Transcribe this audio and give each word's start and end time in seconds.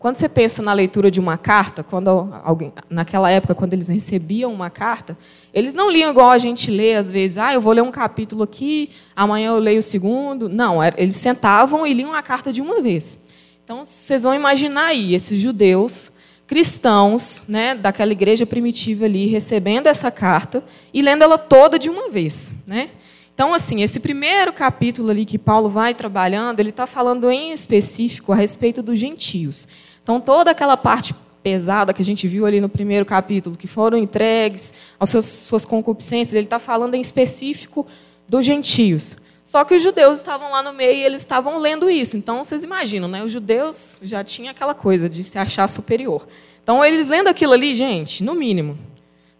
quando 0.00 0.16
você 0.16 0.30
pensa 0.30 0.62
na 0.62 0.72
leitura 0.72 1.10
de 1.10 1.20
uma 1.20 1.36
carta, 1.36 1.84
quando 1.84 2.08
alguém, 2.42 2.72
naquela 2.88 3.30
época, 3.30 3.54
quando 3.54 3.74
eles 3.74 3.86
recebiam 3.86 4.50
uma 4.50 4.70
carta, 4.70 5.16
eles 5.52 5.74
não 5.74 5.90
liam 5.90 6.10
igual 6.10 6.30
a 6.30 6.38
gente 6.38 6.70
lê 6.70 6.94
às 6.94 7.10
vezes. 7.10 7.36
Ah, 7.36 7.52
eu 7.52 7.60
vou 7.60 7.70
ler 7.74 7.82
um 7.82 7.90
capítulo 7.90 8.42
aqui, 8.42 8.92
amanhã 9.14 9.50
eu 9.50 9.58
leio 9.58 9.80
o 9.80 9.82
segundo. 9.82 10.48
Não, 10.48 10.82
eles 10.82 11.16
sentavam 11.16 11.86
e 11.86 11.92
liam 11.92 12.14
a 12.14 12.22
carta 12.22 12.50
de 12.50 12.62
uma 12.62 12.80
vez. 12.80 13.26
Então, 13.62 13.84
vocês 13.84 14.22
vão 14.22 14.34
imaginar 14.34 14.86
aí 14.86 15.14
esses 15.14 15.38
judeus 15.38 16.12
cristãos, 16.46 17.44
né, 17.46 17.74
daquela 17.74 18.10
igreja 18.10 18.46
primitiva 18.46 19.04
ali, 19.04 19.26
recebendo 19.26 19.86
essa 19.86 20.10
carta 20.10 20.64
e 20.94 21.02
lendo 21.02 21.22
ela 21.24 21.36
toda 21.36 21.78
de 21.78 21.90
uma 21.90 22.08
vez, 22.08 22.54
né? 22.66 22.88
Então, 23.34 23.54
assim, 23.54 23.82
esse 23.82 24.00
primeiro 24.00 24.52
capítulo 24.52 25.10
ali 25.10 25.24
que 25.24 25.38
Paulo 25.38 25.68
vai 25.68 25.94
trabalhando, 25.94 26.58
ele 26.58 26.70
está 26.70 26.86
falando 26.86 27.30
em 27.30 27.52
específico 27.52 28.32
a 28.32 28.36
respeito 28.36 28.82
dos 28.82 28.98
gentios. 28.98 29.68
Então, 30.02 30.20
toda 30.20 30.50
aquela 30.50 30.76
parte 30.76 31.14
pesada 31.42 31.92
que 31.92 32.02
a 32.02 32.04
gente 32.04 32.28
viu 32.28 32.46
ali 32.46 32.60
no 32.60 32.68
primeiro 32.68 33.04
capítulo, 33.06 33.56
que 33.56 33.66
foram 33.66 33.96
entregues 33.96 34.74
às 34.98 35.10
suas, 35.10 35.64
concupiscências, 35.64 36.34
ele 36.34 36.46
está 36.46 36.58
falando 36.58 36.94
em 36.94 37.00
específico 37.00 37.86
dos 38.28 38.44
gentios. 38.44 39.16
Só 39.42 39.64
que 39.64 39.74
os 39.74 39.82
judeus 39.82 40.18
estavam 40.18 40.50
lá 40.50 40.62
no 40.62 40.72
meio 40.72 40.92
e 40.92 41.02
eles 41.02 41.22
estavam 41.22 41.58
lendo 41.58 41.90
isso. 41.90 42.16
Então, 42.16 42.44
vocês 42.44 42.62
imaginam, 42.62 43.08
né? 43.08 43.24
Os 43.24 43.32
judeus 43.32 44.00
já 44.04 44.22
tinham 44.22 44.50
aquela 44.50 44.74
coisa 44.74 45.08
de 45.08 45.24
se 45.24 45.38
achar 45.38 45.68
superior. 45.68 46.26
Então, 46.62 46.84
eles 46.84 47.08
lendo 47.08 47.28
aquilo 47.28 47.52
ali, 47.52 47.74
gente, 47.74 48.22
no 48.22 48.34
mínimo, 48.34 48.78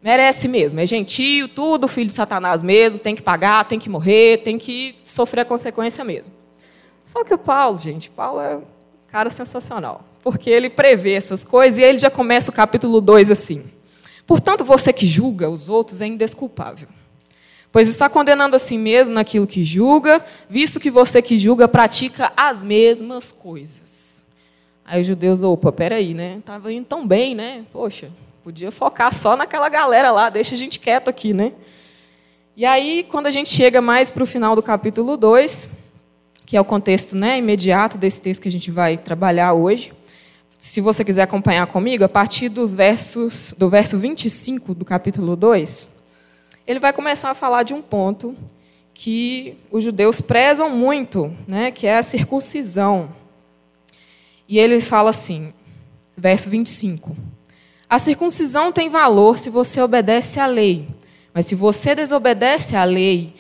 merece 0.03 0.49
mesmo. 0.49 0.81
É 0.81 0.87
gentio, 0.87 1.47
tudo 1.49 1.87
filho 1.87 2.07
de 2.07 2.13
Satanás 2.13 2.63
mesmo, 2.63 2.99
tem 2.99 3.15
que 3.15 3.23
pagar, 3.23 3.67
tem 3.67 3.79
que 3.79 3.89
morrer, 3.89 4.39
tem 4.39 4.59
que 4.59 4.97
sofrer 5.05 5.43
a 5.43 5.45
consequência 5.45 6.03
mesmo. 6.05 6.35
Só 7.05 7.23
que 7.23 7.33
o 7.33 7.39
Paulo, 7.39 7.79
gente, 7.79 8.11
Paulo 8.11 8.41
é 8.41 8.57
um 8.57 8.63
cara 9.07 9.31
sensacional. 9.31 10.05
Porque 10.23 10.51
ele 10.51 10.69
prevê 10.69 11.15
essas 11.15 11.45
coisas 11.45 11.79
e 11.79 11.83
ele 11.83 11.99
já 11.99 12.11
começa 12.11 12.51
o 12.51 12.55
capítulo 12.55 13.01
2 13.01 13.31
assim. 13.31 13.65
Portanto, 14.27 14.65
você 14.65 14.93
que 14.93 15.07
julga 15.07 15.49
os 15.49 15.69
outros 15.69 16.01
é 16.01 16.07
indesculpável 16.07 16.89
pois 17.73 17.89
está 17.89 18.09
condenando 18.09 18.57
a 18.57 18.59
si 18.59 18.77
mesmo 18.77 19.15
naquilo 19.15 19.47
que 19.47 19.63
julga, 19.63 20.25
visto 20.49 20.81
que 20.81 20.91
você 20.91 21.23
que 21.23 21.39
julga 21.39 21.69
pratica 21.69 22.33
as 22.37 22.65
mesmas 22.65 23.31
coisas. 23.31 24.25
Aí 24.85 25.01
os 25.01 25.07
judeus, 25.07 25.43
opa, 25.43 25.71
peraí, 25.71 26.15
né? 26.15 26.39
Estava 26.39 26.73
indo 26.73 26.87
tão 26.87 27.07
bem, 27.07 27.35
né? 27.35 27.65
Poxa, 27.73 28.11
podia 28.43 28.73
focar 28.73 29.15
só 29.15 29.37
naquela 29.37 29.69
galera 29.69 30.11
lá, 30.11 30.29
deixa 30.29 30.55
a 30.55 30.59
gente 30.59 30.81
quieto 30.81 31.09
aqui, 31.09 31.33
né? 31.33 31.53
E 32.57 32.67
aí, 32.67 33.07
quando 33.09 33.29
a 33.29 33.31
gente 33.31 33.49
chega 33.49 33.81
mais 33.81 34.11
para 34.11 34.25
o 34.25 34.27
final 34.27 34.57
do 34.57 34.63
capítulo 34.63 35.17
2, 35.17 35.71
que 36.45 36.57
é 36.57 36.61
o 36.61 36.65
contexto 36.65 37.17
né, 37.17 37.39
imediato 37.39 37.97
desse 37.97 38.21
texto 38.21 38.43
que 38.43 38.49
a 38.49 38.53
gente 38.53 38.71
vai 38.71 38.99
trabalhar 38.99 39.53
hoje, 39.53 39.93
se 40.61 40.83
você 40.83 41.03
quiser 41.03 41.23
acompanhar 41.23 41.67
comigo, 41.69 42.05
a 42.05 42.09
partir 42.09 42.51
dos 42.51 42.75
versos, 42.75 43.55
do 43.57 43.71
verso 43.71 43.97
25 43.97 44.75
do 44.75 44.85
capítulo 44.85 45.35
2, 45.35 45.89
ele 46.67 46.79
vai 46.79 46.93
começar 46.93 47.31
a 47.31 47.35
falar 47.35 47.63
de 47.63 47.73
um 47.73 47.81
ponto 47.81 48.37
que 48.93 49.57
os 49.71 49.83
judeus 49.83 50.21
prezam 50.21 50.69
muito, 50.69 51.35
né, 51.49 51.71
que 51.71 51.87
é 51.87 51.97
a 51.97 52.03
circuncisão. 52.03 53.11
E 54.47 54.59
ele 54.59 54.79
fala 54.83 55.09
assim, 55.09 55.55
verso 56.15 56.51
25: 56.51 57.17
A 57.89 57.99
circuncisão 57.99 58.71
tem 58.71 58.91
valor 58.91 59.39
se 59.39 59.49
você 59.49 59.81
obedece 59.81 60.39
à 60.39 60.45
lei, 60.45 60.87
mas 61.33 61.47
se 61.47 61.55
você 61.55 61.95
desobedece 61.95 62.77
à 62.77 62.85
lei, 62.85 63.35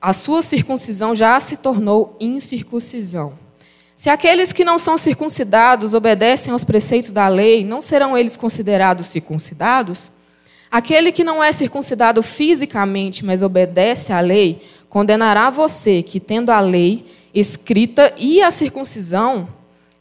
a 0.00 0.14
sua 0.14 0.40
circuncisão 0.40 1.14
já 1.14 1.38
se 1.38 1.58
tornou 1.58 2.16
incircuncisão. 2.18 3.41
Se 3.94 4.10
aqueles 4.10 4.52
que 4.52 4.64
não 4.64 4.78
são 4.78 4.96
circuncidados 4.96 5.94
obedecem 5.94 6.52
aos 6.52 6.64
preceitos 6.64 7.12
da 7.12 7.28
lei, 7.28 7.64
não 7.64 7.82
serão 7.82 8.16
eles 8.16 8.36
considerados 8.36 9.06
circuncidados? 9.08 10.10
Aquele 10.70 11.12
que 11.12 11.22
não 11.22 11.42
é 11.44 11.52
circuncidado 11.52 12.22
fisicamente, 12.22 13.24
mas 13.24 13.42
obedece 13.42 14.12
à 14.12 14.20
lei, 14.20 14.62
condenará 14.88 15.50
você 15.50 16.02
que, 16.02 16.18
tendo 16.18 16.50
a 16.50 16.60
lei 16.60 17.06
escrita 17.34 18.12
e 18.16 18.42
a 18.42 18.50
circuncisão, 18.50 19.48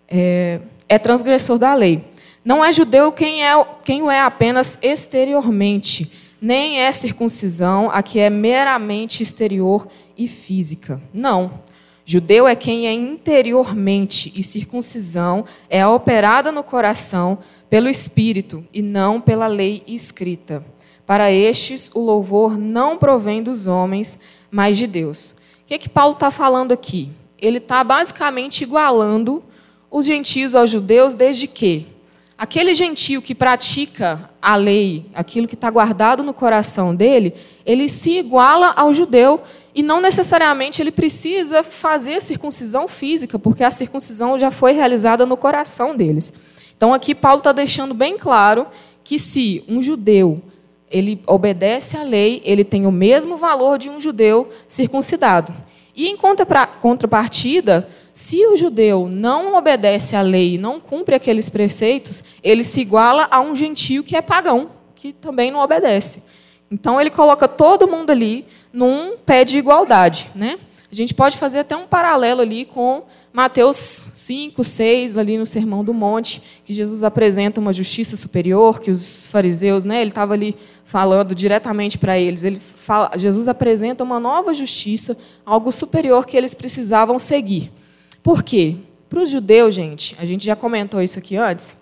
é, 0.07 0.59
é 0.87 0.97
transgressor 0.97 1.57
da 1.57 1.73
lei. 1.73 2.03
Não 2.43 2.63
é 2.63 2.71
judeu 2.73 3.11
quem, 3.11 3.45
é, 3.45 3.65
quem 3.83 4.01
o 4.01 4.09
é 4.09 4.21
apenas 4.21 4.77
exteriormente, 4.81 6.11
nem 6.41 6.79
é 6.79 6.91
circuncisão 6.91 7.89
a 7.91 8.01
que 8.01 8.19
é 8.19 8.29
meramente 8.29 9.21
exterior 9.21 9.87
e 10.17 10.27
física. 10.27 11.01
Não. 11.13 11.61
Judeu 12.05 12.47
é 12.47 12.55
quem 12.55 12.87
é 12.87 12.93
interiormente, 12.93 14.33
e 14.35 14.43
circuncisão 14.43 15.45
é 15.69 15.85
operada 15.85 16.51
no 16.51 16.63
coração 16.63 17.39
pelo 17.69 17.87
Espírito 17.87 18.65
e 18.73 18.81
não 18.81 19.21
pela 19.21 19.47
lei 19.47 19.83
escrita. 19.87 20.65
Para 21.05 21.31
estes, 21.31 21.91
o 21.93 21.99
louvor 21.99 22.57
não 22.57 22.97
provém 22.97 23.43
dos 23.43 23.67
homens, 23.67 24.19
mas 24.49 24.77
de 24.77 24.87
Deus. 24.87 25.31
O 25.31 25.65
que, 25.67 25.73
é 25.73 25.77
que 25.77 25.89
Paulo 25.89 26.13
está 26.13 26.31
falando 26.31 26.71
aqui? 26.71 27.09
Ele 27.39 27.57
está 27.57 27.83
basicamente 27.83 28.63
igualando 28.63 29.43
os 29.89 30.05
gentios 30.05 30.55
aos 30.55 30.69
judeus, 30.69 31.15
desde 31.15 31.47
que 31.47 31.87
aquele 32.37 32.73
gentio 32.73 33.21
que 33.21 33.35
pratica 33.35 34.29
a 34.41 34.55
lei, 34.55 35.05
aquilo 35.13 35.47
que 35.47 35.53
está 35.53 35.69
guardado 35.69 36.23
no 36.23 36.33
coração 36.33 36.95
dele, 36.95 37.35
ele 37.65 37.87
se 37.87 38.17
iguala 38.17 38.73
ao 38.75 38.91
judeu 38.91 39.41
e 39.73 39.81
não 39.81 40.01
necessariamente 40.01 40.81
ele 40.81 40.91
precisa 40.91 41.63
fazer 41.63 42.21
circuncisão 42.21 42.87
física, 42.87 43.39
porque 43.39 43.63
a 43.63 43.71
circuncisão 43.71 44.37
já 44.37 44.51
foi 44.51 44.73
realizada 44.73 45.25
no 45.25 45.37
coração 45.37 45.95
deles. 45.95 46.33
Então 46.75 46.93
aqui 46.93 47.15
Paulo 47.15 47.39
está 47.39 47.51
deixando 47.51 47.93
bem 47.93 48.17
claro 48.17 48.67
que 49.03 49.17
se 49.17 49.63
um 49.67 49.81
judeu 49.81 50.41
ele 50.89 51.21
obedece 51.25 51.95
à 51.95 52.03
lei, 52.03 52.41
ele 52.43 52.65
tem 52.65 52.85
o 52.85 52.91
mesmo 52.91 53.37
valor 53.37 53.77
de 53.77 53.89
um 53.89 54.01
judeu 54.01 54.49
circuncidado. 54.67 55.55
E 55.95 56.07
em 56.07 56.17
contrapartida, 56.17 57.87
se 58.13 58.45
o 58.45 58.57
judeu 58.57 59.07
não 59.07 59.55
obedece 59.55 60.15
à 60.15 60.21
lei, 60.21 60.57
não 60.57 60.81
cumpre 60.81 61.15
aqueles 61.15 61.49
preceitos, 61.49 62.23
ele 62.43 62.63
se 62.63 62.81
iguala 62.81 63.27
a 63.31 63.39
um 63.39 63.55
gentio 63.55 64.03
que 64.03 64.15
é 64.15 64.21
pagão, 64.21 64.71
que 64.95 65.13
também 65.13 65.49
não 65.49 65.59
obedece. 65.59 66.23
Então 66.71 66.99
ele 66.99 67.09
coloca 67.09 67.47
todo 67.47 67.87
mundo 67.87 68.09
ali 68.11 68.45
num 68.71 69.17
pé 69.17 69.43
de 69.43 69.57
igualdade, 69.57 70.29
né? 70.33 70.57
A 70.91 70.95
gente 70.95 71.13
pode 71.13 71.37
fazer 71.37 71.59
até 71.59 71.75
um 71.75 71.87
paralelo 71.87 72.41
ali 72.41 72.65
com 72.65 73.03
Mateus 73.31 74.05
5, 74.13 74.61
6, 74.61 75.15
ali 75.15 75.37
no 75.37 75.45
Sermão 75.45 75.85
do 75.85 75.93
Monte, 75.93 76.43
que 76.65 76.73
Jesus 76.73 77.01
apresenta 77.01 77.61
uma 77.61 77.71
justiça 77.71 78.17
superior, 78.17 78.81
que 78.81 78.91
os 78.91 79.27
fariseus, 79.27 79.85
né, 79.85 80.01
ele 80.01 80.11
estava 80.11 80.33
ali 80.33 80.53
falando 80.83 81.33
diretamente 81.33 81.97
para 81.97 82.19
eles. 82.19 82.43
Ele 82.43 82.59
fala, 82.59 83.11
Jesus 83.15 83.47
apresenta 83.47 84.03
uma 84.03 84.19
nova 84.19 84.53
justiça, 84.53 85.17
algo 85.45 85.71
superior 85.71 86.25
que 86.25 86.35
eles 86.35 86.53
precisavam 86.53 87.17
seguir. 87.17 87.71
Por 88.21 88.43
quê? 88.43 88.75
Para 89.07 89.23
os 89.23 89.29
judeus, 89.29 89.73
gente, 89.73 90.13
a 90.19 90.25
gente 90.25 90.45
já 90.45 90.57
comentou 90.57 91.01
isso 91.01 91.17
aqui 91.17 91.37
antes, 91.37 91.77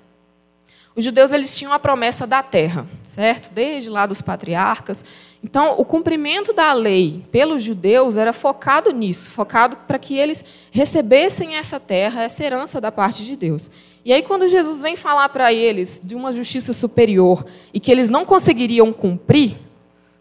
os 0.96 1.06
judeus 1.06 1.32
eles 1.32 1.58
tinham 1.58 1.72
a 1.72 1.80
promessa 1.80 2.28
da 2.28 2.44
terra, 2.44 2.86
certo? 3.04 3.52
Desde 3.54 3.90
lá 3.90 4.06
dos 4.06 4.22
patriarcas. 4.22 5.06
Então, 5.42 5.76
o 5.78 5.86
cumprimento 5.86 6.52
da 6.52 6.74
lei 6.74 7.24
pelos 7.32 7.64
judeus 7.64 8.18
era 8.18 8.34
focado 8.34 8.92
nisso, 8.92 9.32
focado 9.32 9.78
para 9.88 9.98
que 9.98 10.18
eles 10.18 10.44
recebessem 10.72 11.56
essa 11.56 11.80
terra, 11.80 12.24
essa 12.24 12.44
herança 12.44 12.82
da 12.82 12.92
parte 12.92 13.24
de 13.24 13.36
Deus. 13.38 13.72
E 14.04 14.12
aí, 14.12 14.22
quando 14.22 14.48
Jesus 14.48 14.82
vem 14.82 14.98
falar 14.98 15.30
para 15.30 15.54
eles 15.54 16.02
de 16.04 16.16
uma 16.16 16.32
justiça 16.32 16.74
superior 16.74 17.46
e 17.74 17.80
que 17.80 17.92
eles 17.92 18.10
não 18.10 18.26
conseguiriam 18.26 18.92
cumprir, 18.92 19.56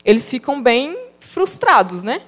eles 0.04 0.30
ficam 0.30 0.62
bem 0.62 0.96
frustrados, 1.18 2.02
né? 2.04 2.22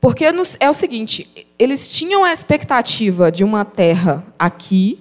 Porque 0.00 0.24
é 0.58 0.68
o 0.68 0.74
seguinte: 0.74 1.28
eles 1.56 1.96
tinham 1.96 2.24
a 2.24 2.32
expectativa 2.32 3.30
de 3.30 3.44
uma 3.44 3.64
terra 3.64 4.26
aqui, 4.36 4.98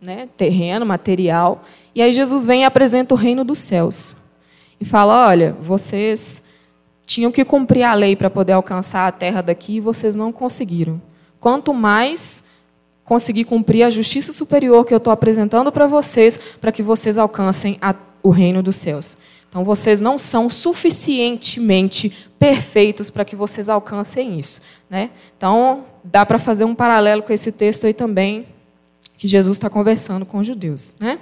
né, 0.00 0.28
terreno, 0.34 0.86
material, 0.86 1.62
e 1.94 2.02
aí 2.02 2.12
Jesus 2.12 2.46
vem 2.46 2.62
e 2.62 2.64
apresenta 2.64 3.14
o 3.14 3.16
reino 3.16 3.44
dos 3.44 3.58
céus. 3.58 4.16
E 4.80 4.84
fala: 4.84 5.26
olha, 5.28 5.56
vocês 5.60 6.44
tinham 7.06 7.32
que 7.32 7.44
cumprir 7.44 7.82
a 7.82 7.94
lei 7.94 8.14
para 8.14 8.30
poder 8.30 8.52
alcançar 8.52 9.06
a 9.06 9.12
terra 9.12 9.40
daqui 9.42 9.76
e 9.76 9.80
vocês 9.80 10.14
não 10.14 10.30
conseguiram. 10.30 11.00
Quanto 11.40 11.74
mais 11.74 12.44
conseguir 13.04 13.44
cumprir 13.44 13.82
a 13.82 13.90
justiça 13.90 14.32
superior 14.32 14.84
que 14.84 14.94
eu 14.94 14.98
estou 14.98 15.12
apresentando 15.12 15.72
para 15.72 15.88
vocês, 15.88 16.38
para 16.60 16.70
que 16.70 16.80
vocês 16.80 17.18
alcancem 17.18 17.76
a, 17.82 17.92
o 18.22 18.30
reino 18.30 18.62
dos 18.62 18.76
céus. 18.76 19.18
Então, 19.48 19.64
vocês 19.64 20.00
não 20.00 20.16
são 20.16 20.48
suficientemente 20.48 22.30
perfeitos 22.38 23.10
para 23.10 23.24
que 23.24 23.34
vocês 23.34 23.68
alcancem 23.68 24.38
isso. 24.38 24.62
Né? 24.88 25.10
Então, 25.36 25.86
dá 26.04 26.24
para 26.24 26.38
fazer 26.38 26.64
um 26.64 26.74
paralelo 26.74 27.24
com 27.24 27.32
esse 27.32 27.50
texto 27.50 27.84
aí 27.84 27.92
também, 27.92 28.46
que 29.16 29.26
Jesus 29.26 29.56
está 29.56 29.68
conversando 29.68 30.24
com 30.24 30.38
os 30.38 30.46
judeus. 30.46 30.94
Né? 31.00 31.18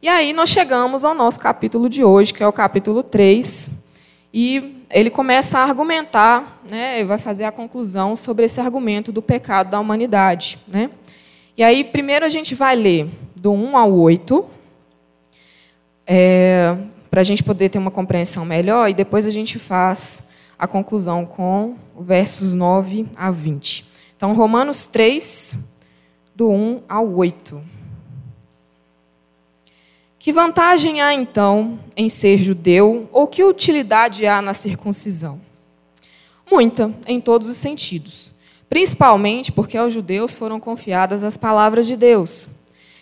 E 0.00 0.06
aí 0.08 0.32
nós 0.32 0.50
chegamos 0.50 1.04
ao 1.04 1.12
nosso 1.12 1.40
capítulo 1.40 1.88
de 1.88 2.04
hoje, 2.04 2.32
que 2.32 2.40
é 2.40 2.46
o 2.46 2.52
capítulo 2.52 3.02
3, 3.02 3.70
e 4.32 4.84
ele 4.88 5.10
começa 5.10 5.58
a 5.58 5.64
argumentar, 5.64 6.62
né, 6.70 7.04
vai 7.04 7.18
fazer 7.18 7.42
a 7.42 7.50
conclusão 7.50 8.14
sobre 8.14 8.44
esse 8.44 8.60
argumento 8.60 9.10
do 9.10 9.20
pecado 9.20 9.70
da 9.70 9.80
humanidade. 9.80 10.56
Né? 10.68 10.88
E 11.56 11.64
aí, 11.64 11.82
primeiro 11.82 12.24
a 12.24 12.28
gente 12.28 12.54
vai 12.54 12.76
ler 12.76 13.10
do 13.34 13.50
1 13.50 13.76
ao 13.76 13.92
8, 13.92 14.46
é, 16.06 16.76
para 17.10 17.20
a 17.20 17.24
gente 17.24 17.42
poder 17.42 17.68
ter 17.68 17.78
uma 17.78 17.90
compreensão 17.90 18.44
melhor, 18.44 18.88
e 18.88 18.94
depois 18.94 19.26
a 19.26 19.32
gente 19.32 19.58
faz 19.58 20.28
a 20.56 20.68
conclusão 20.68 21.26
com 21.26 21.74
versos 21.98 22.54
9 22.54 23.04
a 23.16 23.32
20. 23.32 23.84
Então, 24.16 24.32
Romanos 24.32 24.86
3, 24.86 25.58
do 26.36 26.48
1 26.48 26.82
ao 26.88 27.12
8. 27.14 27.77
Que 30.18 30.32
vantagem 30.32 31.00
há, 31.00 31.14
então, 31.14 31.78
em 31.96 32.08
ser 32.08 32.38
judeu, 32.38 33.08
ou 33.12 33.28
que 33.28 33.44
utilidade 33.44 34.26
há 34.26 34.42
na 34.42 34.52
circuncisão? 34.52 35.40
Muita, 36.50 36.92
em 37.06 37.20
todos 37.20 37.46
os 37.46 37.56
sentidos. 37.56 38.34
Principalmente 38.68 39.52
porque 39.52 39.78
aos 39.78 39.92
judeus 39.92 40.36
foram 40.36 40.58
confiadas 40.58 41.22
as 41.22 41.36
palavras 41.36 41.86
de 41.86 41.96
Deus. 41.96 42.48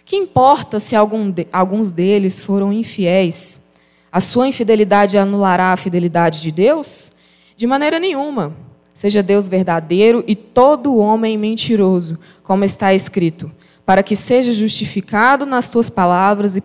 Que 0.05 0.15
importa 0.15 0.79
se 0.79 0.95
de, 1.35 1.49
alguns 1.51 1.91
deles 1.91 2.45
foram 2.45 2.71
infiéis? 2.71 3.67
A 4.13 4.21
sua 4.21 4.47
infidelidade 4.47 5.17
anulará 5.17 5.73
a 5.73 5.77
fidelidade 5.77 6.43
de 6.43 6.53
Deus? 6.53 7.13
De 7.57 7.67
maneira 7.67 7.99
nenhuma. 7.99 8.55
Seja 8.93 9.23
Deus 9.23 9.49
verdadeiro 9.49 10.23
e 10.27 10.37
todo 10.37 10.97
homem 10.97 11.39
mentiroso, 11.39 12.19
como 12.43 12.63
está 12.63 12.93
escrito 12.93 13.51
para 13.87 14.03
que 14.03 14.17
sejas 14.17 14.57
justificado 14.57 15.47
nas 15.47 15.71
tuas 15.71 15.89
palavras 15.89 16.57
e 16.57 16.61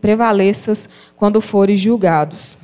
prevaleças 0.00 0.88
quando 1.16 1.40
fores 1.40 1.80
julgados. 1.80 2.58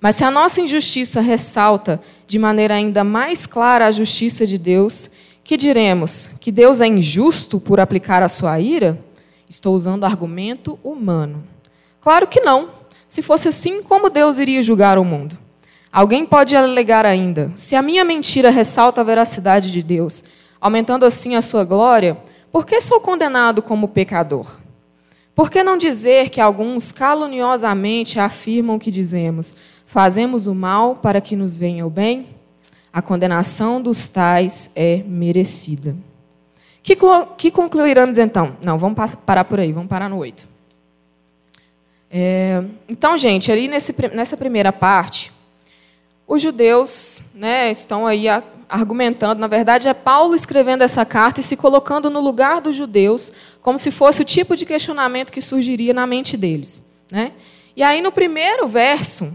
Mas 0.00 0.16
se 0.16 0.24
a 0.24 0.30
nossa 0.30 0.62
injustiça 0.62 1.20
ressalta 1.20 2.00
de 2.26 2.38
maneira 2.38 2.74
ainda 2.74 3.04
mais 3.04 3.46
clara 3.46 3.86
a 3.86 3.92
justiça 3.92 4.46
de 4.46 4.56
Deus, 4.56 5.10
que 5.44 5.56
diremos? 5.56 6.30
Que 6.40 6.50
Deus 6.50 6.80
é 6.80 6.86
injusto 6.86 7.60
por 7.60 7.78
aplicar 7.78 8.22
a 8.22 8.28
sua 8.28 8.58
ira? 8.58 8.98
Estou 9.48 9.74
usando 9.76 10.04
argumento 10.04 10.78
humano. 10.82 11.44
Claro 12.00 12.26
que 12.26 12.40
não. 12.40 12.70
Se 13.06 13.22
fosse 13.22 13.48
assim, 13.48 13.82
como 13.82 14.10
Deus 14.10 14.38
iria 14.38 14.62
julgar 14.62 14.98
o 14.98 15.04
mundo? 15.04 15.38
Alguém 15.92 16.26
pode 16.26 16.56
alegar 16.56 17.06
ainda: 17.06 17.52
se 17.56 17.76
a 17.76 17.82
minha 17.82 18.04
mentira 18.04 18.50
ressalta 18.50 19.00
a 19.00 19.04
veracidade 19.04 19.70
de 19.70 19.82
Deus, 19.82 20.24
aumentando 20.60 21.06
assim 21.06 21.36
a 21.36 21.40
sua 21.40 21.64
glória, 21.64 22.16
por 22.56 22.64
que 22.64 22.80
sou 22.80 22.98
condenado 22.98 23.60
como 23.60 23.86
pecador? 23.86 24.50
Por 25.34 25.50
que 25.50 25.62
não 25.62 25.76
dizer 25.76 26.30
que 26.30 26.40
alguns 26.40 26.90
caluniosamente 26.90 28.18
afirmam 28.18 28.78
que 28.78 28.90
dizemos: 28.90 29.54
fazemos 29.84 30.46
o 30.46 30.54
mal 30.54 30.96
para 30.96 31.20
que 31.20 31.36
nos 31.36 31.54
venha 31.54 31.86
o 31.86 31.90
bem? 31.90 32.28
A 32.90 33.02
condenação 33.02 33.78
dos 33.78 34.08
tais 34.08 34.70
é 34.74 35.02
merecida. 35.06 35.94
Que, 36.82 36.96
que 37.36 37.50
concluiremos 37.50 38.16
então? 38.16 38.56
Não, 38.64 38.78
vamos 38.78 39.14
parar 39.16 39.44
por 39.44 39.60
aí, 39.60 39.70
vamos 39.70 39.90
parar 39.90 40.08
no 40.08 40.16
8. 40.16 40.48
É, 42.10 42.64
então, 42.88 43.18
gente, 43.18 43.52
ali 43.52 43.68
nesse, 43.68 43.94
nessa 44.14 44.34
primeira 44.34 44.72
parte, 44.72 45.30
os 46.26 46.40
judeus 46.40 47.22
né, 47.34 47.70
estão 47.70 48.06
aí 48.06 48.26
argumentando, 48.68 49.40
na 49.40 49.46
verdade, 49.46 49.88
é 49.88 49.94
Paulo 49.94 50.34
escrevendo 50.34 50.82
essa 50.82 51.04
carta 51.04 51.40
e 51.40 51.44
se 51.44 51.56
colocando 51.56 52.10
no 52.10 52.20
lugar 52.20 52.60
dos 52.60 52.74
judeus, 52.76 53.32
como 53.60 53.78
se 53.78 53.90
fosse 53.90 54.22
o 54.22 54.24
tipo 54.24 54.56
de 54.56 54.66
questionamento 54.66 55.32
que 55.32 55.40
surgiria 55.40 55.94
na 55.94 56.06
mente 56.06 56.36
deles. 56.36 56.90
Né? 57.10 57.32
E 57.76 57.82
aí, 57.82 58.00
no 58.00 58.10
primeiro 58.10 58.66
verso, 58.66 59.32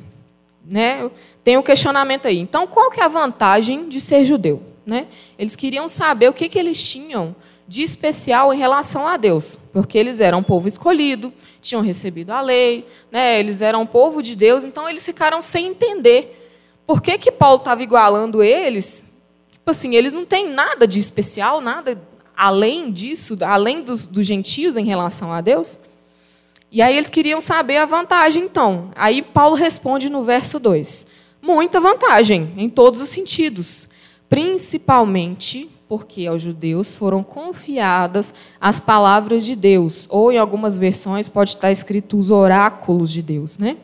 né, 0.66 1.10
tem 1.44 1.58
o 1.58 1.64
questionamento 1.64 2.28
aí. 2.28 2.40
Então, 2.40 2.68
qual 2.68 2.92
que 2.92 3.00
é 3.00 3.04
a 3.04 3.08
vantagem 3.08 3.88
de 3.88 4.02
ser 4.02 4.26
judeu? 4.26 4.62
Né? 4.86 5.08
Eles 5.38 5.56
queriam 5.56 5.88
saber 5.88 6.30
o 6.30 6.34
que, 6.34 6.50
que 6.50 6.60
eles 6.60 6.84
tinham 6.90 7.36
de 7.68 7.84
especial 7.84 8.54
em 8.54 8.58
relação 8.58 9.08
a 9.08 9.16
Deus, 9.16 9.58
porque 9.72 9.98
eles 9.98 10.20
eram 10.20 10.40
um 10.40 10.44
povo 10.44 10.68
escolhido, 10.68 11.32
tinham 11.62 11.82
recebido 11.82 12.32
a 12.32 12.42
lei, 12.42 12.86
né, 13.10 13.40
eles 13.40 13.62
eram 13.62 13.84
um 13.84 13.86
povo 13.86 14.22
de 14.22 14.36
Deus, 14.36 14.66
então 14.66 14.90
eles 14.90 15.06
ficaram 15.06 15.42
sem 15.42 15.68
entender 15.68 16.38
por 16.86 17.02
que, 17.02 17.18
que 17.18 17.32
Paulo 17.32 17.60
estava 17.60 17.82
igualando 17.82 18.44
eles 18.44 19.10
Tipo 19.62 19.70
assim, 19.70 19.94
eles 19.94 20.12
não 20.12 20.26
têm 20.26 20.52
nada 20.52 20.88
de 20.88 20.98
especial, 20.98 21.62
nada 21.62 21.96
além 22.36 22.92
disso, 22.92 23.38
além 23.42 23.84
dos, 23.84 24.08
dos 24.08 24.26
gentios 24.26 24.76
em 24.76 24.84
relação 24.84 25.32
a 25.32 25.40
Deus. 25.40 25.80
E 26.72 26.82
aí 26.82 26.98
eles 26.98 27.12
queriam 27.12 27.40
saber 27.40 27.78
a 27.78 27.86
vantagem, 27.86 28.44
então. 28.44 28.90
Aí 28.96 29.22
Paulo 29.22 29.56
responde 29.56 30.10
no 30.10 30.24
verso 30.24 30.60
2: 30.60 31.06
Muita 31.40 31.80
vantagem, 31.80 32.52
em 32.58 32.68
todos 32.68 33.02
os 33.02 33.10
sentidos. 33.10 33.88
Principalmente 34.28 35.70
porque 35.88 36.26
aos 36.26 36.42
judeus 36.42 36.96
foram 36.96 37.22
confiadas 37.22 38.34
as 38.60 38.80
palavras 38.80 39.46
de 39.46 39.56
Deus, 39.56 40.08
ou 40.10 40.32
em 40.32 40.40
algumas 40.40 40.76
versões 40.76 41.30
pode 41.30 41.52
estar 41.52 41.72
escrito 41.72 42.18
os 42.18 42.32
oráculos 42.32 43.12
de 43.12 43.22
Deus, 43.22 43.60
né? 43.60 43.78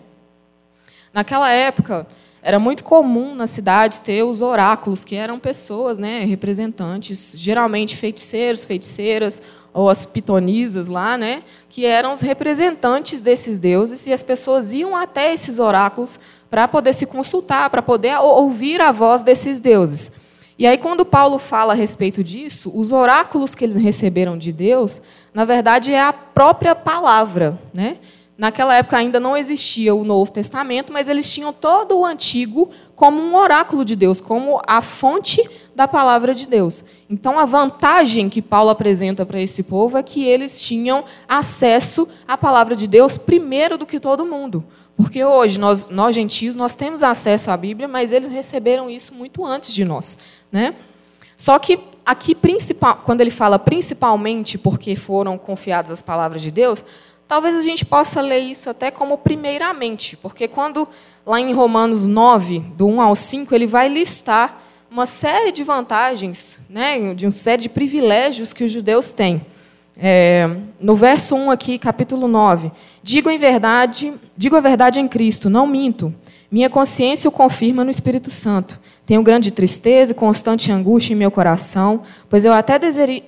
Naquela 1.14 1.52
época, 1.52 2.08
era 2.48 2.60
muito 2.60 2.82
comum 2.82 3.36
nas 3.36 3.50
cidades 3.50 4.00
ter 4.00 4.24
os 4.24 4.42
oráculos, 4.42 5.04
que 5.04 5.18
eram 5.18 5.38
pessoas, 5.38 6.00
né, 6.00 6.24
representantes, 6.24 7.36
geralmente 7.38 7.98
feiticeiros, 7.98 8.64
feiticeiras, 8.64 9.42
ou 9.74 9.90
as 9.90 10.06
pitonisas 10.06 10.88
lá, 10.88 11.18
né, 11.18 11.44
que 11.68 11.86
eram 11.86 12.14
os 12.14 12.22
representantes 12.22 13.22
desses 13.22 13.60
deuses, 13.60 14.08
e 14.08 14.14
as 14.14 14.24
pessoas 14.24 14.72
iam 14.72 14.96
até 14.96 15.34
esses 15.34 15.60
oráculos 15.60 16.22
para 16.50 16.70
poder 16.70 16.94
se 16.94 17.06
consultar, 17.06 17.70
para 17.70 17.82
poder 17.82 18.18
ouvir 18.18 18.80
a 18.80 18.94
voz 18.94 19.22
desses 19.22 19.60
deuses. 19.60 20.10
E 20.58 20.66
aí, 20.66 20.78
quando 20.78 21.04
Paulo 21.04 21.38
fala 21.38 21.74
a 21.74 21.76
respeito 21.76 22.24
disso, 22.24 22.72
os 22.74 22.94
oráculos 22.94 23.54
que 23.54 23.66
eles 23.66 23.76
receberam 23.76 24.38
de 24.38 24.54
Deus, 24.54 25.02
na 25.34 25.44
verdade, 25.44 25.92
é 25.92 26.02
a 26.02 26.14
própria 26.14 26.74
palavra. 26.74 27.60
Né? 27.74 27.98
Naquela 28.38 28.76
época 28.76 28.98
ainda 28.98 29.20
não 29.20 29.36
existia 29.36 29.96
o 29.96 30.04
Novo 30.04 30.32
Testamento, 30.32 30.94
mas 30.94 31.10
eles 31.10 31.34
tinham 31.34 31.52
todo 31.52 31.98
o 31.98 32.06
Antigo 32.06 32.70
como 32.96 33.20
um 33.20 33.36
oráculo 33.36 33.84
de 33.84 33.96
Deus, 33.96 34.22
como 34.22 34.62
a 34.68 34.80
fonte 34.80 35.44
da 35.76 35.88
palavra 35.88 36.36
de 36.36 36.48
Deus. 36.48 36.84
Então, 37.10 37.40
a 37.40 37.46
vantagem 37.46 38.30
que 38.30 38.42
Paulo 38.42 38.70
apresenta 38.70 39.26
para 39.26 39.42
esse 39.42 39.64
povo 39.64 39.98
é 39.98 40.04
que 40.04 40.24
eles 40.24 40.62
tinham 40.62 41.04
acesso 41.28 42.08
à 42.28 42.38
palavra 42.38 42.76
de 42.76 42.86
Deus 42.86 43.18
primeiro 43.18 43.76
do 43.76 43.88
que 43.88 44.00
todo 44.00 44.24
mundo. 44.24 44.64
Porque 44.96 45.24
hoje, 45.24 45.60
nós, 45.60 45.90
nós 45.90 46.14
gentios, 46.14 46.56
nós 46.56 46.76
temos 46.76 47.02
acesso 47.02 47.50
à 47.50 47.58
Bíblia, 47.58 47.88
mas 47.88 48.12
eles 48.12 48.28
receberam 48.28 48.88
isso 48.88 49.16
muito 49.16 49.44
antes 49.44 49.74
de 49.74 49.84
nós. 49.84 50.20
Né? 50.52 50.76
Só 51.36 51.58
que 51.58 51.80
aqui, 52.06 52.36
quando 53.04 53.22
ele 53.22 53.30
fala 53.30 53.60
principalmente 53.60 54.58
porque 54.58 54.96
foram 54.96 55.38
confiadas 55.38 55.92
as 55.92 56.02
palavras 56.02 56.42
de 56.42 56.50
Deus, 56.50 56.84
Talvez 57.28 57.56
a 57.56 57.62
gente 57.62 57.86
possa 57.86 58.22
ler 58.22 58.40
isso 58.40 58.70
até 58.70 58.90
como 58.90 59.18
primeiramente, 59.18 60.16
porque 60.16 60.48
quando 60.48 60.88
lá 61.26 61.40
em 61.40 61.52
Romanos 61.52 62.08
9, 62.08 62.60
do 62.60 62.88
1 62.88 63.02
ao 63.02 63.16
5, 63.16 63.54
ele 63.54 63.68
vai 63.68 63.90
listar 63.90 64.62
uma 64.90 65.06
série 65.06 65.52
de 65.52 65.62
vantagens, 65.62 66.60
né, 66.70 67.14
de 67.14 67.26
uma 67.26 67.32
série 67.32 67.64
de 67.64 67.70
privilégios 67.70 68.54
que 68.54 68.64
os 68.64 68.72
judeus 68.72 69.12
têm. 69.12 69.46
É, 70.00 70.50
no 70.80 70.96
verso 70.96 71.36
1 71.36 71.52
aqui, 71.52 71.78
capítulo 71.78 72.28
9, 72.28 72.72
digo 73.04 73.30
em 73.30 73.38
verdade, 73.38 74.14
digo 74.38 74.56
a 74.56 74.62
verdade 74.62 75.00
em 75.00 75.08
Cristo, 75.08 75.50
não 75.50 75.68
minto. 75.68 76.14
Minha 76.50 76.70
consciência 76.70 77.28
o 77.28 77.32
confirma 77.32 77.84
no 77.84 77.90
Espírito 77.90 78.30
Santo. 78.30 78.80
Tenho 79.08 79.24
grande 79.24 79.52
tristeza 79.52 80.12
e 80.12 80.16
constante 80.16 80.70
angústia 80.70 81.14
em 81.14 81.16
meu 81.16 81.32
coração, 81.32 82.02
pois 82.30 82.44
eu 82.44 82.52
até 82.52 82.78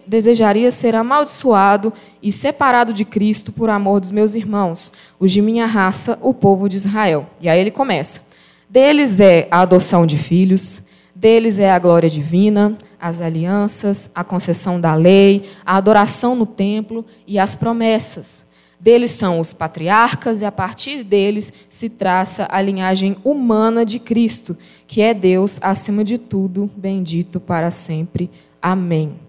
desejaria 0.06 0.70
ser 0.72 0.94
amaldiçoado 0.94 1.94
e 2.22 2.34
separado 2.34 2.92
de 2.92 3.06
Cristo 3.06 3.54
por 3.54 3.70
amor 3.70 4.02
dos 4.02 4.12
meus 4.12 4.36
irmãos, 4.36 4.92
os 5.18 5.32
de 5.32 5.42
minha 5.42 5.66
raça, 5.66 6.20
o 6.22 6.34
povo 6.34 6.68
de 6.68 6.76
Israel. 6.76 7.28
E 7.40 7.48
aí 7.48 7.62
ele 7.62 7.72
começa. 7.72 8.24
Deles 8.70 9.22
é 9.22 9.48
a 9.50 9.62
adoção 9.62 10.06
de 10.06 10.18
filhos, 10.18 10.84
deles 11.16 11.60
é 11.60 11.72
a 11.72 11.80
glória 11.80 12.10
divina, 12.10 12.78
as 13.00 13.22
alianças, 13.22 14.12
a 14.14 14.22
concessão 14.22 14.82
da 14.82 14.94
lei, 14.96 15.50
a 15.66 15.78
adoração 15.78 16.36
no 16.36 16.46
templo 16.46 17.06
e 17.26 17.40
as 17.40 17.56
promessas. 17.56 18.44
Deles 18.80 19.12
são 19.12 19.40
os 19.42 19.52
patriarcas, 19.52 20.42
e 20.42 20.46
a 20.46 20.52
partir 20.52 21.04
deles 21.04 21.52
se 21.68 21.90
traça 21.90 22.48
a 22.50 22.62
linhagem 22.62 23.18
humana 23.26 23.86
de 23.86 24.00
Cristo, 24.00 24.58
que 24.88 25.02
é 25.02 25.14
Deus 25.14 25.60
acima 25.62 26.04
de 26.04 26.18
tudo, 26.18 26.72
bendito 26.78 27.42
para 27.42 27.72
sempre. 27.72 28.30
Amém. 28.62 29.20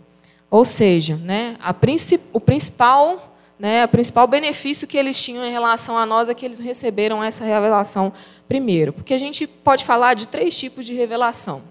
Ou 0.49 0.65
seja, 0.65 1.17
né, 1.17 1.57
princip, 1.81 2.23
o 2.33 2.41
principal, 2.41 3.35
né, 3.59 3.85
o 3.85 3.89
principal 3.89 4.27
benefício 4.27 4.87
que 4.87 4.97
eles 4.97 5.21
tinham 5.21 5.45
em 5.45 5.53
relação 5.53 5.99
a 5.99 6.07
nós 6.07 6.29
é 6.29 6.35
que 6.35 6.45
eles 6.45 6.61
receberam 6.61 7.23
essa 7.23 7.45
revelação 7.45 8.13
primeiro. 8.49 8.93
Porque 8.93 9.15
a 9.15 9.19
gente 9.19 9.47
pode 9.47 9.85
falar 9.85 10.15
de 10.15 10.29
três 10.29 10.59
tipos 10.59 10.87
de 10.87 10.95
revelação. 10.95 11.63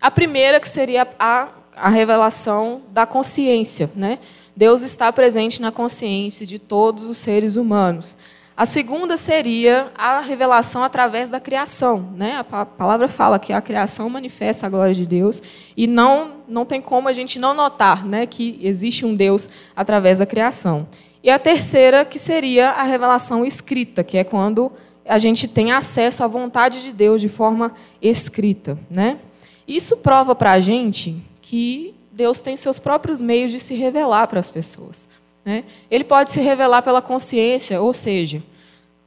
A 0.00 0.10
primeira, 0.10 0.58
que 0.58 0.68
seria 0.68 1.08
a, 1.18 1.48
a 1.76 1.88
revelação 1.88 2.82
da 2.90 3.06
consciência, 3.06 3.88
né? 3.94 4.18
Deus 4.56 4.82
está 4.82 5.12
presente 5.12 5.60
na 5.60 5.72
consciência 5.72 6.46
de 6.46 6.58
todos 6.58 7.04
os 7.04 7.18
seres 7.18 7.56
humanos. 7.56 8.16
A 8.54 8.66
segunda 8.66 9.16
seria 9.16 9.90
a 9.96 10.20
revelação 10.20 10.84
através 10.84 11.30
da 11.30 11.40
criação. 11.40 12.12
Né? 12.14 12.36
A 12.50 12.66
palavra 12.66 13.08
fala 13.08 13.38
que 13.38 13.52
a 13.52 13.62
criação 13.62 14.10
manifesta 14.10 14.66
a 14.66 14.70
glória 14.70 14.94
de 14.94 15.06
Deus 15.06 15.42
e 15.74 15.86
não, 15.86 16.32
não 16.46 16.66
tem 16.66 16.80
como 16.80 17.08
a 17.08 17.12
gente 17.12 17.38
não 17.38 17.54
notar 17.54 18.06
né, 18.06 18.26
que 18.26 18.58
existe 18.62 19.06
um 19.06 19.14
Deus 19.14 19.48
através 19.74 20.18
da 20.18 20.26
criação. 20.26 20.86
E 21.22 21.30
a 21.30 21.38
terceira, 21.38 22.04
que 22.04 22.18
seria 22.18 22.70
a 22.70 22.82
revelação 22.82 23.44
escrita, 23.44 24.04
que 24.04 24.18
é 24.18 24.24
quando 24.24 24.70
a 25.06 25.18
gente 25.18 25.48
tem 25.48 25.72
acesso 25.72 26.22
à 26.22 26.26
vontade 26.26 26.82
de 26.82 26.92
Deus 26.92 27.20
de 27.20 27.28
forma 27.28 27.72
escrita. 28.02 28.78
Né? 28.90 29.18
Isso 29.66 29.96
prova 29.96 30.34
para 30.34 30.52
a 30.52 30.60
gente 30.60 31.22
que 31.40 31.94
Deus 32.12 32.42
tem 32.42 32.56
seus 32.56 32.78
próprios 32.78 33.20
meios 33.20 33.50
de 33.50 33.58
se 33.58 33.74
revelar 33.74 34.26
para 34.26 34.38
as 34.38 34.50
pessoas. 34.50 35.08
Né? 35.44 35.64
Ele 35.90 36.04
pode 36.04 36.30
se 36.30 36.40
revelar 36.40 36.82
pela 36.82 37.00
consciência, 37.00 37.80
ou 37.80 37.92
seja, 37.94 38.42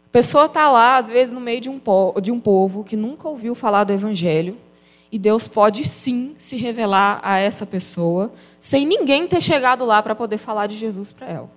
a 0.07 0.09
pessoa 0.09 0.45
está 0.45 0.69
lá, 0.69 0.97
às 0.97 1.07
vezes, 1.07 1.33
no 1.33 1.39
meio 1.39 1.61
de 1.61 1.69
um, 1.69 1.79
de 2.21 2.31
um 2.31 2.39
povo 2.39 2.83
que 2.83 2.95
nunca 2.95 3.27
ouviu 3.27 3.53
falar 3.53 3.83
do 3.83 3.93
Evangelho, 3.93 4.57
e 5.11 5.19
Deus 5.19 5.47
pode 5.47 5.87
sim 5.87 6.35
se 6.37 6.57
revelar 6.57 7.19
a 7.23 7.37
essa 7.37 7.65
pessoa, 7.65 8.33
sem 8.59 8.85
ninguém 8.85 9.27
ter 9.27 9.41
chegado 9.41 9.85
lá 9.85 10.01
para 10.01 10.15
poder 10.15 10.37
falar 10.37 10.67
de 10.67 10.75
Jesus 10.75 11.13
para 11.13 11.27
ela. 11.27 11.51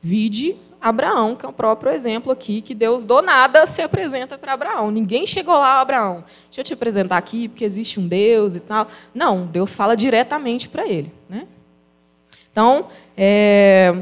Vide 0.00 0.56
Abraão, 0.80 1.34
que 1.34 1.44
é 1.44 1.48
o 1.48 1.52
próprio 1.52 1.92
exemplo 1.92 2.30
aqui, 2.32 2.60
que 2.60 2.74
Deus 2.74 3.04
do 3.04 3.20
nada 3.22 3.66
se 3.66 3.82
apresenta 3.82 4.38
para 4.38 4.52
Abraão. 4.52 4.90
Ninguém 4.90 5.26
chegou 5.26 5.54
lá, 5.54 5.80
Abraão, 5.80 6.24
deixa 6.46 6.60
eu 6.60 6.64
te 6.64 6.74
apresentar 6.74 7.16
aqui, 7.16 7.48
porque 7.48 7.64
existe 7.64 7.98
um 7.98 8.06
Deus 8.06 8.54
e 8.54 8.60
tal. 8.60 8.86
Não, 9.14 9.46
Deus 9.46 9.74
fala 9.74 9.96
diretamente 9.96 10.68
para 10.68 10.86
ele. 10.86 11.12
Né? 11.28 11.46
Então, 12.52 12.88
é, 13.16 13.94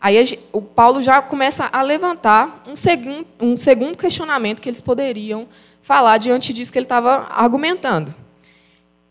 aí 0.00 0.38
o 0.52 0.60
Paulo 0.60 1.00
já 1.00 1.22
começa 1.22 1.68
a 1.72 1.82
levantar 1.82 2.62
um 2.68 2.76
segundo, 2.76 3.26
um 3.40 3.56
segundo 3.56 3.96
questionamento 3.96 4.60
que 4.60 4.68
eles 4.68 4.80
poderiam 4.80 5.46
falar 5.82 6.18
diante 6.18 6.52
disso 6.52 6.72
que 6.72 6.78
ele 6.78 6.84
estava 6.84 7.26
argumentando. 7.30 8.14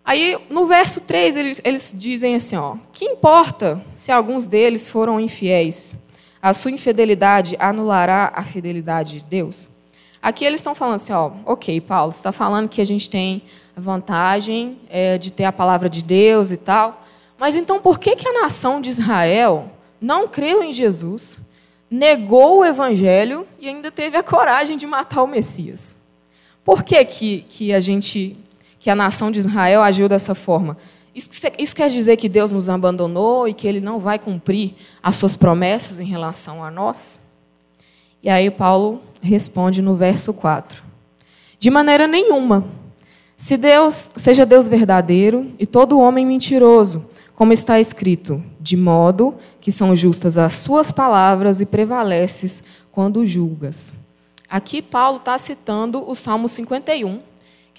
Aí, 0.10 0.38
no 0.50 0.65
verso 0.65 1.01
3, 1.01 1.36
eles, 1.36 1.62
eles 1.63 1.94
dizem 1.96 2.36
assim: 2.36 2.56
ó, 2.56 2.77
que 2.91 3.06
importa 3.06 3.79
se 3.94 4.12
alguns 4.12 4.48
deles 4.48 4.89
foram 4.89 5.20
infiéis? 5.20 5.98
A 6.41 6.53
sua 6.53 6.72
infidelidade 6.72 7.58
anulará 7.60 8.31
a 8.34 8.43
fidelidade 8.43 9.19
de 9.19 9.25
Deus? 9.25 9.69
Aqui 10.22 10.46
eles 10.46 10.60
estão 10.60 10.74
falando 10.74 10.96
assim: 10.96 11.13
ó, 11.13 11.31
ok, 11.46 11.79
Paulo, 11.81 12.12
está 12.12 12.31
falando 12.31 12.69
que 12.69 12.81
a 12.81 12.86
gente 12.86 13.10
tem 13.10 13.43
vantagem 13.75 14.77
é, 14.89 15.17
de 15.17 15.31
ter 15.31 15.46
a 15.46 15.51
palavra 15.51 15.89
de 15.89 16.03
Deus 16.03 16.51
e 16.51 16.58
tal, 16.58 17.03
mas 17.38 17.55
então 17.55 17.79
por 17.79 18.00
que, 18.00 18.15
que 18.15 18.27
a 18.27 18.41
nação 18.41 18.81
de 18.81 18.89
Israel 18.89 19.72
não 20.01 20.27
creu 20.27 20.62
em 20.62 20.74
Jesus, 20.74 21.39
negou 21.89 22.60
o 22.60 22.65
evangelho 22.65 23.48
e 23.60 23.67
ainda 23.67 23.89
teve 23.89 24.17
a 24.17 24.24
coragem 24.24 24.77
de 24.77 24.86
matar 24.86 25.24
o 25.24 25.27
Messias? 25.27 25.98
Por 26.63 26.84
que, 26.84 27.03
que, 27.05 27.46
que 27.50 27.74
a 27.74 27.79
gente, 27.79 28.38
que 28.79 28.89
a 28.89 28.96
nação 28.96 29.31
de 29.31 29.39
Israel 29.39 29.81
agiu 29.81 30.08
dessa 30.08 30.36
forma? 30.36 30.77
Isso, 31.13 31.75
quer 31.75 31.89
dizer 31.89 32.18
que 32.18 32.30
Deus 32.30 32.51
nos 32.51 32.70
abandonou 32.70 33.48
e 33.48 33.54
que 33.54 33.68
Ele 33.68 33.82
não 33.82 34.00
vai 34.00 34.20
cumprir 34.20 34.75
as 35.01 35.16
suas 35.16 35.36
promessas 35.36 36.00
em 36.00 36.06
relação 36.06 36.63
a 36.63 36.70
nós? 36.70 37.20
E 38.22 38.30
aí 38.30 38.51
Paulo 38.51 39.01
responde 39.22 39.82
no 39.82 39.96
verso 39.96 40.34
4. 40.34 40.84
De 41.60 41.70
maneira 41.70 42.08
nenhuma. 42.08 42.66
Se 43.36 43.56
Deus, 43.56 44.12
seja 44.18 44.46
Deus 44.46 44.68
verdadeiro 44.68 45.51
e 45.58 45.66
todo 45.66 46.00
homem 46.00 46.25
mentiroso, 46.25 47.06
como 47.34 47.54
está 47.54 47.80
escrito, 47.80 48.44
de 48.60 48.75
modo 48.75 49.36
que 49.62 49.72
são 49.72 49.96
justas 49.96 50.38
as 50.38 50.56
suas 50.56 50.92
palavras 50.92 51.62
e 51.62 51.66
prevaleces 51.66 52.62
quando 52.92 53.25
julgas. 53.25 53.96
Aqui 54.50 54.82
Paulo 54.82 55.18
está 55.18 55.38
citando 55.38 56.10
o 56.10 56.16
Salmo 56.16 56.50
51, 56.50 57.22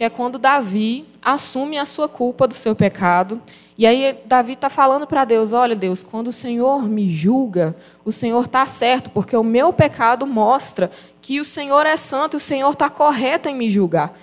que 0.00 0.04
é 0.04 0.08
quando 0.08 0.38
Davi 0.38 1.04
assume 1.20 1.76
a 1.76 1.84
sua 1.84 2.08
culpa 2.08 2.48
do 2.48 2.54
seu 2.54 2.74
pecado. 2.74 3.38
E 3.76 3.86
aí 3.86 4.18
Davi 4.24 4.54
está 4.54 4.70
falando 4.70 5.06
para 5.06 5.26
Deus: 5.26 5.52
olha, 5.52 5.76
Deus, 5.76 6.02
quando 6.02 6.28
o 6.28 6.32
Senhor 6.32 6.88
me 6.88 7.14
julga, 7.14 7.76
o 8.02 8.10
Senhor 8.10 8.46
está 8.46 8.64
certo, 8.64 9.10
porque 9.10 9.36
o 9.36 9.44
meu 9.44 9.74
pecado 9.74 10.26
mostra 10.26 10.90
que 11.20 11.38
o 11.38 11.44
Senhor 11.44 11.84
é 11.84 11.98
santo 11.98 12.34
e 12.34 12.38
o 12.38 12.40
Senhor 12.40 12.70
está 12.70 12.88
correto 12.88 13.46
em 13.46 13.54
me 13.54 13.70
julgar. 13.70 14.18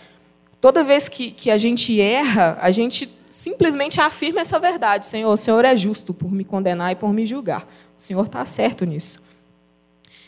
Toda 0.59 0.83
vez 0.83 1.07
que, 1.07 1.29
que 1.29 1.51
a 1.51 1.59
gente 1.59 2.01
erra, 2.01 2.57
a 2.59 2.71
gente 2.71 3.07
simplesmente 3.29 4.01
afirma 4.01 4.41
essa 4.41 4.57
verdade. 4.57 5.05
Senhor, 5.05 5.31
o 5.31 5.37
Senhor 5.37 5.63
é 5.63 5.75
justo 5.75 6.11
por 6.11 6.31
me 6.31 6.43
condenar 6.43 6.93
e 6.93 6.95
por 6.95 7.13
me 7.13 7.23
julgar. 7.23 7.67
O 7.95 8.01
Senhor 8.01 8.25
está 8.25 8.43
certo 8.45 8.83
nisso. 8.83 9.19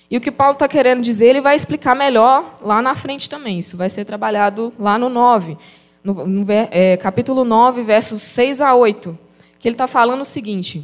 E 0.09 0.17
o 0.17 0.21
que 0.21 0.31
Paulo 0.31 0.53
está 0.53 0.67
querendo 0.67 1.01
dizer, 1.01 1.27
ele 1.27 1.41
vai 1.41 1.55
explicar 1.55 1.95
melhor 1.95 2.57
lá 2.61 2.81
na 2.81 2.95
frente 2.95 3.29
também. 3.29 3.59
Isso 3.59 3.77
vai 3.77 3.89
ser 3.89 4.05
trabalhado 4.05 4.73
lá 4.79 4.97
no 4.97 5.07
9, 5.07 5.55
no, 6.03 6.25
no 6.25 6.45
é, 6.49 6.97
capítulo 6.97 7.43
9, 7.43 7.83
versos 7.83 8.21
6 8.21 8.59
a 8.61 8.73
8. 8.73 9.17
Que 9.59 9.67
ele 9.67 9.75
está 9.75 9.87
falando 9.87 10.21
o 10.21 10.25
seguinte: 10.25 10.83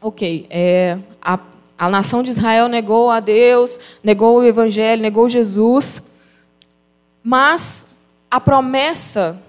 ok, 0.00 0.46
é, 0.50 0.98
a, 1.22 1.38
a 1.78 1.88
nação 1.88 2.22
de 2.22 2.30
Israel 2.30 2.66
negou 2.66 3.10
a 3.10 3.20
Deus, 3.20 3.78
negou 4.02 4.38
o 4.38 4.44
Evangelho, 4.44 5.00
negou 5.00 5.28
Jesus, 5.28 6.02
mas 7.22 7.88
a 8.30 8.40
promessa 8.40 9.40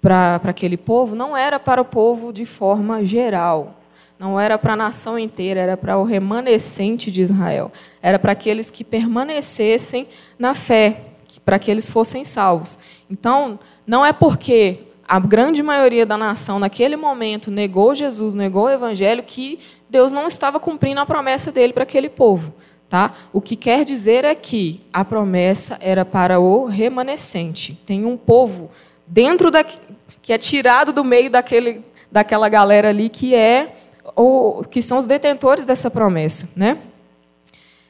para 0.00 0.40
aquele 0.44 0.76
povo 0.76 1.16
não 1.16 1.36
era 1.36 1.58
para 1.58 1.80
o 1.80 1.84
povo 1.84 2.32
de 2.32 2.44
forma 2.44 3.04
geral. 3.04 3.80
Não 4.24 4.40
era 4.40 4.56
para 4.56 4.72
a 4.72 4.76
nação 4.76 5.18
inteira, 5.18 5.60
era 5.60 5.76
para 5.76 5.98
o 5.98 6.02
remanescente 6.02 7.10
de 7.10 7.20
Israel. 7.20 7.70
Era 8.00 8.18
para 8.18 8.32
aqueles 8.32 8.70
que 8.70 8.82
permanecessem 8.82 10.08
na 10.38 10.54
fé, 10.54 11.02
para 11.44 11.58
que 11.58 11.70
eles 11.70 11.90
fossem 11.90 12.24
salvos. 12.24 12.78
Então, 13.10 13.58
não 13.86 14.02
é 14.02 14.14
porque 14.14 14.78
a 15.06 15.20
grande 15.20 15.62
maioria 15.62 16.06
da 16.06 16.16
nação 16.16 16.58
naquele 16.58 16.96
momento 16.96 17.50
negou 17.50 17.94
Jesus, 17.94 18.34
negou 18.34 18.64
o 18.64 18.70
evangelho, 18.70 19.22
que 19.22 19.58
Deus 19.90 20.10
não 20.10 20.26
estava 20.26 20.58
cumprindo 20.58 21.02
a 21.02 21.06
promessa 21.06 21.52
dele 21.52 21.74
para 21.74 21.82
aquele 21.82 22.08
povo. 22.08 22.54
Tá? 22.88 23.12
O 23.30 23.42
que 23.42 23.56
quer 23.56 23.84
dizer 23.84 24.24
é 24.24 24.34
que 24.34 24.80
a 24.90 25.04
promessa 25.04 25.76
era 25.82 26.02
para 26.02 26.40
o 26.40 26.64
remanescente. 26.64 27.74
Tem 27.84 28.06
um 28.06 28.16
povo 28.16 28.70
dentro 29.06 29.50
da, 29.50 29.62
que 29.62 30.32
é 30.32 30.38
tirado 30.38 30.94
do 30.94 31.04
meio 31.04 31.28
daquele, 31.28 31.84
daquela 32.10 32.48
galera 32.48 32.88
ali 32.88 33.10
que 33.10 33.34
é 33.34 33.74
ou 34.14 34.62
que 34.64 34.80
são 34.80 34.98
os 34.98 35.06
detentores 35.06 35.64
dessa 35.64 35.90
promessa, 35.90 36.50
né? 36.56 36.78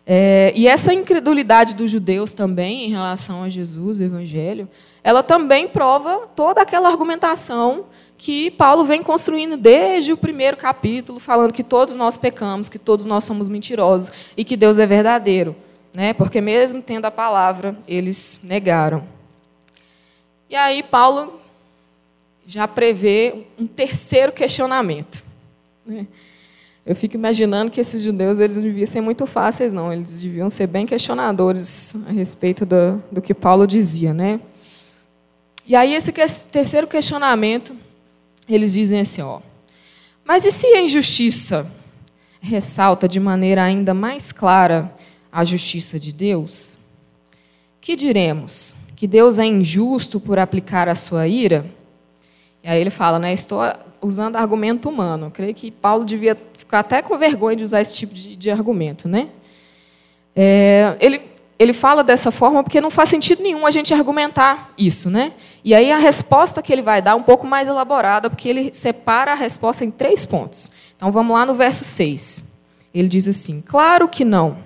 É, 0.07 0.53
e 0.55 0.69
essa 0.69 0.93
incredulidade 0.93 1.75
dos 1.75 1.91
judeus 1.91 2.35
também 2.35 2.85
em 2.85 2.91
relação 2.91 3.43
a 3.43 3.49
Jesus, 3.49 4.01
o 4.01 4.03
Evangelho, 4.03 4.69
ela 5.03 5.23
também 5.23 5.67
prova 5.67 6.29
toda 6.37 6.61
aquela 6.61 6.91
argumentação 6.91 7.87
que 8.19 8.51
Paulo 8.51 8.85
vem 8.85 9.03
construindo 9.03 9.57
desde 9.57 10.13
o 10.13 10.17
primeiro 10.17 10.57
capítulo, 10.57 11.19
falando 11.19 11.53
que 11.53 11.65
todos 11.65 11.97
nós 11.97 12.17
pecamos, 12.17 12.69
que 12.69 12.79
todos 12.79 13.07
nós 13.07 13.25
somos 13.25 13.49
mentirosos 13.49 14.13
e 14.37 14.45
que 14.45 14.57
Deus 14.57 14.79
é 14.79 14.87
verdadeiro, 14.87 15.57
né? 15.95 16.13
Porque 16.13 16.41
mesmo 16.41 16.83
tendo 16.83 17.07
a 17.07 17.11
palavra, 17.11 17.77
eles 17.89 18.41
negaram. 18.45 19.05
E 20.49 20.57
aí 20.57 20.83
Paulo 20.83 21.41
já 22.47 22.69
prevê 22.69 23.47
um 23.59 23.67
terceiro 23.67 24.33
questionamento. 24.33 25.25
Né? 25.87 26.07
Eu 26.87 26.95
fico 26.95 27.15
imaginando 27.17 27.71
que 27.71 27.81
esses 27.81 28.03
judeus 28.03 28.39
eles 28.39 28.57
não 28.57 28.65
deviam 28.65 28.87
ser 28.87 29.01
muito 29.01 29.27
fáceis, 29.27 29.73
não. 29.73 29.93
Eles 29.93 30.21
deviam 30.21 30.51
ser 30.51 30.67
bem 30.67 30.85
questionadores 30.85 31.97
a 32.07 32.13
respeito 32.13 32.67
do, 32.67 33.03
do 33.11 33.23
que 33.23 33.33
Paulo 33.33 33.67
dizia, 33.67 34.13
né? 34.13 34.39
E 35.67 35.75
aí 35.75 35.95
esse 35.95 36.13
terceiro 36.51 36.87
questionamento, 36.87 37.75
eles 38.47 38.75
dizem 38.75 39.01
assim, 39.01 39.23
ó. 39.23 39.41
Mas 40.25 40.45
e 40.45 40.53
se 40.53 40.67
a 40.67 40.83
injustiça 40.83 41.71
ressalta 42.39 43.09
de 43.09 43.19
maneira 43.19 43.63
ainda 43.63 43.95
mais 43.95 44.31
clara 44.31 44.95
a 45.33 45.43
justiça 45.43 45.99
de 45.99 46.13
Deus? 46.13 46.79
Que 47.81 47.97
diremos? 47.97 48.77
Que 48.95 49.07
Deus 49.07 49.39
é 49.39 49.47
injusto 49.47 50.21
por 50.21 50.39
aplicar 50.39 50.87
a 50.87 50.95
sua 50.95 51.27
ira? 51.27 51.65
E 52.63 52.69
aí 52.69 52.79
ele 52.79 52.91
fala, 52.91 53.19
né, 53.19 53.33
estou 53.33 53.61
usando 54.05 54.37
argumento 54.37 54.89
humano. 54.89 55.27
Eu 55.27 55.31
creio 55.31 55.55
que 55.55 55.71
Paulo 55.71 56.05
devia 56.05 56.37
ficar 56.57 56.81
até 56.81 57.01
com 57.01 57.17
vergonha 57.19 57.57
de 57.57 57.65
usar 57.65 57.81
esse 57.81 57.97
tipo 57.97 58.15
de, 58.15 58.37
de 58.37 58.51
argumento. 58.51 59.09
Né? 59.09 59.29
É, 60.37 60.97
ele, 61.01 61.23
ele 61.59 61.73
fala 61.73 62.05
dessa 62.05 62.31
forma 62.31 62.63
porque 62.63 62.81
não 62.81 62.91
faz 62.91 63.09
sentido 63.09 63.43
nenhum 63.43 63.67
a 63.67 63.71
gente 63.71 63.95
argumentar 63.95 64.73
isso. 64.77 65.11
Né? 65.11 65.33
E 65.65 65.75
aí 65.75 65.91
a 65.91 65.99
resposta 65.99 66.63
que 66.63 66.73
ele 66.73 66.83
vai 66.83 67.01
dar 67.01 67.13
é 67.13 67.15
um 67.15 67.23
pouco 67.23 67.47
mais 67.47 67.67
elaborada, 67.67 68.29
porque 68.29 68.49
ele 68.49 68.73
separa 68.73 69.33
a 69.33 69.37
resposta 69.37 69.85
em 69.85 69.91
três 69.91 70.27
pontos. 70.27 70.71
Então 70.97 71.11
vamos 71.11 71.35
lá 71.35 71.47
no 71.47 71.55
verso 71.55 71.85
6. 71.85 72.53
Ele 72.93 73.09
diz 73.09 73.27
assim: 73.27 73.61
Claro 73.61 74.07
que 74.09 74.25
não. 74.25 74.59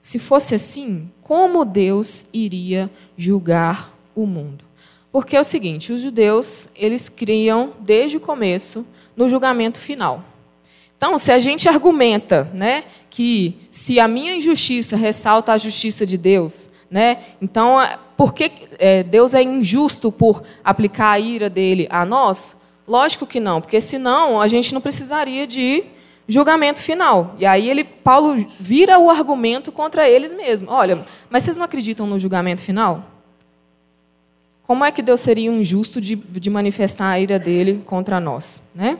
Se 0.00 0.18
fosse 0.18 0.54
assim, 0.54 1.10
como 1.22 1.64
Deus 1.64 2.26
iria 2.32 2.90
julgar 3.16 3.92
o 4.14 4.26
mundo? 4.26 4.64
Porque 5.12 5.36
é 5.36 5.40
o 5.40 5.44
seguinte, 5.44 5.92
os 5.92 6.00
judeus, 6.00 6.70
eles 6.74 7.10
criam 7.10 7.74
desde 7.78 8.16
o 8.16 8.20
começo 8.20 8.86
no 9.14 9.28
julgamento 9.28 9.78
final. 9.78 10.24
Então, 10.96 11.18
se 11.18 11.30
a 11.30 11.38
gente 11.38 11.68
argumenta 11.68 12.50
né, 12.54 12.84
que 13.10 13.56
se 13.70 14.00
a 14.00 14.08
minha 14.08 14.34
injustiça 14.34 14.96
ressalta 14.96 15.52
a 15.52 15.58
justiça 15.58 16.06
de 16.06 16.16
Deus, 16.16 16.70
né, 16.90 17.24
então 17.42 17.78
é, 17.80 17.98
por 18.16 18.32
que 18.32 18.50
é, 18.78 19.02
Deus 19.02 19.34
é 19.34 19.42
injusto 19.42 20.10
por 20.10 20.42
aplicar 20.64 21.10
a 21.10 21.18
ira 21.18 21.50
dele 21.50 21.86
a 21.90 22.06
nós? 22.06 22.56
Lógico 22.88 23.26
que 23.26 23.38
não, 23.38 23.60
porque 23.60 23.80
senão 23.80 24.40
a 24.40 24.48
gente 24.48 24.72
não 24.72 24.80
precisaria 24.80 25.46
de 25.46 25.84
julgamento 26.26 26.80
final. 26.80 27.34
E 27.38 27.44
aí 27.44 27.68
ele, 27.68 27.84
Paulo 27.84 28.46
vira 28.58 28.98
o 28.98 29.10
argumento 29.10 29.70
contra 29.70 30.08
eles 30.08 30.32
mesmos. 30.32 30.72
Olha, 30.72 31.04
mas 31.28 31.42
vocês 31.42 31.58
não 31.58 31.64
acreditam 31.64 32.06
no 32.06 32.18
julgamento 32.18 32.62
final? 32.62 33.11
Como 34.72 34.86
é 34.86 34.90
que 34.90 35.02
Deus 35.02 35.20
seria 35.20 35.50
injusto 35.50 36.00
de, 36.00 36.16
de 36.16 36.48
manifestar 36.48 37.10
a 37.10 37.20
ira 37.20 37.38
dele 37.38 37.82
contra 37.84 38.18
nós, 38.18 38.62
né? 38.74 38.96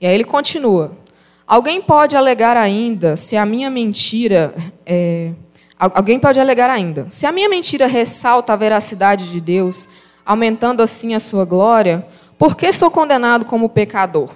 E 0.00 0.04
aí 0.04 0.12
ele 0.12 0.24
continua. 0.24 0.98
Alguém 1.46 1.80
pode 1.80 2.16
alegar 2.16 2.56
ainda 2.56 3.16
se 3.16 3.36
a 3.36 3.46
minha 3.46 3.70
mentira. 3.70 4.52
É, 4.84 5.30
alguém 5.78 6.18
pode 6.18 6.40
alegar 6.40 6.68
ainda. 6.68 7.06
Se 7.08 7.24
a 7.24 7.30
minha 7.30 7.48
mentira 7.48 7.86
ressalta 7.86 8.52
a 8.52 8.56
veracidade 8.56 9.30
de 9.30 9.40
Deus, 9.40 9.88
aumentando 10.26 10.82
assim 10.82 11.14
a 11.14 11.20
sua 11.20 11.44
glória, 11.44 12.04
por 12.36 12.56
que 12.56 12.72
sou 12.72 12.90
condenado 12.90 13.44
como 13.44 13.68
pecador? 13.68 14.28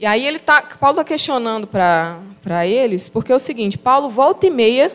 E 0.00 0.04
aí 0.04 0.26
ele 0.26 0.40
tá, 0.40 0.62
Paulo 0.80 0.94
está 0.94 1.04
questionando 1.04 1.64
para 1.68 2.66
eles, 2.66 3.08
porque 3.08 3.30
é 3.30 3.36
o 3.36 3.38
seguinte: 3.38 3.78
Paulo 3.78 4.10
volta 4.10 4.48
e 4.48 4.50
meia 4.50 4.90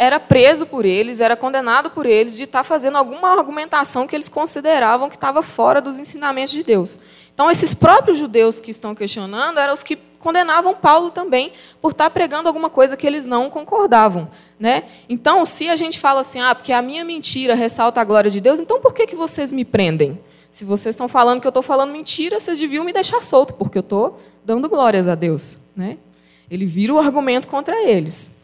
era 0.00 0.20
preso 0.20 0.64
por 0.64 0.84
eles, 0.84 1.18
era 1.18 1.36
condenado 1.36 1.90
por 1.90 2.06
eles 2.06 2.36
de 2.36 2.44
estar 2.44 2.60
tá 2.60 2.64
fazendo 2.64 2.96
alguma 2.96 3.36
argumentação 3.36 4.06
que 4.06 4.14
eles 4.14 4.28
consideravam 4.28 5.08
que 5.10 5.16
estava 5.16 5.42
fora 5.42 5.80
dos 5.80 5.98
ensinamentos 5.98 6.52
de 6.52 6.62
Deus. 6.62 7.00
Então, 7.34 7.50
esses 7.50 7.74
próprios 7.74 8.16
judeus 8.16 8.60
que 8.60 8.70
estão 8.70 8.94
questionando 8.94 9.58
eram 9.58 9.72
os 9.72 9.82
que 9.82 9.96
condenavam 9.96 10.72
Paulo 10.72 11.10
também 11.10 11.52
por 11.82 11.90
estar 11.90 12.04
tá 12.04 12.10
pregando 12.10 12.46
alguma 12.46 12.70
coisa 12.70 12.96
que 12.96 13.08
eles 13.08 13.26
não 13.26 13.50
concordavam. 13.50 14.30
Né? 14.58 14.84
Então, 15.08 15.44
se 15.44 15.68
a 15.68 15.74
gente 15.74 15.98
fala 15.98 16.20
assim, 16.20 16.40
ah, 16.40 16.54
porque 16.54 16.72
a 16.72 16.80
minha 16.80 17.04
mentira 17.04 17.56
ressalta 17.56 18.00
a 18.00 18.04
glória 18.04 18.30
de 18.30 18.40
Deus, 18.40 18.60
então 18.60 18.80
por 18.80 18.94
que, 18.94 19.04
que 19.04 19.16
vocês 19.16 19.52
me 19.52 19.64
prendem? 19.64 20.20
Se 20.48 20.64
vocês 20.64 20.94
estão 20.94 21.08
falando 21.08 21.40
que 21.40 21.46
eu 21.46 21.50
estou 21.50 21.62
falando 21.62 21.90
mentira, 21.90 22.38
vocês 22.38 22.60
deviam 22.60 22.84
me 22.84 22.92
deixar 22.92 23.20
solto, 23.20 23.52
porque 23.54 23.78
eu 23.78 23.80
estou 23.80 24.20
dando 24.44 24.68
glórias 24.68 25.08
a 25.08 25.16
Deus. 25.16 25.58
Né? 25.74 25.98
Ele 26.48 26.66
vira 26.66 26.94
o 26.94 26.98
argumento 26.98 27.48
contra 27.48 27.82
eles. 27.82 28.37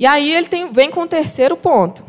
E 0.00 0.06
aí 0.06 0.32
ele 0.32 0.48
tem, 0.48 0.72
vem 0.72 0.90
com 0.90 1.02
o 1.02 1.06
terceiro 1.06 1.58
ponto. 1.58 2.02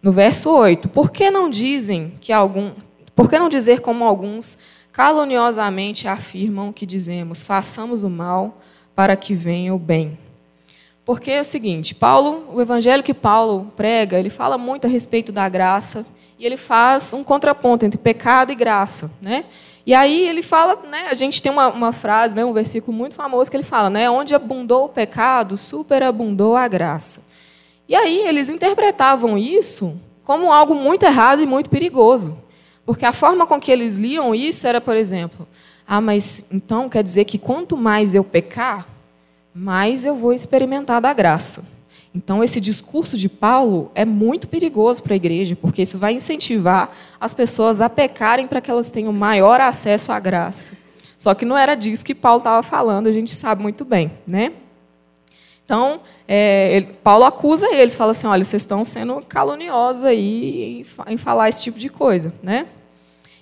No 0.00 0.12
verso 0.12 0.48
8, 0.48 0.88
por 0.88 1.10
que 1.10 1.28
não 1.28 1.50
dizem 1.50 2.14
que 2.20 2.32
algum, 2.32 2.70
por 3.16 3.28
que 3.28 3.36
não 3.36 3.48
dizer 3.48 3.80
como 3.80 4.04
alguns 4.04 4.56
caluniosamente 4.92 6.06
afirmam 6.06 6.72
que 6.72 6.86
dizemos, 6.86 7.42
façamos 7.42 8.04
o 8.04 8.08
mal 8.08 8.56
para 8.94 9.16
que 9.16 9.34
venha 9.34 9.74
o 9.74 9.78
bem? 9.78 10.16
Porque 11.04 11.32
é 11.32 11.40
o 11.40 11.44
seguinte, 11.44 11.96
Paulo, 11.96 12.48
o 12.52 12.62
evangelho 12.62 13.02
que 13.02 13.12
Paulo 13.12 13.72
prega, 13.74 14.16
ele 14.16 14.30
fala 14.30 14.56
muito 14.56 14.86
a 14.86 14.88
respeito 14.88 15.32
da 15.32 15.48
graça 15.48 16.06
e 16.38 16.46
ele 16.46 16.56
faz 16.56 17.12
um 17.12 17.24
contraponto 17.24 17.84
entre 17.84 17.98
pecado 17.98 18.52
e 18.52 18.54
graça, 18.54 19.10
né? 19.20 19.46
E 19.90 19.94
aí 19.94 20.28
ele 20.28 20.40
fala, 20.40 20.78
né, 20.88 21.08
a 21.10 21.14
gente 21.14 21.42
tem 21.42 21.50
uma, 21.50 21.66
uma 21.66 21.92
frase, 21.92 22.32
né, 22.36 22.44
um 22.44 22.52
versículo 22.52 22.96
muito 22.96 23.16
famoso 23.16 23.50
que 23.50 23.56
ele 23.56 23.64
fala, 23.64 23.90
né, 23.90 24.08
onde 24.08 24.36
abundou 24.36 24.84
o 24.84 24.88
pecado, 24.88 25.56
superabundou 25.56 26.54
a 26.54 26.68
graça. 26.68 27.26
E 27.88 27.96
aí 27.96 28.18
eles 28.18 28.48
interpretavam 28.48 29.36
isso 29.36 30.00
como 30.22 30.52
algo 30.52 30.76
muito 30.76 31.02
errado 31.02 31.42
e 31.42 31.44
muito 31.44 31.68
perigoso. 31.68 32.38
Porque 32.86 33.04
a 33.04 33.10
forma 33.10 33.48
com 33.48 33.58
que 33.58 33.72
eles 33.72 33.98
liam 33.98 34.32
isso 34.32 34.64
era, 34.64 34.80
por 34.80 34.94
exemplo, 34.94 35.44
ah, 35.84 36.00
mas 36.00 36.46
então 36.52 36.88
quer 36.88 37.02
dizer 37.02 37.24
que 37.24 37.36
quanto 37.36 37.76
mais 37.76 38.14
eu 38.14 38.22
pecar, 38.22 38.86
mais 39.52 40.04
eu 40.04 40.14
vou 40.14 40.32
experimentar 40.32 41.00
da 41.00 41.12
graça. 41.12 41.66
Então, 42.14 42.42
esse 42.42 42.60
discurso 42.60 43.16
de 43.16 43.28
Paulo 43.28 43.90
é 43.94 44.04
muito 44.04 44.48
perigoso 44.48 45.02
para 45.02 45.14
a 45.14 45.16
igreja, 45.16 45.56
porque 45.56 45.82
isso 45.82 45.96
vai 45.96 46.12
incentivar 46.12 46.90
as 47.20 47.34
pessoas 47.34 47.80
a 47.80 47.88
pecarem 47.88 48.48
para 48.48 48.60
que 48.60 48.70
elas 48.70 48.90
tenham 48.90 49.12
maior 49.12 49.60
acesso 49.60 50.10
à 50.10 50.18
graça. 50.18 50.76
Só 51.16 51.34
que 51.34 51.44
não 51.44 51.56
era 51.56 51.74
disso 51.76 52.04
que 52.04 52.14
Paulo 52.14 52.38
estava 52.38 52.62
falando, 52.62 53.06
a 53.06 53.12
gente 53.12 53.30
sabe 53.30 53.62
muito 53.62 53.84
bem, 53.84 54.10
né? 54.26 54.52
Então, 55.64 56.00
é, 56.26 56.76
ele, 56.76 56.86
Paulo 56.94 57.24
acusa 57.24 57.72
eles, 57.72 57.94
fala 57.94 58.10
assim: 58.10 58.26
olha, 58.26 58.42
vocês 58.42 58.62
estão 58.62 58.84
sendo 58.84 59.22
caluniosos 59.28 60.02
aí 60.02 60.84
em, 61.06 61.12
em 61.12 61.16
falar 61.16 61.48
esse 61.48 61.62
tipo 61.62 61.78
de 61.78 61.88
coisa, 61.88 62.34
né? 62.42 62.66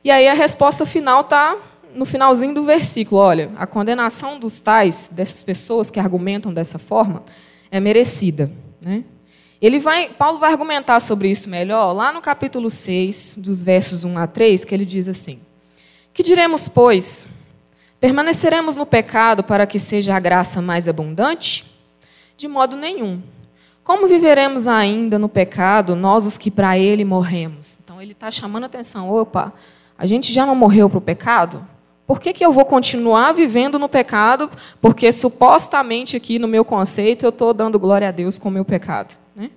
E 0.04 0.10
aí 0.10 0.28
a 0.28 0.34
resposta 0.34 0.84
final 0.84 1.22
está 1.22 1.56
no 1.94 2.04
finalzinho 2.04 2.52
do 2.52 2.64
versículo: 2.64 3.18
olha, 3.18 3.50
a 3.56 3.66
condenação 3.66 4.38
dos 4.38 4.60
tais, 4.60 5.08
dessas 5.10 5.42
pessoas 5.42 5.90
que 5.90 5.98
argumentam 5.98 6.52
dessa 6.52 6.78
forma, 6.78 7.22
é 7.70 7.80
merecida. 7.80 8.50
Né? 8.84 9.04
Ele 9.60 9.78
vai, 9.78 10.10
Paulo 10.10 10.38
vai 10.38 10.52
argumentar 10.52 11.00
sobre 11.00 11.28
isso 11.28 11.48
melhor 11.48 11.92
lá 11.92 12.12
no 12.12 12.20
capítulo 12.20 12.70
6, 12.70 13.38
dos 13.38 13.60
versos 13.60 14.04
1 14.04 14.18
a 14.18 14.26
3, 14.26 14.64
que 14.64 14.74
ele 14.74 14.84
diz 14.84 15.08
assim: 15.08 15.40
Que 16.12 16.22
diremos, 16.22 16.68
pois? 16.68 17.28
Permaneceremos 18.00 18.76
no 18.76 18.86
pecado 18.86 19.42
para 19.42 19.66
que 19.66 19.78
seja 19.78 20.14
a 20.14 20.20
graça 20.20 20.62
mais 20.62 20.86
abundante? 20.86 21.64
De 22.36 22.46
modo 22.46 22.76
nenhum. 22.76 23.20
Como 23.82 24.06
viveremos 24.06 24.68
ainda 24.68 25.18
no 25.18 25.28
pecado, 25.28 25.96
nós 25.96 26.24
os 26.24 26.38
que 26.38 26.50
para 26.50 26.78
ele 26.78 27.04
morremos? 27.04 27.78
Então 27.82 28.00
ele 28.00 28.12
está 28.12 28.30
chamando 28.30 28.64
atenção: 28.64 29.10
opa, 29.10 29.52
a 29.96 30.06
gente 30.06 30.32
já 30.32 30.46
não 30.46 30.54
morreu 30.54 30.88
para 30.88 30.98
o 30.98 31.00
pecado? 31.00 31.66
Por 32.08 32.18
que, 32.18 32.32
que 32.32 32.44
eu 32.44 32.54
vou 32.54 32.64
continuar 32.64 33.32
vivendo 33.32 33.78
no 33.78 33.86
pecado? 33.86 34.50
Porque 34.80 35.12
supostamente 35.12 36.16
aqui 36.16 36.38
no 36.38 36.48
meu 36.48 36.64
conceito 36.64 37.26
eu 37.26 37.28
estou 37.28 37.52
dando 37.52 37.78
glória 37.78 38.08
a 38.08 38.10
Deus 38.10 38.38
com 38.38 38.48
o 38.48 38.50
meu 38.50 38.64
pecado. 38.64 39.14
Né? 39.36 39.50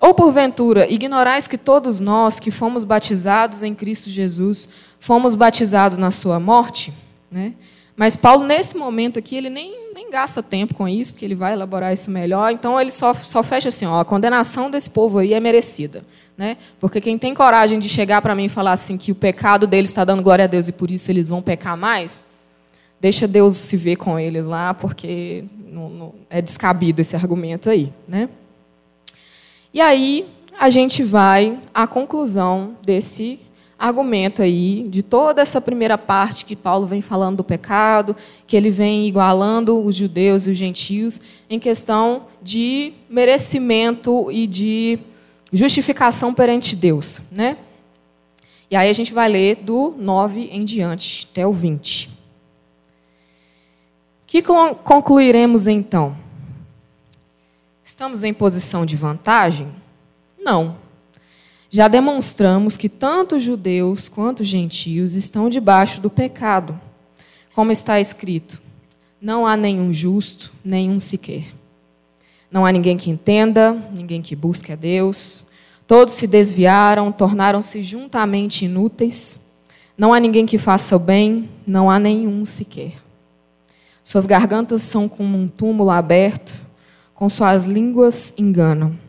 Ou 0.00 0.14
porventura, 0.14 0.90
ignorais 0.90 1.46
que 1.46 1.58
todos 1.58 2.00
nós 2.00 2.40
que 2.40 2.50
fomos 2.50 2.82
batizados 2.82 3.62
em 3.62 3.74
Cristo 3.74 4.08
Jesus, 4.08 4.70
fomos 4.98 5.34
batizados 5.34 5.98
na 5.98 6.10
sua 6.10 6.40
morte? 6.40 6.94
Né? 7.30 7.52
Mas 7.94 8.16
Paulo, 8.16 8.46
nesse 8.46 8.74
momento 8.78 9.18
aqui, 9.18 9.36
ele 9.36 9.50
nem, 9.50 9.85
nem 9.96 10.10
gasta 10.10 10.42
tempo 10.42 10.74
com 10.74 10.86
isso, 10.86 11.14
porque 11.14 11.24
ele 11.24 11.34
vai 11.34 11.54
elaborar 11.54 11.90
isso 11.90 12.10
melhor. 12.10 12.52
Então, 12.52 12.78
ele 12.78 12.90
só, 12.90 13.14
só 13.14 13.42
fecha 13.42 13.68
assim: 13.68 13.86
ó, 13.86 13.98
a 13.98 14.04
condenação 14.04 14.70
desse 14.70 14.90
povo 14.90 15.18
aí 15.18 15.32
é 15.32 15.40
merecida. 15.40 16.04
Né? 16.36 16.58
Porque 16.78 17.00
quem 17.00 17.16
tem 17.16 17.32
coragem 17.32 17.78
de 17.78 17.88
chegar 17.88 18.20
para 18.20 18.34
mim 18.34 18.44
e 18.44 18.48
falar 18.50 18.72
assim 18.72 18.98
que 18.98 19.10
o 19.10 19.14
pecado 19.14 19.66
deles 19.66 19.88
está 19.88 20.04
dando 20.04 20.22
glória 20.22 20.44
a 20.44 20.46
Deus 20.46 20.68
e 20.68 20.72
por 20.72 20.90
isso 20.90 21.10
eles 21.10 21.30
vão 21.30 21.40
pecar 21.40 21.78
mais, 21.78 22.26
deixa 23.00 23.26
Deus 23.26 23.56
se 23.56 23.74
ver 23.74 23.96
com 23.96 24.18
eles 24.18 24.44
lá, 24.44 24.74
porque 24.74 25.44
não, 25.66 25.88
não, 25.88 26.14
é 26.28 26.42
descabido 26.42 27.00
esse 27.00 27.16
argumento 27.16 27.70
aí. 27.70 27.90
Né? 28.06 28.28
E 29.72 29.80
aí 29.80 30.28
a 30.58 30.68
gente 30.68 31.02
vai 31.02 31.58
à 31.72 31.86
conclusão 31.86 32.76
desse 32.84 33.40
argumento 33.78 34.42
aí, 34.42 34.86
de 34.88 35.02
toda 35.02 35.42
essa 35.42 35.60
primeira 35.60 35.98
parte 35.98 36.44
que 36.44 36.56
Paulo 36.56 36.86
vem 36.86 37.00
falando 37.00 37.38
do 37.38 37.44
pecado, 37.44 38.16
que 38.46 38.56
ele 38.56 38.70
vem 38.70 39.06
igualando 39.06 39.78
os 39.84 39.94
judeus 39.94 40.46
e 40.46 40.50
os 40.50 40.58
gentios 40.58 41.20
em 41.48 41.58
questão 41.58 42.26
de 42.42 42.94
merecimento 43.08 44.30
e 44.32 44.46
de 44.46 44.98
justificação 45.52 46.32
perante 46.32 46.74
Deus, 46.74 47.22
né? 47.30 47.58
E 48.70 48.74
aí 48.74 48.88
a 48.88 48.92
gente 48.92 49.12
vai 49.12 49.28
ler 49.28 49.56
do 49.56 49.94
9 49.96 50.48
em 50.50 50.64
diante, 50.64 51.28
até 51.30 51.46
o 51.46 51.52
20. 51.52 52.10
Que 54.26 54.42
concluiremos 54.42 55.66
então? 55.66 56.16
Estamos 57.84 58.24
em 58.24 58.34
posição 58.34 58.84
de 58.84 58.96
vantagem? 58.96 59.72
Não. 60.36 60.76
Já 61.76 61.88
demonstramos 61.88 62.74
que 62.78 62.88
tanto 62.88 63.38
judeus 63.38 64.08
quanto 64.08 64.42
gentios 64.42 65.12
estão 65.12 65.50
debaixo 65.50 66.00
do 66.00 66.08
pecado. 66.08 66.80
Como 67.54 67.70
está 67.70 68.00
escrito: 68.00 68.62
não 69.20 69.46
há 69.46 69.58
nenhum 69.58 69.92
justo, 69.92 70.54
nenhum 70.64 70.98
sequer. 70.98 71.44
Não 72.50 72.64
há 72.64 72.72
ninguém 72.72 72.96
que 72.96 73.10
entenda, 73.10 73.74
ninguém 73.92 74.22
que 74.22 74.34
busque 74.34 74.72
a 74.72 74.74
Deus. 74.74 75.44
Todos 75.86 76.14
se 76.14 76.26
desviaram, 76.26 77.12
tornaram-se 77.12 77.82
juntamente 77.82 78.64
inúteis. 78.64 79.52
Não 79.98 80.14
há 80.14 80.18
ninguém 80.18 80.46
que 80.46 80.56
faça 80.56 80.96
o 80.96 80.98
bem, 80.98 81.46
não 81.66 81.90
há 81.90 81.98
nenhum 81.98 82.46
sequer. 82.46 82.94
Suas 84.02 84.24
gargantas 84.24 84.80
são 84.80 85.10
como 85.10 85.36
um 85.36 85.46
túmulo 85.46 85.90
aberto, 85.90 86.54
com 87.14 87.28
suas 87.28 87.66
línguas 87.66 88.32
enganam. 88.38 89.04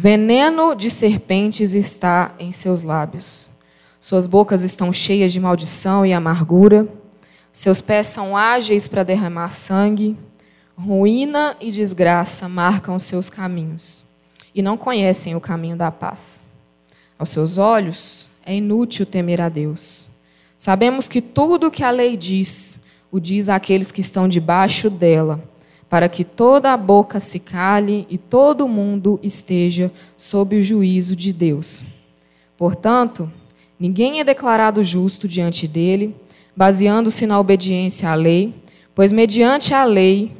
Veneno 0.00 0.76
de 0.76 0.92
serpentes 0.92 1.74
está 1.74 2.32
em 2.38 2.52
seus 2.52 2.84
lábios. 2.84 3.50
Suas 3.98 4.28
bocas 4.28 4.62
estão 4.62 4.92
cheias 4.92 5.32
de 5.32 5.40
maldição 5.40 6.06
e 6.06 6.12
amargura. 6.12 6.86
Seus 7.52 7.80
pés 7.80 8.06
são 8.06 8.36
ágeis 8.36 8.86
para 8.86 9.02
derramar 9.02 9.50
sangue. 9.54 10.16
Ruína 10.76 11.56
e 11.60 11.72
desgraça 11.72 12.48
marcam 12.48 12.96
seus 13.00 13.28
caminhos. 13.28 14.04
E 14.54 14.62
não 14.62 14.76
conhecem 14.76 15.34
o 15.34 15.40
caminho 15.40 15.76
da 15.76 15.90
paz. 15.90 16.42
Aos 17.18 17.30
seus 17.30 17.58
olhos 17.58 18.30
é 18.46 18.54
inútil 18.54 19.04
temer 19.04 19.40
a 19.40 19.48
Deus. 19.48 20.08
Sabemos 20.56 21.08
que 21.08 21.20
tudo 21.20 21.66
o 21.66 21.70
que 21.72 21.82
a 21.82 21.90
lei 21.90 22.16
diz, 22.16 22.78
o 23.10 23.18
diz 23.18 23.48
àqueles 23.48 23.90
que 23.90 24.00
estão 24.00 24.28
debaixo 24.28 24.88
dela, 24.88 25.42
para 25.88 26.08
que 26.08 26.22
toda 26.22 26.72
a 26.72 26.76
boca 26.76 27.18
se 27.18 27.40
cale 27.40 28.06
e 28.10 28.18
todo 28.18 28.68
mundo 28.68 29.18
esteja 29.22 29.90
sob 30.16 30.56
o 30.56 30.62
juízo 30.62 31.16
de 31.16 31.32
Deus. 31.32 31.84
Portanto, 32.56 33.30
ninguém 33.78 34.20
é 34.20 34.24
declarado 34.24 34.84
justo 34.84 35.26
diante 35.26 35.66
dele, 35.66 36.14
baseando-se 36.54 37.26
na 37.26 37.40
obediência 37.40 38.10
à 38.10 38.14
lei, 38.14 38.54
pois 38.94 39.12
mediante 39.12 39.72
a 39.72 39.84
lei 39.84 40.32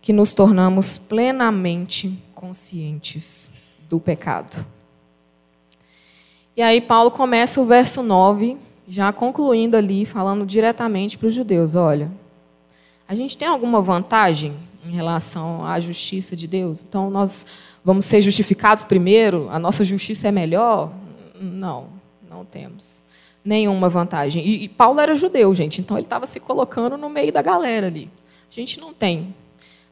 que 0.00 0.12
nos 0.12 0.32
tornamos 0.32 0.96
plenamente 0.96 2.16
conscientes 2.34 3.52
do 3.88 4.00
pecado. 4.00 4.64
E 6.56 6.62
aí 6.62 6.80
Paulo 6.80 7.10
começa 7.10 7.60
o 7.60 7.66
verso 7.66 8.02
9, 8.02 8.56
já 8.88 9.12
concluindo 9.12 9.76
ali, 9.76 10.06
falando 10.06 10.46
diretamente 10.46 11.18
para 11.18 11.28
os 11.28 11.34
judeus: 11.34 11.74
olha, 11.74 12.10
a 13.06 13.14
gente 13.14 13.36
tem 13.36 13.46
alguma 13.46 13.82
vantagem 13.82 14.54
em 14.84 14.90
relação 14.90 15.64
à 15.66 15.78
justiça 15.80 16.34
de 16.34 16.46
Deus? 16.46 16.84
Então 16.86 17.10
nós 17.10 17.46
vamos 17.84 18.04
ser 18.04 18.22
justificados 18.22 18.84
primeiro? 18.84 19.48
A 19.50 19.58
nossa 19.58 19.84
justiça 19.84 20.28
é 20.28 20.32
melhor? 20.32 20.92
Não, 21.40 21.88
não 22.28 22.44
temos 22.44 23.04
nenhuma 23.44 23.88
vantagem. 23.88 24.46
E, 24.46 24.64
e 24.64 24.68
Paulo 24.68 25.00
era 25.00 25.14
judeu, 25.14 25.54
gente, 25.54 25.80
então 25.80 25.96
ele 25.96 26.06
estava 26.06 26.26
se 26.26 26.38
colocando 26.38 26.96
no 26.96 27.08
meio 27.08 27.32
da 27.32 27.40
galera 27.40 27.86
ali. 27.86 28.10
A 28.50 28.54
gente 28.54 28.78
não 28.78 28.92
tem 28.92 29.34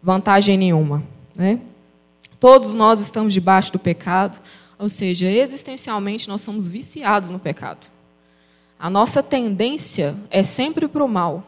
vantagem 0.02 0.58
nenhuma, 0.58 1.02
né? 1.36 1.60
Todos 2.38 2.74
nós 2.74 3.00
estamos 3.00 3.32
debaixo 3.32 3.72
do 3.72 3.78
pecado, 3.78 4.38
ou 4.78 4.88
seja, 4.88 5.30
existencialmente 5.30 6.28
nós 6.28 6.42
somos 6.42 6.68
viciados 6.68 7.30
no 7.30 7.38
pecado. 7.38 7.86
A 8.78 8.90
nossa 8.90 9.22
tendência 9.22 10.14
é 10.30 10.42
sempre 10.42 10.86
para 10.86 11.02
o 11.02 11.08
mal. 11.08 11.42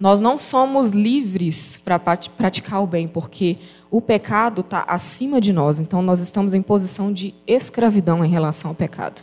Nós 0.00 0.18
não 0.18 0.38
somos 0.38 0.92
livres 0.92 1.76
para 1.84 1.98
praticar 1.98 2.82
o 2.82 2.86
bem, 2.86 3.06
porque 3.06 3.58
o 3.90 4.00
pecado 4.00 4.62
está 4.62 4.82
acima 4.88 5.38
de 5.42 5.52
nós, 5.52 5.78
então 5.78 6.00
nós 6.00 6.20
estamos 6.20 6.54
em 6.54 6.62
posição 6.62 7.12
de 7.12 7.34
escravidão 7.46 8.24
em 8.24 8.30
relação 8.30 8.70
ao 8.70 8.74
pecado. 8.74 9.20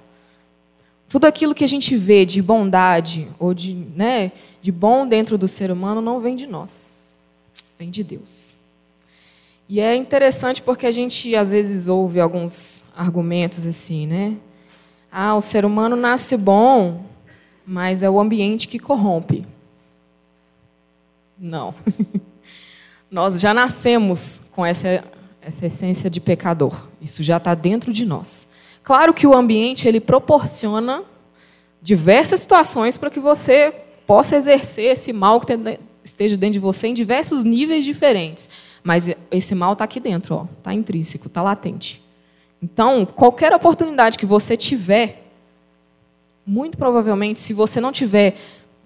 Tudo 1.09 1.25
aquilo 1.25 1.55
que 1.55 1.63
a 1.63 1.67
gente 1.67 1.97
vê 1.97 2.27
de 2.27 2.43
bondade 2.43 3.27
ou 3.39 3.55
de, 3.55 3.73
né, 3.73 4.31
de 4.61 4.71
bom 4.71 5.07
dentro 5.07 5.35
do 5.35 5.47
ser 5.47 5.71
humano 5.71 5.99
não 5.99 6.19
vem 6.19 6.35
de 6.35 6.45
nós, 6.45 7.15
vem 7.79 7.89
de 7.89 8.03
Deus. 8.03 8.57
E 9.67 9.79
é 9.79 9.95
interessante 9.95 10.61
porque 10.61 10.85
a 10.85 10.91
gente 10.91 11.35
às 11.35 11.49
vezes 11.49 11.87
ouve 11.87 12.19
alguns 12.19 12.85
argumentos 12.95 13.65
assim, 13.65 14.05
né? 14.05 14.35
Ah, 15.11 15.35
o 15.35 15.41
ser 15.41 15.65
humano 15.65 15.95
nasce 15.95 16.37
bom, 16.37 17.03
mas 17.65 18.03
é 18.03 18.09
o 18.09 18.19
ambiente 18.19 18.67
que 18.67 18.77
corrompe. 18.77 19.41
Não. 21.39 21.73
nós 23.09 23.39
já 23.39 23.53
nascemos 23.53 24.41
com 24.51 24.65
essa, 24.65 25.03
essa 25.41 25.65
essência 25.65 26.09
de 26.09 26.19
pecador. 26.19 26.87
Isso 27.01 27.23
já 27.23 27.37
está 27.37 27.53
dentro 27.55 27.93
de 27.93 28.05
nós. 28.05 28.49
Claro 28.83 29.13
que 29.13 29.27
o 29.27 29.35
ambiente 29.35 29.87
ele 29.87 29.99
proporciona 29.99 31.03
diversas 31.81 32.39
situações 32.39 32.97
para 32.97 33.09
que 33.09 33.19
você 33.19 33.73
possa 34.05 34.35
exercer 34.35 34.91
esse 34.91 35.11
mal 35.11 35.39
que 35.39 35.53
esteja 36.03 36.37
dentro 36.37 36.53
de 36.53 36.59
você 36.59 36.87
em 36.87 36.93
diversos 36.93 37.43
níveis 37.43 37.83
diferentes. 37.83 38.49
Mas 38.83 39.09
esse 39.29 39.53
mal 39.53 39.73
está 39.73 39.83
aqui 39.83 39.99
dentro, 39.99 40.47
está 40.57 40.73
intrínseco, 40.73 41.27
está 41.27 41.41
latente. 41.41 42.01
Então, 42.61 43.05
qualquer 43.05 43.53
oportunidade 43.53 44.17
que 44.17 44.25
você 44.25 44.57
tiver, 44.57 45.23
muito 46.45 46.77
provavelmente, 46.77 47.39
se 47.39 47.53
você 47.53 47.79
não 47.79 47.91
tiver 47.91 48.37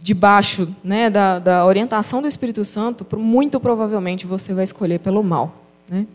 debaixo 0.02 0.74
né, 0.84 1.10
da, 1.10 1.38
da 1.40 1.66
orientação 1.66 2.22
do 2.22 2.28
Espírito 2.28 2.66
Santo, 2.66 3.06
muito 3.18 3.60
provavelmente 3.60 4.26
você 4.26 4.54
vai 4.54 4.64
escolher 4.64 5.00
pelo 5.00 5.24
mal. 5.24 5.56
Né? 5.88 6.08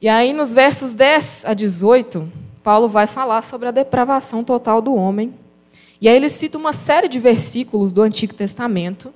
E 0.00 0.08
aí, 0.08 0.32
nos 0.32 0.52
versos 0.52 0.92
10 0.92 1.44
a 1.46 1.54
18, 1.54 2.30
Paulo 2.62 2.88
vai 2.88 3.06
falar 3.06 3.42
sobre 3.42 3.68
a 3.68 3.70
depravação 3.70 4.42
total 4.42 4.82
do 4.82 4.94
homem. 4.94 5.32
E 6.00 6.08
aí 6.08 6.16
ele 6.16 6.28
cita 6.28 6.58
uma 6.58 6.72
série 6.72 7.08
de 7.08 7.18
versículos 7.18 7.92
do 7.92 8.02
Antigo 8.02 8.34
Testamento 8.34 9.14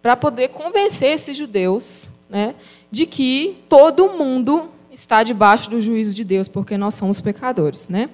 para 0.00 0.16
poder 0.16 0.48
convencer 0.48 1.12
esses 1.12 1.36
judeus 1.36 2.10
né, 2.28 2.54
de 2.90 3.06
que 3.06 3.58
todo 3.68 4.10
mundo 4.10 4.68
está 4.92 5.22
debaixo 5.22 5.70
do 5.70 5.80
juízo 5.80 6.14
de 6.14 6.24
Deus, 6.24 6.46
porque 6.46 6.76
nós 6.76 6.94
somos 6.94 7.20
pecadores. 7.20 7.88
Né? 7.88 8.08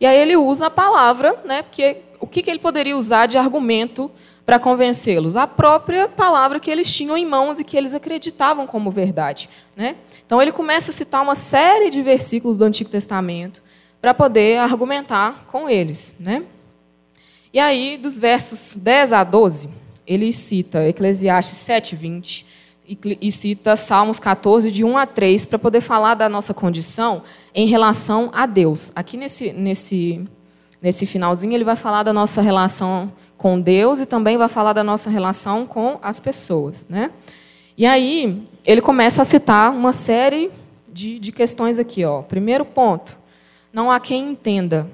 E 0.00 0.06
aí 0.06 0.18
ele 0.18 0.36
usa 0.36 0.66
a 0.66 0.70
palavra, 0.70 1.40
né, 1.44 1.62
porque 1.62 1.98
o 2.20 2.26
que, 2.26 2.42
que 2.42 2.50
ele 2.50 2.58
poderia 2.58 2.96
usar 2.96 3.26
de 3.26 3.38
argumento 3.38 4.10
para 4.44 4.58
convencê-los? 4.58 5.36
A 5.36 5.46
própria 5.46 6.08
palavra 6.08 6.58
que 6.58 6.70
eles 6.70 6.92
tinham 6.92 7.16
em 7.16 7.26
mãos 7.26 7.60
e 7.60 7.64
que 7.64 7.76
eles 7.76 7.94
acreditavam 7.94 8.66
como 8.66 8.90
verdade. 8.90 9.48
Né? 9.76 9.96
Então 10.26 10.40
ele 10.40 10.52
começa 10.52 10.90
a 10.90 10.94
citar 10.94 11.22
uma 11.22 11.34
série 11.34 11.90
de 11.90 12.02
versículos 12.02 12.58
do 12.58 12.64
Antigo 12.64 12.90
Testamento 12.90 13.62
para 14.00 14.12
poder 14.12 14.58
argumentar 14.58 15.44
com 15.46 15.68
eles. 15.68 16.16
Né? 16.18 16.42
E 17.52 17.60
aí, 17.60 17.96
dos 17.96 18.18
versos 18.18 18.76
10 18.76 19.12
a 19.12 19.22
12, 19.22 19.68
ele 20.06 20.32
cita 20.32 20.88
Eclesiastes 20.88 21.58
7, 21.58 21.94
20 21.94 22.46
e 23.20 23.30
cita 23.30 23.76
Salmos 23.76 24.18
14, 24.18 24.70
de 24.70 24.84
1 24.84 24.96
a 24.96 25.06
3, 25.06 25.46
para 25.46 25.58
poder 25.58 25.80
falar 25.80 26.14
da 26.14 26.28
nossa 26.28 26.52
condição 26.52 27.22
em 27.54 27.66
relação 27.66 28.28
a 28.32 28.44
Deus. 28.44 28.90
Aqui 28.94 29.16
nesse, 29.16 29.52
nesse, 29.52 30.26
nesse 30.80 31.06
finalzinho, 31.06 31.54
ele 31.54 31.64
vai 31.64 31.76
falar 31.76 32.02
da 32.02 32.12
nossa 32.12 32.42
relação 32.42 33.12
com 33.42 33.60
Deus 33.60 33.98
e 33.98 34.06
também 34.06 34.38
vai 34.38 34.48
falar 34.48 34.72
da 34.72 34.84
nossa 34.84 35.10
relação 35.10 35.66
com 35.66 35.98
as 36.00 36.20
pessoas. 36.20 36.86
Né? 36.88 37.10
E 37.76 37.84
aí, 37.84 38.40
ele 38.64 38.80
começa 38.80 39.22
a 39.22 39.24
citar 39.24 39.72
uma 39.72 39.92
série 39.92 40.48
de, 40.88 41.18
de 41.18 41.32
questões 41.32 41.76
aqui. 41.76 42.04
Ó. 42.04 42.22
Primeiro 42.22 42.64
ponto 42.64 43.18
não 43.72 43.90
há 43.90 43.98
quem 43.98 44.30
entenda. 44.30 44.88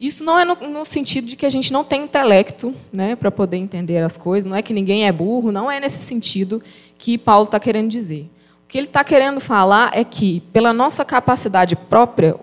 Isso 0.00 0.24
não 0.24 0.38
é 0.38 0.46
no, 0.46 0.54
no, 0.54 0.84
sentido 0.84 1.26
de 1.26 1.36
que 1.36 1.44
a 1.44 1.50
gente 1.50 1.70
não 1.70 1.84
tem 1.84 2.04
intelecto 2.04 2.74
né, 2.90 3.14
para 3.14 3.30
poder 3.30 3.58
entender 3.58 3.98
as 3.98 4.16
coisas, 4.16 4.48
não 4.48 4.56
é 4.56 4.62
que 4.62 4.72
ninguém 4.72 5.06
é 5.06 5.12
burro, 5.12 5.52
não 5.52 5.70
é 5.70 5.78
nesse 5.78 6.00
sentido 6.00 6.62
que 6.96 7.18
Paulo 7.18 7.44
está 7.44 7.60
querendo 7.60 7.90
dizer. 7.90 8.30
O 8.64 8.68
que 8.68 8.78
ele 8.78 8.86
está 8.86 9.04
querendo 9.04 9.40
falar 9.40 9.90
é 9.92 10.04
que, 10.04 10.40
pela 10.52 10.72
nossa 10.72 11.04
capacidade 11.04 11.76
própria, 11.76 12.34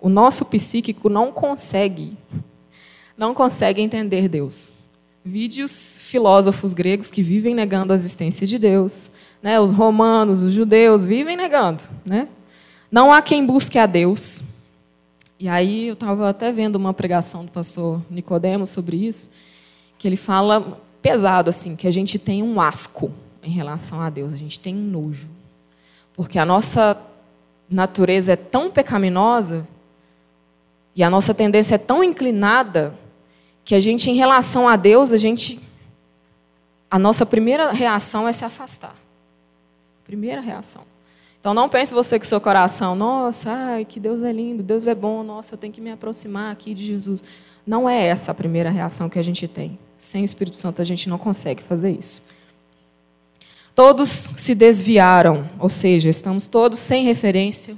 o 0.00 0.08
nosso 0.08 0.44
psíquico 0.46 1.08
não 1.08 1.30
consegue, 1.30 2.16
não 3.22 3.32
consegue 3.32 3.80
entender 3.80 4.28
Deus. 4.28 4.72
Vídeos 5.24 6.00
filósofos 6.02 6.74
gregos 6.74 7.08
que 7.08 7.22
vivem 7.22 7.54
negando 7.54 7.92
a 7.92 7.96
existência 7.96 8.44
de 8.44 8.58
Deus, 8.58 9.12
né, 9.40 9.60
os 9.60 9.72
romanos, 9.72 10.42
os 10.42 10.52
judeus 10.52 11.04
vivem 11.04 11.36
negando. 11.36 11.84
Né? 12.04 12.26
Não 12.90 13.12
há 13.12 13.22
quem 13.22 13.46
busque 13.46 13.78
a 13.78 13.86
Deus, 13.86 14.42
e 15.38 15.48
aí 15.48 15.86
eu 15.86 15.94
estava 15.94 16.28
até 16.28 16.50
vendo 16.50 16.74
uma 16.74 16.92
pregação 16.92 17.44
do 17.44 17.52
pastor 17.52 18.02
Nicodemo 18.10 18.66
sobre 18.66 18.96
isso, 18.96 19.30
que 19.96 20.08
ele 20.08 20.16
fala 20.16 20.80
pesado 21.00 21.48
assim, 21.48 21.76
que 21.76 21.86
a 21.86 21.92
gente 21.92 22.18
tem 22.18 22.42
um 22.42 22.60
asco 22.60 23.12
em 23.40 23.52
relação 23.52 24.00
a 24.00 24.10
Deus, 24.10 24.32
a 24.32 24.36
gente 24.36 24.58
tem 24.58 24.74
um 24.74 24.82
nojo. 24.82 25.30
Porque 26.12 26.40
a 26.40 26.44
nossa 26.44 27.00
natureza 27.70 28.32
é 28.32 28.36
tão 28.36 28.68
pecaminosa 28.68 29.68
e 30.96 31.04
a 31.04 31.08
nossa 31.08 31.32
tendência 31.32 31.76
é 31.76 31.78
tão 31.78 32.02
inclinada 32.02 32.98
que 33.64 33.74
a 33.74 33.80
gente 33.80 34.10
em 34.10 34.14
relação 34.14 34.68
a 34.68 34.76
Deus, 34.76 35.12
a 35.12 35.16
gente 35.16 35.60
a 36.90 36.98
nossa 36.98 37.24
primeira 37.24 37.72
reação 37.72 38.28
é 38.28 38.32
se 38.32 38.44
afastar. 38.44 38.94
Primeira 40.04 40.42
reação. 40.42 40.82
Então 41.40 41.54
não 41.54 41.68
pense 41.68 41.94
você 41.94 42.18
que 42.18 42.26
seu 42.26 42.40
coração, 42.40 42.94
nossa, 42.94 43.50
ai, 43.50 43.84
que 43.84 43.98
Deus 43.98 44.22
é 44.22 44.30
lindo, 44.30 44.62
Deus 44.62 44.86
é 44.86 44.94
bom, 44.94 45.22
nossa, 45.22 45.54
eu 45.54 45.58
tenho 45.58 45.72
que 45.72 45.80
me 45.80 45.90
aproximar 45.90 46.52
aqui 46.52 46.74
de 46.74 46.84
Jesus. 46.84 47.24
Não 47.66 47.88
é 47.88 48.06
essa 48.06 48.30
a 48.30 48.34
primeira 48.34 48.70
reação 48.70 49.08
que 49.08 49.18
a 49.18 49.22
gente 49.22 49.48
tem. 49.48 49.78
Sem 49.98 50.22
o 50.22 50.24
Espírito 50.24 50.56
Santo 50.56 50.82
a 50.82 50.84
gente 50.84 51.08
não 51.08 51.16
consegue 51.16 51.62
fazer 51.62 51.90
isso. 51.92 52.22
Todos 53.74 54.10
se 54.36 54.54
desviaram, 54.54 55.48
ou 55.58 55.68
seja, 55.68 56.10
estamos 56.10 56.46
todos 56.46 56.78
sem 56.78 57.04
referência, 57.04 57.74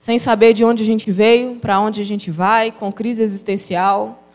sem 0.00 0.18
saber 0.18 0.54
de 0.54 0.64
onde 0.64 0.82
a 0.82 0.86
gente 0.86 1.12
veio, 1.12 1.56
para 1.56 1.78
onde 1.78 2.00
a 2.00 2.04
gente 2.04 2.30
vai, 2.30 2.72
com 2.72 2.90
crise 2.90 3.22
existencial. 3.22 4.25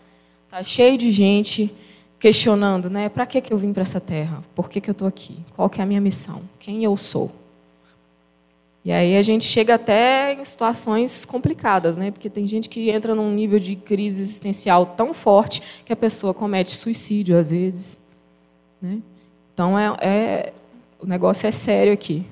Está 0.51 0.65
cheio 0.65 0.97
de 0.97 1.09
gente 1.11 1.73
questionando, 2.19 2.89
né? 2.89 3.07
Para 3.07 3.25
que, 3.25 3.39
que 3.39 3.53
eu 3.53 3.57
vim 3.57 3.71
para 3.71 3.83
essa 3.83 4.01
terra? 4.01 4.43
Por 4.53 4.69
que, 4.69 4.81
que 4.81 4.89
eu 4.89 4.91
estou 4.91 5.07
aqui? 5.07 5.37
Qual 5.55 5.69
que 5.69 5.79
é 5.79 5.83
a 5.85 5.87
minha 5.87 6.01
missão? 6.01 6.41
Quem 6.59 6.83
eu 6.83 6.97
sou? 6.97 7.31
E 8.83 8.91
aí 8.91 9.15
a 9.15 9.21
gente 9.21 9.45
chega 9.45 9.75
até 9.75 10.33
em 10.33 10.43
situações 10.43 11.23
complicadas, 11.23 11.97
né? 11.97 12.11
Porque 12.11 12.29
tem 12.29 12.45
gente 12.45 12.67
que 12.67 12.89
entra 12.89 13.15
num 13.15 13.31
nível 13.31 13.59
de 13.59 13.77
crise 13.77 14.21
existencial 14.21 14.87
tão 14.87 15.13
forte 15.13 15.63
que 15.85 15.93
a 15.93 15.95
pessoa 15.95 16.33
comete 16.33 16.71
suicídio 16.71 17.37
às 17.39 17.49
vezes. 17.51 18.05
Né? 18.81 18.99
Então 19.53 19.79
é, 19.79 19.95
é, 20.01 20.53
o 20.99 21.07
negócio 21.07 21.47
é 21.47 21.51
sério 21.53 21.93
aqui. 21.93 22.25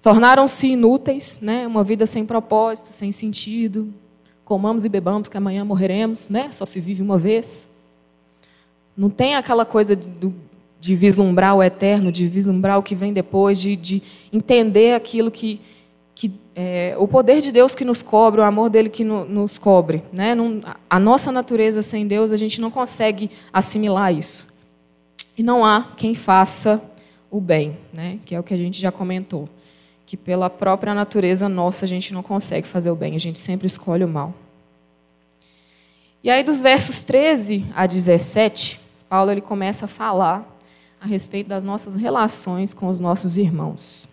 Tornaram-se 0.00 0.68
inúteis, 0.68 1.40
né? 1.40 1.66
Uma 1.66 1.82
vida 1.82 2.06
sem 2.06 2.24
propósito, 2.24 2.86
sem 2.86 3.10
sentido. 3.10 3.92
Comamos 4.52 4.84
e 4.84 4.88
bebamos, 4.90 5.28
que 5.28 5.36
amanhã 5.38 5.64
morreremos, 5.64 6.28
né? 6.28 6.52
Só 6.52 6.66
se 6.66 6.78
vive 6.78 7.00
uma 7.00 7.16
vez. 7.16 7.70
Não 8.94 9.08
tem 9.08 9.34
aquela 9.34 9.64
coisa 9.64 9.96
do, 9.96 10.34
de 10.78 10.94
vislumbrar 10.94 11.56
o 11.56 11.62
eterno, 11.62 12.12
de 12.12 12.26
vislumbrar 12.26 12.78
o 12.78 12.82
que 12.82 12.94
vem 12.94 13.14
depois, 13.14 13.58
de, 13.58 13.74
de 13.74 14.02
entender 14.30 14.92
aquilo 14.92 15.30
que, 15.30 15.58
que 16.14 16.30
é, 16.54 16.94
o 16.98 17.08
poder 17.08 17.40
de 17.40 17.50
Deus 17.50 17.74
que 17.74 17.82
nos 17.82 18.02
cobre, 18.02 18.42
o 18.42 18.44
amor 18.44 18.68
dele 18.68 18.90
que 18.90 19.02
no, 19.04 19.24
nos 19.24 19.56
cobre. 19.56 20.02
Né? 20.12 20.34
Não, 20.34 20.60
a 20.90 21.00
nossa 21.00 21.32
natureza 21.32 21.80
sem 21.80 22.06
Deus, 22.06 22.30
a 22.30 22.36
gente 22.36 22.60
não 22.60 22.70
consegue 22.70 23.30
assimilar 23.50 24.12
isso. 24.12 24.46
E 25.34 25.42
não 25.42 25.64
há 25.64 25.92
quem 25.96 26.14
faça 26.14 26.78
o 27.30 27.40
bem, 27.40 27.78
né? 27.90 28.18
que 28.26 28.34
é 28.34 28.38
o 28.38 28.42
que 28.42 28.52
a 28.52 28.58
gente 28.58 28.78
já 28.78 28.92
comentou. 28.92 29.48
Que 30.04 30.14
pela 30.14 30.50
própria 30.50 30.94
natureza 30.94 31.48
nossa 31.48 31.86
a 31.86 31.88
gente 31.88 32.12
não 32.12 32.22
consegue 32.22 32.66
fazer 32.66 32.90
o 32.90 32.94
bem, 32.94 33.16
a 33.16 33.18
gente 33.18 33.38
sempre 33.38 33.66
escolhe 33.66 34.04
o 34.04 34.08
mal. 34.08 34.34
E 36.24 36.30
aí, 36.30 36.44
dos 36.44 36.60
versos 36.60 37.02
13 37.02 37.66
a 37.74 37.84
17, 37.86 38.80
Paulo 39.08 39.30
ele 39.32 39.40
começa 39.40 39.86
a 39.86 39.88
falar 39.88 40.46
a 41.00 41.06
respeito 41.06 41.48
das 41.48 41.64
nossas 41.64 41.96
relações 41.96 42.72
com 42.72 42.86
os 42.86 43.00
nossos 43.00 43.36
irmãos. 43.36 44.08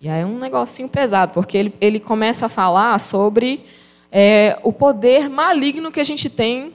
E 0.00 0.08
aí 0.08 0.22
é 0.22 0.26
um 0.26 0.38
negocinho 0.38 0.88
pesado, 0.88 1.32
porque 1.32 1.58
ele, 1.58 1.74
ele 1.80 2.00
começa 2.00 2.46
a 2.46 2.48
falar 2.48 2.98
sobre 2.98 3.66
é, 4.10 4.58
o 4.62 4.72
poder 4.72 5.28
maligno 5.28 5.92
que 5.92 6.00
a 6.00 6.04
gente 6.04 6.30
tem 6.30 6.72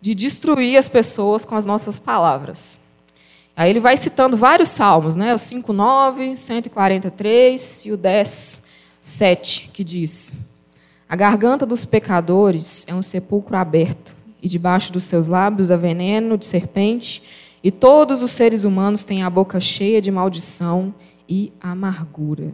de 0.00 0.14
destruir 0.14 0.76
as 0.76 0.88
pessoas 0.88 1.44
com 1.44 1.56
as 1.56 1.66
nossas 1.66 1.98
palavras. 1.98 2.86
Aí 3.56 3.70
ele 3.70 3.80
vai 3.80 3.96
citando 3.96 4.36
vários 4.36 4.68
salmos, 4.68 5.16
né? 5.16 5.34
o 5.34 5.36
5,9, 5.36 6.36
143 6.36 7.86
e 7.86 7.92
o 7.92 7.96
10, 7.96 8.62
7, 9.00 9.70
que 9.72 9.82
diz: 9.82 10.36
A 11.08 11.14
garganta 11.14 11.64
dos 11.64 11.84
pecadores 11.84 12.84
é 12.88 12.94
um 12.94 13.02
sepulcro 13.02 13.56
aberto, 13.56 14.16
e 14.42 14.48
debaixo 14.48 14.92
dos 14.92 15.04
seus 15.04 15.28
lábios 15.28 15.70
há 15.70 15.76
veneno 15.76 16.36
de 16.36 16.46
serpente 16.46 17.22
e 17.62 17.70
todos 17.70 18.22
os 18.22 18.30
seres 18.30 18.64
humanos 18.64 19.02
têm 19.02 19.22
a 19.22 19.30
boca 19.30 19.58
cheia 19.58 20.00
de 20.00 20.10
maldição 20.10 20.94
e 21.28 21.52
amargura. 21.60 22.52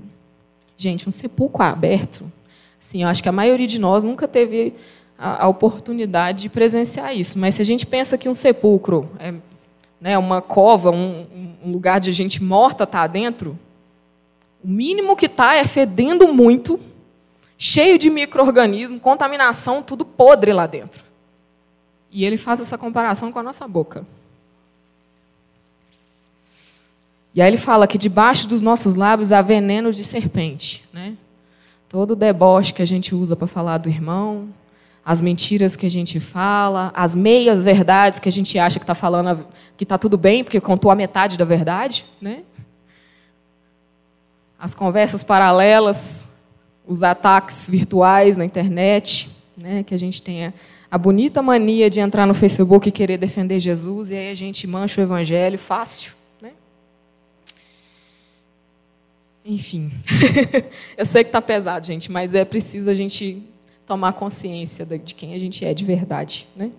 Gente, 0.76 1.08
um 1.08 1.12
sepulcro 1.12 1.62
aberto, 1.62 2.24
assim, 2.80 3.02
eu 3.02 3.08
acho 3.08 3.22
que 3.22 3.28
a 3.28 3.32
maioria 3.32 3.66
de 3.66 3.78
nós 3.78 4.04
nunca 4.04 4.26
teve 4.26 4.72
a, 5.18 5.44
a 5.44 5.48
oportunidade 5.48 6.42
de 6.42 6.48
presenciar 6.48 7.14
isso. 7.14 7.38
Mas 7.38 7.56
se 7.56 7.62
a 7.62 7.64
gente 7.64 7.86
pensa 7.86 8.16
que 8.16 8.28
um 8.28 8.34
sepulcro 8.34 9.10
é 9.18 9.34
né, 10.00 10.16
uma 10.16 10.40
cova, 10.40 10.90
um, 10.90 11.26
um 11.64 11.72
lugar 11.72 12.00
de 12.00 12.10
gente 12.12 12.42
morta 12.42 12.84
está 12.84 13.06
dentro, 13.06 13.58
o 14.64 14.68
mínimo 14.68 15.14
que 15.14 15.26
está 15.26 15.54
é 15.54 15.64
fedendo 15.64 16.32
muito, 16.32 16.80
cheio 17.62 17.96
de 17.96 18.11
micro-organismos, 18.11 19.01
contaminação, 19.01 19.85
tudo 19.85 20.05
podre 20.05 20.53
lá 20.53 20.66
dentro. 20.66 21.05
E 22.11 22.25
ele 22.25 22.37
faz 22.37 22.61
essa 22.61 22.77
comparação 22.77 23.31
com 23.31 23.38
a 23.38 23.42
nossa 23.42 23.68
boca. 23.68 24.05
E 27.33 27.40
aí 27.40 27.46
ele 27.46 27.57
fala 27.57 27.87
que 27.87 27.96
debaixo 27.96 28.48
dos 28.48 28.62
nossos 28.62 28.96
lábios 28.96 29.31
há 29.31 29.40
veneno 29.40 29.92
de 29.92 30.03
serpente. 30.03 30.83
Né? 30.92 31.14
Todo 31.88 32.11
o 32.11 32.16
deboche 32.16 32.75
que 32.75 32.83
a 32.83 32.87
gente 32.87 33.14
usa 33.14 33.37
para 33.37 33.46
falar 33.46 33.79
do 33.79 33.88
irmão, 33.88 34.48
as 35.05 35.22
mentiras 35.22 35.77
que 35.77 35.87
a 35.87 35.90
gente 35.90 36.18
fala, 36.18 36.90
as 36.96 37.14
meias 37.14 37.62
verdades 37.62 38.18
que 38.18 38.29
a 38.29 38.33
gente 38.33 38.59
acha 38.59 38.81
que 38.81 38.85
está 38.85 38.94
falando 38.94 39.46
que 39.77 39.85
está 39.85 39.96
tudo 39.96 40.18
bem 40.18 40.42
porque 40.42 40.61
contou 40.61 40.90
a 40.90 40.96
metade 40.96 41.38
da 41.38 41.44
verdade, 41.44 42.05
né? 42.20 42.42
As 44.59 44.75
conversas 44.75 45.22
paralelas, 45.22 46.32
os 46.92 47.02
ataques 47.02 47.68
virtuais 47.68 48.37
na 48.37 48.44
internet, 48.44 49.28
né? 49.57 49.83
Que 49.83 49.94
a 49.94 49.98
gente 49.98 50.22
tem 50.22 50.52
a, 50.90 50.98
bonita 50.98 51.42
mania 51.42 51.88
de 51.90 52.00
entrar 52.00 52.26
no 52.26 52.35
Facebook 52.35 52.88
e 52.88 52.92
querer 52.92 53.18
defender 53.18 53.59
Jesus 53.59 54.11
e 54.11 54.14
aí 54.14 54.31
a 54.31 54.35
gente 54.35 54.66
mancha 54.66 55.00
o 55.00 55.05
evangelho 55.05 55.59
fácil. 55.59 56.12
Enfim, 59.44 59.90
eu 60.96 61.05
sei 61.05 61.24
que 61.24 61.28
está 61.28 61.42
pesado, 61.42 61.85
gente, 61.85 62.12
mas 62.12 62.33
é 62.33 62.44
preciso 62.44 62.88
a 62.88 62.94
gente 62.94 63.42
tomar 63.85 64.12
consciência 64.12 64.87
de 64.87 65.16
quem 65.16 65.35
a 65.35 65.38
gente 65.38 65.64
é 65.64 65.74
de 65.74 65.85
verdade. 65.85 66.46
Né? 66.55 66.70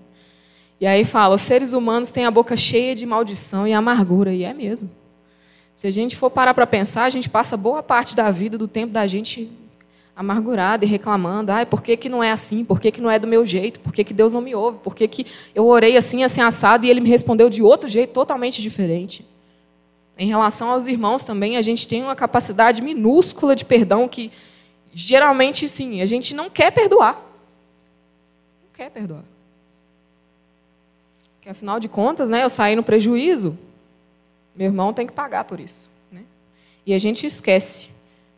E 0.80 0.88
aí 0.88 1.04
fala: 1.04 1.36
os 1.36 1.42
seres 1.42 1.74
humanos 1.74 2.10
têm 2.12 2.26
a 2.26 2.32
boca 2.32 2.56
cheia 2.56 2.96
de 2.96 3.06
maldição 3.06 3.68
e 3.68 3.74
amargura, 3.74 4.34
e 4.34 4.44
é 4.44 4.54
mesmo. 4.54 4.90
Se 5.76 5.88
a 5.88 5.92
gente 5.92 6.16
for 6.16 6.30
parar 6.30 6.54
para 6.54 6.66
pensar, 6.66 7.04
a 7.04 7.10
gente 7.10 7.30
passa 7.30 7.58
boa 7.58 7.84
parte 7.84 8.16
da 8.16 8.32
vida, 8.32 8.58
do 8.58 8.68
tempo 8.68 8.94
da 8.94 9.08
gente 9.08 9.52
amargurado 10.16 10.86
e 10.86 10.88
reclamando. 10.88 11.52
Ai, 11.52 11.66
por 11.66 11.82
que, 11.82 11.98
que 11.98 12.08
não 12.08 12.24
é 12.24 12.32
assim? 12.32 12.64
Por 12.64 12.80
que, 12.80 12.92
que 12.92 13.02
não 13.02 13.10
é 13.10 13.18
do 13.18 13.28
meu 13.28 13.46
jeito? 13.46 13.80
Por 13.80 13.92
que, 13.92 14.04
que 14.04 14.14
Deus 14.14 14.34
não 14.34 14.42
me 14.42 14.54
ouve? 14.54 14.80
Por 14.80 14.96
que, 14.96 15.08
que 15.08 15.26
eu 15.54 15.66
orei 15.66 15.98
assim, 15.98 16.24
assim, 16.24 16.42
assado, 16.42 16.86
e 16.86 16.90
ele 16.90 17.02
me 17.02 17.10
respondeu 17.10 17.50
de 17.50 17.62
outro 17.62 17.90
jeito, 17.90 18.14
totalmente 18.14 18.62
diferente? 18.62 19.26
Em 20.18 20.28
relação 20.28 20.70
aos 20.70 20.86
irmãos 20.86 21.24
também, 21.24 21.58
a 21.58 21.62
gente 21.62 21.88
tem 21.88 22.04
uma 22.04 22.16
capacidade 22.16 22.82
minúscula 22.82 23.56
de 23.56 23.66
perdão 23.66 24.08
que 24.08 24.32
geralmente, 24.94 25.68
sim, 25.68 26.02
a 26.02 26.06
gente 26.06 26.36
não 26.36 26.50
quer 26.50 26.72
perdoar. 26.72 27.16
Não 27.16 28.72
quer 28.74 28.92
perdoar. 28.92 29.24
Porque, 31.36 31.50
afinal 31.50 31.80
de 31.80 31.90
contas, 31.90 32.30
né, 32.30 32.44
eu 32.44 32.50
saí 32.50 32.76
no 32.76 32.84
prejuízo, 32.84 33.58
meu 34.56 34.68
irmão 34.68 34.94
tem 34.94 35.08
que 35.08 35.14
pagar 35.14 35.46
por 35.46 35.60
isso. 35.60 35.90
Né? 36.12 36.22
E 36.86 36.94
a 36.94 37.00
gente 37.00 37.26
esquece 37.26 37.90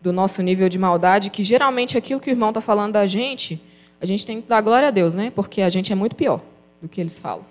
do 0.06 0.14
nosso 0.14 0.44
nível 0.44 0.70
de 0.70 0.78
maldade, 0.78 1.32
que 1.32 1.44
geralmente 1.44 1.98
aquilo 1.98 2.20
que 2.20 2.30
o 2.30 2.32
irmão 2.32 2.50
está 2.50 2.62
falando 2.62 2.94
da 2.94 3.08
gente, 3.08 3.60
a 4.00 4.06
gente 4.06 4.24
tem 4.24 4.40
que 4.40 4.48
dar 4.48 4.62
glória 4.62 4.90
a 4.90 4.92
Deus, 4.92 5.16
né? 5.16 5.32
porque 5.34 5.64
a 5.64 5.70
gente 5.70 5.92
é 5.92 5.96
muito 5.96 6.16
pior 6.16 6.42
do 6.80 6.88
que 6.88 7.02
eles 7.02 7.18
falam. 7.18 7.44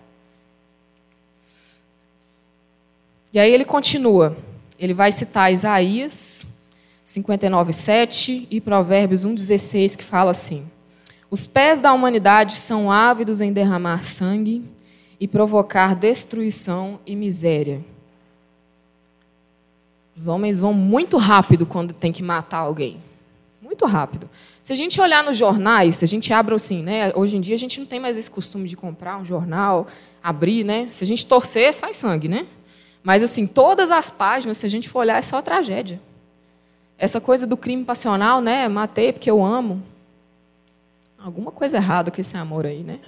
E 3.32 3.40
aí 3.40 3.52
ele 3.52 3.64
continua. 3.64 4.36
Ele 4.78 4.94
vai 4.94 5.10
citar 5.10 5.52
Isaías 5.52 6.48
59, 7.02 7.72
7 7.72 8.46
e 8.48 8.60
Provérbios 8.60 9.24
1, 9.24 9.34
16, 9.34 9.96
que 9.96 10.04
fala 10.04 10.30
assim: 10.30 10.64
Os 11.28 11.48
pés 11.48 11.80
da 11.80 11.92
humanidade 11.92 12.56
são 12.56 12.92
ávidos 12.92 13.40
em 13.40 13.52
derramar 13.52 14.02
sangue 14.02 14.62
e 15.18 15.26
provocar 15.26 15.96
destruição 15.96 17.00
e 17.04 17.16
miséria. 17.16 17.80
Os 20.16 20.26
homens 20.26 20.58
vão 20.58 20.72
muito 20.72 21.16
rápido 21.16 21.66
quando 21.66 21.92
tem 21.92 22.12
que 22.12 22.22
matar 22.22 22.58
alguém. 22.58 23.02
Muito 23.60 23.86
rápido. 23.86 24.28
Se 24.62 24.72
a 24.72 24.76
gente 24.76 25.00
olhar 25.00 25.24
nos 25.24 25.36
jornais, 25.36 25.96
se 25.96 26.04
a 26.04 26.08
gente 26.08 26.32
abre 26.32 26.54
assim, 26.54 26.82
né? 26.82 27.12
Hoje 27.14 27.36
em 27.36 27.40
dia 27.40 27.54
a 27.54 27.58
gente 27.58 27.80
não 27.80 27.86
tem 27.86 27.98
mais 27.98 28.16
esse 28.16 28.30
costume 28.30 28.68
de 28.68 28.76
comprar 28.76 29.16
um 29.16 29.24
jornal, 29.24 29.86
abrir, 30.22 30.64
né? 30.64 30.88
Se 30.90 31.02
a 31.02 31.06
gente 31.06 31.26
torcer, 31.26 31.72
sai 31.74 31.94
sangue, 31.94 32.28
né? 32.28 32.46
Mas, 33.02 33.22
assim, 33.22 33.46
todas 33.46 33.90
as 33.90 34.08
páginas, 34.08 34.56
se 34.56 34.64
a 34.64 34.68
gente 34.68 34.88
for 34.88 35.00
olhar, 35.00 35.18
é 35.18 35.22
só 35.22 35.42
tragédia. 35.42 36.00
Essa 36.96 37.20
coisa 37.20 37.46
do 37.46 37.56
crime 37.56 37.84
passional, 37.84 38.40
né? 38.40 38.66
Matei 38.68 39.12
porque 39.12 39.30
eu 39.30 39.44
amo. 39.44 39.82
Alguma 41.18 41.50
coisa 41.50 41.76
errada 41.76 42.10
com 42.10 42.20
esse 42.20 42.36
amor 42.36 42.64
aí, 42.64 42.82
né? 42.82 43.00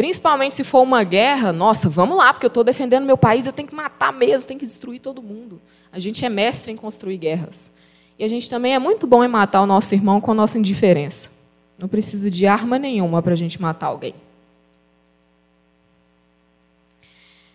Principalmente 0.00 0.54
se 0.54 0.64
for 0.64 0.80
uma 0.80 1.04
guerra, 1.04 1.52
nossa, 1.52 1.86
vamos 1.86 2.16
lá, 2.16 2.32
porque 2.32 2.46
eu 2.46 2.48
estou 2.48 2.64
defendendo 2.64 3.04
meu 3.04 3.18
país, 3.18 3.44
eu 3.44 3.52
tenho 3.52 3.68
que 3.68 3.74
matar 3.74 4.10
mesmo, 4.10 4.48
tenho 4.48 4.58
que 4.58 4.64
destruir 4.64 4.98
todo 4.98 5.20
mundo. 5.20 5.60
A 5.92 5.98
gente 5.98 6.24
é 6.24 6.28
mestre 6.30 6.72
em 6.72 6.74
construir 6.74 7.18
guerras. 7.18 7.70
E 8.18 8.24
a 8.24 8.26
gente 8.26 8.48
também 8.48 8.74
é 8.74 8.78
muito 8.78 9.06
bom 9.06 9.22
em 9.22 9.28
matar 9.28 9.60
o 9.60 9.66
nosso 9.66 9.94
irmão 9.94 10.18
com 10.18 10.30
a 10.30 10.34
nossa 10.34 10.56
indiferença. 10.56 11.32
Não 11.78 11.86
precisa 11.86 12.30
de 12.30 12.46
arma 12.46 12.78
nenhuma 12.78 13.20
para 13.20 13.34
a 13.34 13.36
gente 13.36 13.60
matar 13.60 13.88
alguém. 13.88 14.14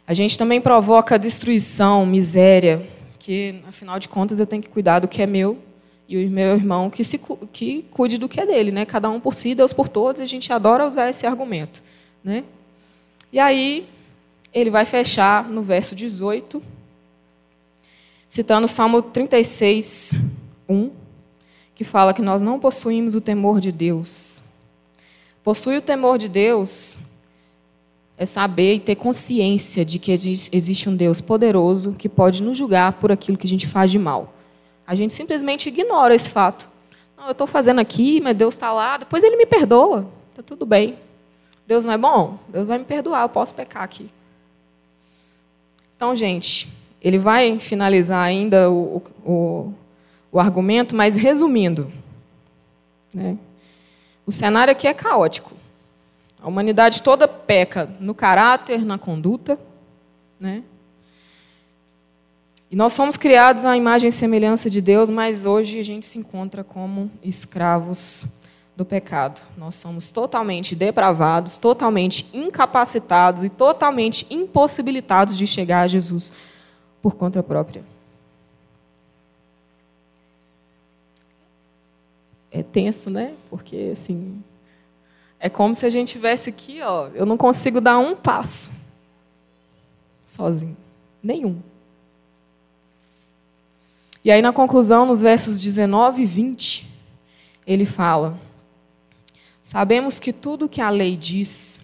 A 0.06 0.14
gente 0.14 0.38
também 0.38 0.62
provoca 0.62 1.18
destruição, 1.18 2.06
miséria, 2.06 2.88
que, 3.18 3.56
afinal 3.68 3.98
de 3.98 4.08
contas, 4.08 4.40
eu 4.40 4.46
tenho 4.46 4.62
que 4.62 4.70
cuidar 4.70 5.00
do 5.00 5.08
que 5.08 5.24
é 5.24 5.26
meu 5.26 5.58
e 6.08 6.24
o 6.24 6.30
meu 6.30 6.56
irmão 6.56 6.92
que, 6.92 7.04
se, 7.04 7.20
que 7.52 7.88
cuide 7.90 8.20
do 8.20 8.30
que 8.30 8.40
é 8.40 8.46
dele. 8.46 8.72
Né? 8.72 8.86
Cada 8.86 9.10
um 9.10 9.20
por 9.20 9.34
si, 9.34 9.56
Deus 9.56 9.74
por 9.74 9.88
todos, 9.88 10.22
a 10.22 10.28
gente 10.28 10.54
adora 10.54 10.86
usar 10.86 11.10
esse 11.10 11.26
argumento. 11.26 11.82
Né? 12.26 12.44
E 13.32 13.38
aí, 13.38 13.88
ele 14.52 14.72
vai 14.72 14.84
fechar 14.84 15.48
no 15.48 15.62
verso 15.62 15.96
18, 15.96 16.62
citando 18.28 18.66
o 18.66 18.68
Salmo 18.68 19.00
36, 19.04 20.16
1, 20.68 20.90
que 21.76 21.84
fala 21.84 22.16
que 22.16 22.24
nós 22.24 22.42
não 22.42 22.60
possuímos 22.60 23.14
o 23.14 23.22
temor 23.22 23.60
de 23.60 23.72
Deus. 23.72 24.42
Possui 25.44 25.78
o 25.78 25.82
temor 25.84 26.18
de 26.18 26.28
Deus 26.28 26.98
é 28.18 28.26
saber 28.26 28.76
e 28.76 28.80
ter 28.80 28.96
consciência 28.96 29.86
de 29.86 30.00
que 30.00 30.12
existe 30.12 30.90
um 30.90 30.96
Deus 30.96 31.22
poderoso 31.22 31.94
que 31.94 32.08
pode 32.08 32.42
nos 32.42 32.58
julgar 32.58 32.94
por 32.94 33.12
aquilo 33.12 33.38
que 33.38 33.46
a 33.46 33.50
gente 33.50 33.68
faz 33.68 33.92
de 33.92 34.00
mal. 34.00 34.34
A 34.88 34.96
gente 34.96 35.14
simplesmente 35.14 35.68
ignora 35.68 36.16
esse 36.16 36.30
fato. 36.30 36.70
Não, 37.18 37.26
eu 37.26 37.34
estou 37.34 37.46
fazendo 37.46 37.80
aqui, 37.82 38.22
mas 38.22 38.36
Deus 38.36 38.56
está 38.56 38.72
lá, 38.72 38.98
depois 38.98 39.24
Ele 39.24 39.36
me 39.36 39.46
perdoa, 39.46 40.08
está 40.32 40.42
tudo 40.42 40.66
bem. 40.66 40.98
Deus 41.68 41.86
não 41.86 41.94
é 41.94 41.98
bom? 41.98 42.38
Deus 42.48 42.68
vai 42.68 42.78
me 42.78 42.86
perdoar, 42.86 43.24
eu 43.24 43.30
posso 43.30 43.56
pecar 43.56 43.84
aqui. 43.84 44.10
Então, 45.96 46.16
gente, 46.16 46.68
ele 47.02 47.18
vai 47.18 47.60
finalizar 47.60 48.24
ainda 48.24 48.70
o, 48.70 49.02
o, 49.26 49.74
o 50.32 50.40
argumento, 50.40 50.96
mas 50.96 51.16
resumindo, 51.16 51.92
né? 53.14 53.38
o 54.26 54.32
cenário 54.32 54.72
aqui 54.72 54.88
é 54.88 54.94
caótico. 54.94 55.56
A 56.42 56.48
humanidade 56.48 57.02
toda 57.02 57.28
peca 57.28 57.90
no 58.00 58.14
caráter, 58.14 58.86
na 58.86 58.98
conduta, 58.98 59.58
né? 60.40 60.64
E 62.70 62.76
nós 62.76 62.94
somos 62.94 63.16
criados 63.16 63.64
à 63.64 63.78
imagem 63.78 64.10
e 64.10 64.12
semelhança 64.12 64.70
de 64.70 64.82
Deus, 64.82 65.10
mas 65.10 65.46
hoje 65.46 65.80
a 65.80 65.84
gente 65.84 66.06
se 66.06 66.18
encontra 66.18 66.64
como 66.64 67.10
escravos 67.24 68.28
do 68.76 68.84
pecado. 68.84 69.40
Nós 69.58 69.76
somos 69.76 70.12
totalmente 70.12 70.76
depravados, 70.76 71.58
totalmente 71.58 72.28
incapacitados 72.34 73.44
e 73.44 73.50
totalmente 73.50 74.28
impossibilitados 74.30 75.38
de 75.38 75.48
chegar 75.48 75.82
a 75.82 75.88
Jesus 75.88 76.32
por 77.02 77.16
conta 77.16 77.42
própria. 77.42 77.84
É 82.52 82.64
tenso, 82.64 83.10
né? 83.10 83.34
Porque 83.50 83.90
assim, 83.92 84.44
é 85.40 85.50
como 85.50 85.74
se 85.76 85.86
a 85.86 85.90
gente 85.90 86.14
tivesse 86.14 86.50
aqui, 86.50 86.82
ó, 86.82 87.08
eu 87.14 87.26
não 87.26 87.38
consigo 87.38 87.80
dar 87.80 87.98
um 87.98 88.16
passo 88.16 88.72
sozinho, 90.26 90.76
nenhum. 91.22 91.62
E 94.24 94.32
aí 94.32 94.42
na 94.42 94.52
conclusão, 94.52 95.06
nos 95.06 95.22
versos 95.22 95.60
19 95.60 96.24
e 96.24 96.26
20, 96.26 96.90
ele 97.68 97.86
fala: 97.86 98.40
Sabemos 99.66 100.20
que 100.20 100.32
tudo 100.32 100.70
que 100.70 100.80
a 100.80 100.92
lei 100.92 101.18
diz, 101.18 101.80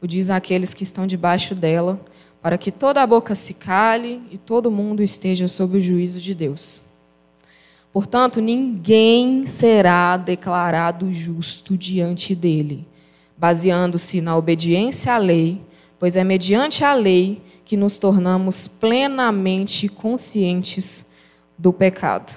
o 0.00 0.06
diz 0.06 0.30
àqueles 0.30 0.72
que 0.72 0.82
estão 0.82 1.06
debaixo 1.06 1.54
dela, 1.54 2.00
para 2.40 2.56
que 2.56 2.72
toda 2.72 3.02
a 3.02 3.06
boca 3.06 3.34
se 3.34 3.52
cale 3.52 4.22
e 4.30 4.38
todo 4.38 4.70
mundo 4.70 5.02
esteja 5.02 5.46
sob 5.46 5.76
o 5.76 5.80
juízo 5.80 6.22
de 6.22 6.34
Deus. 6.34 6.80
Portanto, 7.92 8.40
ninguém 8.40 9.46
será 9.46 10.16
declarado 10.16 11.12
justo 11.12 11.76
diante 11.76 12.34
dele, 12.34 12.88
baseando-se 13.36 14.22
na 14.22 14.34
obediência 14.34 15.12
à 15.12 15.18
lei, 15.18 15.60
pois 15.98 16.16
é 16.16 16.24
mediante 16.24 16.82
a 16.82 16.94
lei 16.94 17.42
que 17.62 17.76
nos 17.76 17.98
tornamos 17.98 18.66
plenamente 18.66 19.86
conscientes 19.86 21.04
do 21.58 21.74
pecado. 21.74 22.32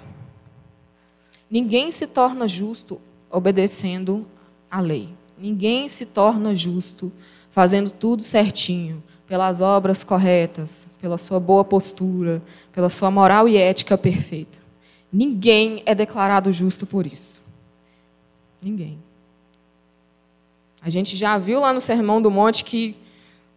Ninguém 1.50 1.94
se 1.94 2.06
torna 2.06 2.46
justo 2.46 3.00
obedecendo 3.32 4.28
a 4.74 4.82
lei. 4.82 5.10
Ninguém 5.38 5.88
se 5.88 6.04
torna 6.04 6.56
justo 6.56 7.12
fazendo 7.52 7.92
tudo 7.92 8.24
certinho, 8.24 9.04
pelas 9.28 9.62
obras 9.62 10.04
corretas, 10.04 10.90
pela 11.00 11.20
sua 11.20 11.40
boa 11.40 11.64
postura, 11.64 12.42
pela 12.72 12.90
sua 12.90 13.12
moral 13.12 13.48
e 13.48 13.56
ética 13.56 13.96
perfeita. 13.96 14.58
Ninguém 15.12 15.84
é 15.86 15.94
declarado 15.94 16.52
justo 16.52 16.88
por 16.88 17.06
isso. 17.06 17.44
Ninguém. 18.60 18.98
A 20.82 20.90
gente 20.90 21.16
já 21.16 21.38
viu 21.38 21.60
lá 21.60 21.72
no 21.72 21.80
Sermão 21.80 22.20
do 22.20 22.32
Monte 22.32 22.64
que 22.64 22.96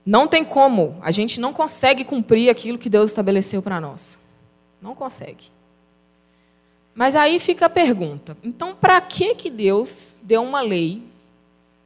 não 0.04 0.28
tem 0.28 0.44
como, 0.44 0.98
a 1.00 1.10
gente 1.10 1.40
não 1.40 1.52
consegue 1.52 2.04
cumprir 2.04 2.50
aquilo 2.50 2.76
que 2.76 2.90
Deus 2.90 3.10
estabeleceu 3.10 3.62
para 3.62 3.80
nós. 3.80 4.18
Não 4.82 4.94
consegue. 4.94 5.46
Mas 6.96 7.14
aí 7.14 7.38
fica 7.38 7.66
a 7.66 7.68
pergunta: 7.70 8.36
então, 8.42 8.74
para 8.74 8.98
que, 9.02 9.34
que 9.34 9.50
Deus 9.50 10.16
deu 10.22 10.42
uma 10.42 10.62
lei 10.62 11.02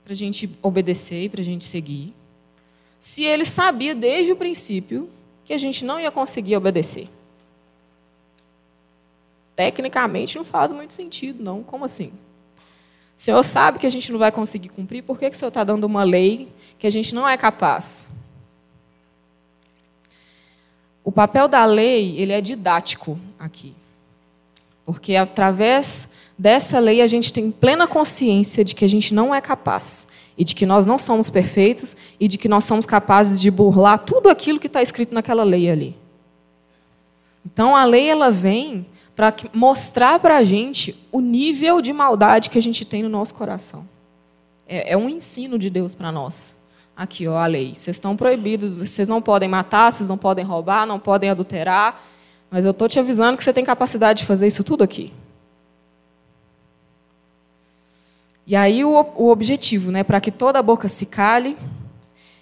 para 0.04 0.12
a 0.12 0.16
gente 0.16 0.48
obedecer 0.62 1.24
e 1.24 1.28
para 1.28 1.40
a 1.40 1.44
gente 1.44 1.64
seguir, 1.64 2.14
se 2.98 3.24
ele 3.24 3.44
sabia 3.44 3.92
desde 3.94 4.30
o 4.30 4.36
princípio 4.36 5.10
que 5.44 5.52
a 5.52 5.58
gente 5.58 5.84
não 5.84 5.98
ia 5.98 6.12
conseguir 6.12 6.56
obedecer? 6.56 7.08
Tecnicamente 9.56 10.36
não 10.36 10.44
faz 10.44 10.72
muito 10.72 10.94
sentido, 10.94 11.42
não. 11.42 11.62
Como 11.64 11.84
assim? 11.84 12.12
O 13.16 13.20
Senhor 13.20 13.42
sabe 13.42 13.78
que 13.80 13.86
a 13.86 13.90
gente 13.90 14.10
não 14.12 14.18
vai 14.18 14.30
conseguir 14.30 14.68
cumprir, 14.68 15.02
por 15.02 15.18
que, 15.18 15.28
que 15.28 15.36
o 15.36 15.38
Senhor 15.38 15.48
está 15.48 15.64
dando 15.64 15.84
uma 15.84 16.04
lei 16.04 16.48
que 16.78 16.86
a 16.86 16.90
gente 16.90 17.14
não 17.14 17.28
é 17.28 17.36
capaz? 17.36 18.08
O 21.02 21.10
papel 21.10 21.48
da 21.48 21.64
lei 21.64 22.16
ele 22.18 22.32
é 22.32 22.40
didático 22.40 23.18
aqui. 23.38 23.74
Porque 24.84 25.16
através 25.16 26.10
dessa 26.38 26.78
lei 26.78 27.00
a 27.02 27.06
gente 27.06 27.32
tem 27.32 27.50
plena 27.50 27.86
consciência 27.86 28.64
de 28.64 28.74
que 28.74 28.84
a 28.84 28.88
gente 28.88 29.12
não 29.14 29.34
é 29.34 29.40
capaz 29.40 30.08
e 30.36 30.44
de 30.44 30.54
que 30.54 30.64
nós 30.64 30.86
não 30.86 30.98
somos 30.98 31.28
perfeitos 31.28 31.96
e 32.18 32.26
de 32.26 32.38
que 32.38 32.48
nós 32.48 32.64
somos 32.64 32.86
capazes 32.86 33.40
de 33.40 33.50
burlar 33.50 33.98
tudo 33.98 34.28
aquilo 34.28 34.58
que 34.58 34.66
está 34.66 34.80
escrito 34.80 35.14
naquela 35.14 35.44
lei 35.44 35.70
ali. 35.70 35.96
Então 37.44 37.76
a 37.76 37.84
lei 37.84 38.08
ela 38.08 38.30
vem 38.30 38.86
para 39.14 39.34
mostrar 39.52 40.18
para 40.18 40.38
a 40.38 40.44
gente 40.44 40.98
o 41.12 41.20
nível 41.20 41.82
de 41.82 41.92
maldade 41.92 42.48
que 42.48 42.56
a 42.56 42.62
gente 42.62 42.84
tem 42.84 43.02
no 43.02 43.08
nosso 43.08 43.34
coração. 43.34 43.86
É, 44.66 44.92
é 44.92 44.96
um 44.96 45.08
ensino 45.08 45.58
de 45.58 45.68
Deus 45.68 45.94
para 45.94 46.10
nós. 46.10 46.58
Aqui, 46.96 47.26
ó, 47.26 47.36
a 47.36 47.46
lei. 47.46 47.74
Vocês 47.74 47.96
estão 47.96 48.16
proibidos, 48.16 48.78
vocês 48.78 49.08
não 49.08 49.20
podem 49.20 49.48
matar, 49.48 49.92
vocês 49.92 50.08
não 50.08 50.16
podem 50.16 50.44
roubar, 50.44 50.86
não 50.86 50.98
podem 50.98 51.28
adulterar, 51.28 52.02
mas 52.50 52.64
eu 52.64 52.72
estou 52.72 52.88
te 52.88 52.98
avisando 52.98 53.36
que 53.36 53.44
você 53.44 53.52
tem 53.52 53.64
capacidade 53.64 54.20
de 54.20 54.26
fazer 54.26 54.46
isso 54.46 54.64
tudo 54.64 54.82
aqui. 54.82 55.12
E 58.46 58.56
aí 58.56 58.84
o, 58.84 58.90
o 58.90 59.30
objetivo, 59.30 59.92
né, 59.92 60.02
para 60.02 60.20
que 60.20 60.32
toda 60.32 60.58
a 60.58 60.62
boca 60.62 60.88
se 60.88 61.06
cale 61.06 61.56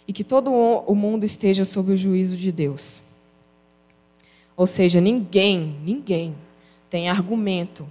e 0.07 0.12
que 0.12 0.25
todo 0.25 0.51
o 0.51 0.94
mundo 0.94 1.25
esteja 1.25 1.66
sob 1.66 1.92
o 1.92 1.97
juízo 1.97 2.37
de 2.37 2.51
Deus. 2.51 3.03
Ou 4.57 4.66
seja, 4.66 5.01
ninguém, 5.01 5.77
ninguém 5.85 6.35
tem 6.88 7.11
argumento 7.11 7.87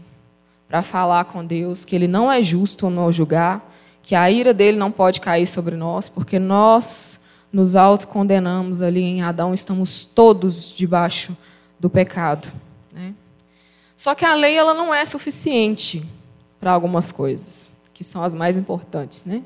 para 0.68 0.82
falar 0.82 1.26
com 1.26 1.46
Deus 1.46 1.86
que 1.86 1.96
ele 1.96 2.08
não 2.08 2.32
é 2.32 2.42
justo 2.42 2.90
no 2.90 3.12
julgar, 3.12 3.72
que 4.02 4.16
a 4.16 4.30
ira 4.32 4.54
dele 4.54 4.78
não 4.78 4.92
pode 4.92 5.22
cair 5.22 5.46
sobre 5.46 5.76
nós, 5.76 6.10
porque 6.10 6.40
nós 6.40 7.22
nos 7.54 7.76
autocondenamos 7.76 8.82
ali 8.82 9.02
em 9.02 9.22
Adão, 9.22 9.54
estamos 9.54 10.04
todos 10.04 10.70
debaixo 10.76 11.38
do 11.80 11.90
pecado. 11.90 12.52
Né? 12.92 13.14
Só 13.96 14.14
que 14.16 14.26
a 14.26 14.34
lei 14.34 14.58
ela 14.58 14.74
não 14.74 14.94
é 14.94 15.06
suficiente 15.06 16.06
para 16.60 16.72
algumas 16.72 17.12
coisas, 17.12 17.74
que 17.94 18.04
são 18.04 18.24
as 18.24 18.36
mais 18.36 18.58
importantes. 18.58 19.26
Né? 19.26 19.44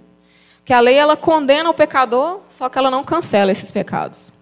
Porque 0.57 0.73
a 0.73 0.79
lei 0.79 0.95
ela 0.95 1.17
condena 1.17 1.69
o 1.69 1.73
pecador, 1.73 2.39
só 2.47 2.69
que 2.69 2.77
ela 2.77 2.91
não 2.91 3.03
cancela 3.03 3.51
esses 3.51 3.71
pecados. 3.71 4.33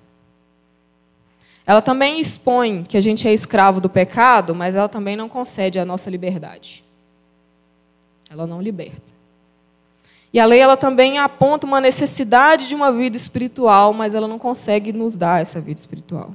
Ela 1.65 1.81
também 1.81 2.19
expõe 2.19 2.83
que 2.83 2.97
a 2.97 3.01
gente 3.01 3.27
é 3.27 3.33
escravo 3.33 3.79
do 3.79 3.89
pecado, 3.89 4.55
mas 4.55 4.75
ela 4.75 4.89
também 4.89 5.15
não 5.15 5.29
concede 5.29 5.77
a 5.77 5.85
nossa 5.85 6.09
liberdade. 6.09 6.83
Ela 8.29 8.47
não 8.47 8.61
liberta. 8.61 9.09
E 10.31 10.39
a 10.39 10.45
lei 10.45 10.59
ela 10.59 10.77
também 10.77 11.17
aponta 11.17 11.65
uma 11.65 11.81
necessidade 11.81 12.67
de 12.67 12.75
uma 12.75 12.91
vida 12.91 13.17
espiritual, 13.17 13.93
mas 13.93 14.13
ela 14.13 14.27
não 14.27 14.37
consegue 14.37 14.93
nos 14.93 15.15
dar 15.15 15.41
essa 15.41 15.59
vida 15.59 15.79
espiritual. 15.79 16.33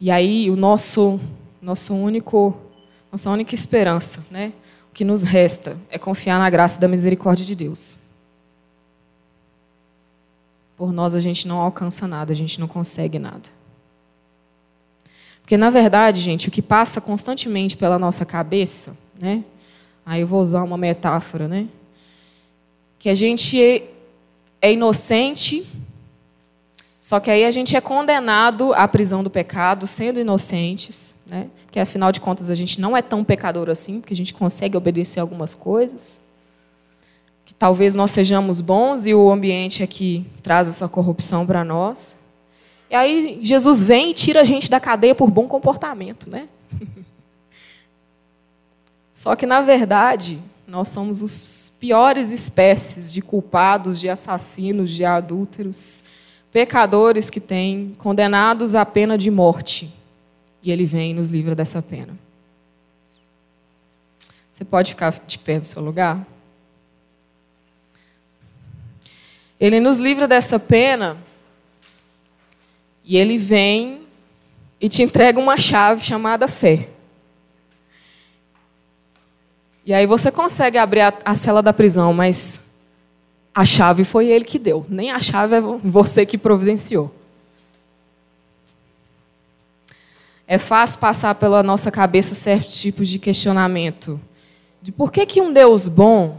E 0.00 0.10
aí 0.10 0.50
o 0.50 0.56
nosso 0.56 1.20
nosso 1.60 1.94
único 1.94 2.56
nossa 3.12 3.28
única 3.28 3.54
esperança, 3.54 4.24
né? 4.30 4.52
O 4.90 4.94
que 4.94 5.04
nos 5.04 5.22
resta 5.22 5.76
é 5.90 5.98
confiar 5.98 6.38
na 6.38 6.48
graça 6.48 6.80
da 6.80 6.88
misericórdia 6.88 7.44
de 7.44 7.54
Deus. 7.54 7.98
Por 10.76 10.92
nós 10.92 11.14
a 11.14 11.20
gente 11.20 11.46
não 11.46 11.60
alcança 11.60 12.06
nada, 12.08 12.32
a 12.32 12.36
gente 12.36 12.58
não 12.58 12.66
consegue 12.66 13.18
nada. 13.18 13.48
Porque 15.42 15.58
na 15.58 15.68
verdade, 15.68 16.20
gente, 16.20 16.48
o 16.48 16.50
que 16.50 16.62
passa 16.62 17.00
constantemente 17.00 17.76
pela 17.76 17.98
nossa 17.98 18.24
cabeça, 18.24 18.96
né? 19.20 19.44
Aí 20.06 20.22
eu 20.22 20.26
vou 20.26 20.40
usar 20.40 20.62
uma 20.62 20.78
metáfora, 20.78 21.46
né? 21.46 21.68
Que 22.98 23.10
a 23.10 23.14
gente 23.14 23.84
é 24.62 24.72
inocente 24.72 25.66
só 27.00 27.18
que 27.18 27.30
aí 27.30 27.46
a 27.46 27.50
gente 27.50 27.74
é 27.74 27.80
condenado 27.80 28.74
à 28.74 28.86
prisão 28.86 29.24
do 29.24 29.30
pecado, 29.30 29.86
sendo 29.86 30.20
inocentes, 30.20 31.16
né? 31.26 31.46
que 31.70 31.80
afinal 31.80 32.12
de 32.12 32.20
contas 32.20 32.50
a 32.50 32.54
gente 32.54 32.78
não 32.78 32.94
é 32.94 33.00
tão 33.00 33.24
pecador 33.24 33.70
assim, 33.70 34.00
porque 34.00 34.12
a 34.12 34.16
gente 34.16 34.34
consegue 34.34 34.76
obedecer 34.76 35.18
algumas 35.18 35.54
coisas. 35.54 36.20
Que 37.46 37.54
talvez 37.54 37.94
nós 37.94 38.10
sejamos 38.10 38.60
bons 38.60 39.06
e 39.06 39.14
o 39.14 39.30
ambiente 39.30 39.82
é 39.82 39.86
que 39.86 40.26
traz 40.42 40.68
essa 40.68 40.86
corrupção 40.88 41.46
para 41.46 41.64
nós. 41.64 42.18
E 42.90 42.94
aí 42.94 43.38
Jesus 43.40 43.82
vem 43.82 44.10
e 44.10 44.14
tira 44.14 44.42
a 44.42 44.44
gente 44.44 44.68
da 44.68 44.78
cadeia 44.78 45.14
por 45.14 45.30
bom 45.30 45.48
comportamento, 45.48 46.28
né? 46.28 46.48
Só 49.10 49.34
que 49.34 49.46
na 49.46 49.62
verdade, 49.62 50.38
nós 50.66 50.88
somos 50.90 51.22
os 51.22 51.72
piores 51.80 52.30
espécies 52.30 53.10
de 53.10 53.22
culpados, 53.22 53.98
de 53.98 54.08
assassinos, 54.08 54.90
de 54.90 55.04
adúlteros 55.04 56.04
pecadores 56.52 57.30
que 57.30 57.40
têm 57.40 57.94
condenados 57.98 58.74
à 58.74 58.84
pena 58.84 59.16
de 59.16 59.30
morte. 59.30 59.92
E 60.62 60.70
ele 60.70 60.84
vem 60.84 61.12
e 61.12 61.14
nos 61.14 61.30
livra 61.30 61.54
dessa 61.54 61.80
pena. 61.80 62.16
Você 64.50 64.64
pode 64.64 64.90
ficar 64.92 65.12
de 65.26 65.38
pé 65.38 65.58
no 65.58 65.64
seu 65.64 65.82
lugar? 65.82 66.26
Ele 69.58 69.80
nos 69.80 69.98
livra 69.98 70.26
dessa 70.26 70.58
pena 70.58 71.16
e 73.04 73.16
ele 73.16 73.38
vem 73.38 74.06
e 74.80 74.88
te 74.88 75.02
entrega 75.02 75.38
uma 75.38 75.58
chave 75.58 76.04
chamada 76.04 76.48
fé. 76.48 76.88
E 79.84 79.92
aí 79.92 80.06
você 80.06 80.30
consegue 80.30 80.78
abrir 80.78 81.00
a, 81.00 81.12
a 81.24 81.34
cela 81.34 81.62
da 81.62 81.72
prisão, 81.72 82.12
mas 82.12 82.69
a 83.54 83.64
chave 83.64 84.04
foi 84.04 84.28
ele 84.28 84.44
que 84.44 84.58
deu, 84.58 84.86
nem 84.88 85.10
a 85.10 85.20
chave 85.20 85.56
é 85.56 85.60
você 85.60 86.24
que 86.24 86.38
providenciou. 86.38 87.14
É 90.46 90.58
fácil 90.58 90.98
passar 90.98 91.34
pela 91.36 91.62
nossa 91.62 91.90
cabeça 91.90 92.34
certos 92.34 92.80
tipos 92.80 93.08
de 93.08 93.18
questionamento. 93.20 94.20
De 94.82 94.90
por 94.90 95.12
que, 95.12 95.24
que 95.24 95.40
um 95.40 95.52
Deus 95.52 95.86
bom 95.86 96.38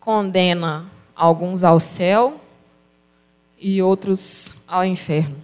condena 0.00 0.86
alguns 1.14 1.62
ao 1.62 1.78
céu 1.78 2.40
e 3.60 3.82
outros 3.82 4.54
ao 4.66 4.84
inferno? 4.84 5.36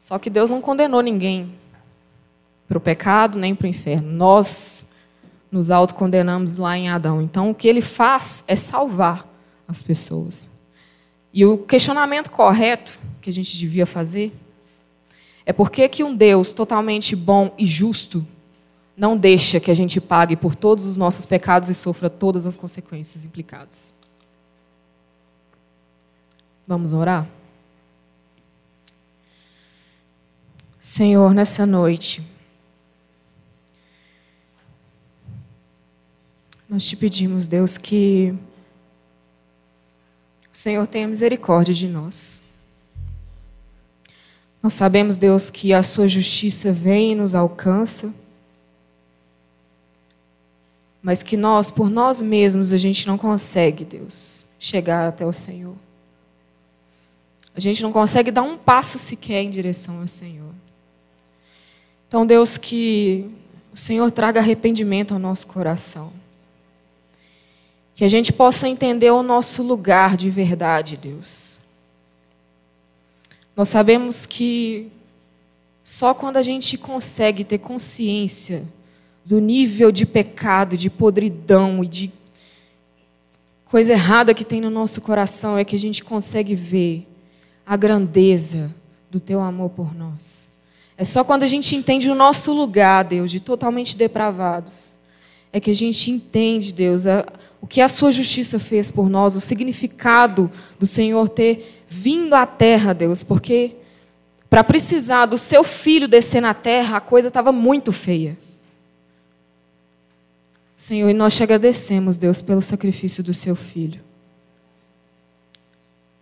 Só 0.00 0.18
que 0.18 0.30
Deus 0.30 0.50
não 0.50 0.62
condenou 0.62 1.02
ninguém 1.02 1.52
para 2.66 2.78
o 2.78 2.80
pecado 2.80 3.38
nem 3.38 3.54
para 3.54 3.66
o 3.66 3.68
inferno. 3.68 4.10
Nós 4.10 4.88
nos 5.50 5.70
autocondenamos 5.70 6.56
lá 6.56 6.76
em 6.76 6.88
Adão. 6.88 7.22
Então, 7.22 7.50
o 7.50 7.54
que 7.54 7.68
ele 7.68 7.80
faz 7.80 8.44
é 8.46 8.54
salvar 8.54 9.26
as 9.66 9.82
pessoas. 9.82 10.48
E 11.32 11.44
o 11.44 11.58
questionamento 11.58 12.30
correto 12.30 12.98
que 13.20 13.30
a 13.30 13.32
gente 13.32 13.56
devia 13.56 13.86
fazer 13.86 14.32
é 15.44 15.52
por 15.52 15.70
que, 15.70 15.88
que 15.88 16.04
um 16.04 16.14
Deus 16.14 16.52
totalmente 16.52 17.16
bom 17.16 17.54
e 17.56 17.66
justo 17.66 18.26
não 18.96 19.16
deixa 19.16 19.60
que 19.60 19.70
a 19.70 19.74
gente 19.74 20.00
pague 20.00 20.34
por 20.34 20.54
todos 20.54 20.84
os 20.84 20.96
nossos 20.96 21.24
pecados 21.24 21.68
e 21.68 21.74
sofra 21.74 22.10
todas 22.10 22.46
as 22.46 22.56
consequências 22.56 23.24
implicadas. 23.24 23.94
Vamos 26.66 26.92
orar? 26.92 27.26
Senhor, 30.78 31.32
nessa 31.32 31.64
noite, 31.64 32.26
nós 36.68 36.84
te 36.84 36.94
pedimos, 36.96 37.48
Deus, 37.48 37.78
que 37.78 38.34
o 40.52 40.56
Senhor 40.56 40.86
tenha 40.86 41.08
misericórdia 41.08 41.72
de 41.72 41.88
nós. 41.88 42.42
Nós 44.62 44.74
sabemos, 44.74 45.16
Deus, 45.16 45.50
que 45.50 45.72
a 45.72 45.82
sua 45.82 46.06
justiça 46.06 46.72
vem 46.72 47.12
e 47.12 47.14
nos 47.14 47.34
alcança, 47.34 48.12
mas 51.02 51.22
que 51.22 51.36
nós, 51.36 51.70
por 51.70 51.88
nós 51.88 52.20
mesmos, 52.20 52.72
a 52.72 52.76
gente 52.76 53.06
não 53.06 53.16
consegue, 53.16 53.84
Deus, 53.84 54.44
chegar 54.58 55.08
até 55.08 55.24
o 55.24 55.32
Senhor. 55.32 55.76
A 57.54 57.60
gente 57.60 57.82
não 57.82 57.92
consegue 57.92 58.30
dar 58.30 58.42
um 58.42 58.58
passo 58.58 58.98
sequer 58.98 59.42
em 59.42 59.50
direção 59.50 60.00
ao 60.00 60.06
Senhor. 60.06 60.52
Então, 62.06 62.26
Deus, 62.26 62.58
que 62.58 63.30
o 63.72 63.76
Senhor 63.76 64.10
traga 64.10 64.40
arrependimento 64.40 65.14
ao 65.14 65.20
nosso 65.20 65.46
coração. 65.46 66.12
Que 67.98 68.04
a 68.04 68.08
gente 68.08 68.32
possa 68.32 68.68
entender 68.68 69.10
o 69.10 69.24
nosso 69.24 69.60
lugar 69.60 70.16
de 70.16 70.30
verdade, 70.30 70.96
Deus. 70.96 71.58
Nós 73.56 73.70
sabemos 73.70 74.24
que 74.24 74.86
só 75.82 76.14
quando 76.14 76.36
a 76.36 76.42
gente 76.42 76.78
consegue 76.78 77.42
ter 77.42 77.58
consciência 77.58 78.62
do 79.24 79.40
nível 79.40 79.90
de 79.90 80.06
pecado, 80.06 80.76
de 80.76 80.88
podridão 80.88 81.82
e 81.82 81.88
de 81.88 82.12
coisa 83.64 83.94
errada 83.94 84.32
que 84.32 84.44
tem 84.44 84.60
no 84.60 84.70
nosso 84.70 85.00
coração 85.00 85.58
é 85.58 85.64
que 85.64 85.74
a 85.74 85.80
gente 85.80 86.04
consegue 86.04 86.54
ver 86.54 87.04
a 87.66 87.76
grandeza 87.76 88.72
do 89.10 89.18
teu 89.18 89.40
amor 89.40 89.70
por 89.70 89.92
nós. 89.92 90.50
É 90.96 91.04
só 91.04 91.24
quando 91.24 91.42
a 91.42 91.48
gente 91.48 91.74
entende 91.74 92.08
o 92.08 92.14
nosso 92.14 92.52
lugar, 92.52 93.02
Deus, 93.02 93.28
de 93.28 93.40
totalmente 93.40 93.96
depravados, 93.96 95.00
é 95.52 95.58
que 95.58 95.72
a 95.72 95.74
gente 95.74 96.12
entende, 96.12 96.72
Deus, 96.72 97.04
a, 97.04 97.26
o 97.60 97.66
que 97.66 97.80
a 97.80 97.88
sua 97.88 98.12
justiça 98.12 98.58
fez 98.58 98.90
por 98.90 99.08
nós, 99.08 99.34
o 99.36 99.40
significado 99.40 100.50
do 100.78 100.86
Senhor 100.86 101.28
ter 101.28 101.84
vindo 101.88 102.34
à 102.34 102.46
terra, 102.46 102.92
Deus, 102.92 103.22
porque 103.22 103.76
para 104.48 104.64
precisar 104.64 105.26
do 105.26 105.36
seu 105.36 105.62
filho 105.62 106.08
descer 106.08 106.40
na 106.40 106.54
terra, 106.54 106.96
a 106.96 107.00
coisa 107.00 107.28
estava 107.28 107.52
muito 107.52 107.92
feia. 107.92 108.38
Senhor, 110.76 111.10
e 111.10 111.14
nós 111.14 111.34
te 111.34 111.42
agradecemos, 111.42 112.16
Deus, 112.18 112.40
pelo 112.40 112.62
sacrifício 112.62 113.22
do 113.22 113.34
seu 113.34 113.56
filho. 113.56 114.00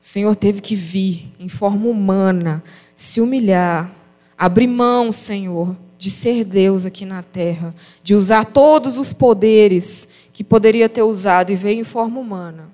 O 0.01 0.05
Senhor 0.07 0.35
teve 0.35 0.61
que 0.61 0.75
vir 0.75 1.31
em 1.39 1.49
forma 1.49 1.89
humana, 1.89 2.65
se 2.95 3.21
humilhar, 3.21 3.95
abrir 4.37 4.67
mão, 4.67 5.13
Senhor, 5.13 5.77
de 5.99 6.11
ser 6.11 6.45
Deus 6.45 6.85
aqui 6.85 7.05
na 7.05 7.23
terra, 7.23 7.75
de 8.03 8.15
usar 8.15 8.45
todos 8.45 8.99
os 8.99 9.13
poderes 9.13 10.09
que 10.33 10.45
poderia 10.45 10.89
ter 10.89 11.03
usado 11.03 11.51
e 11.51 11.57
veio 11.57 11.81
em 11.81 11.85
forma 11.85 12.21
humana 12.21 12.69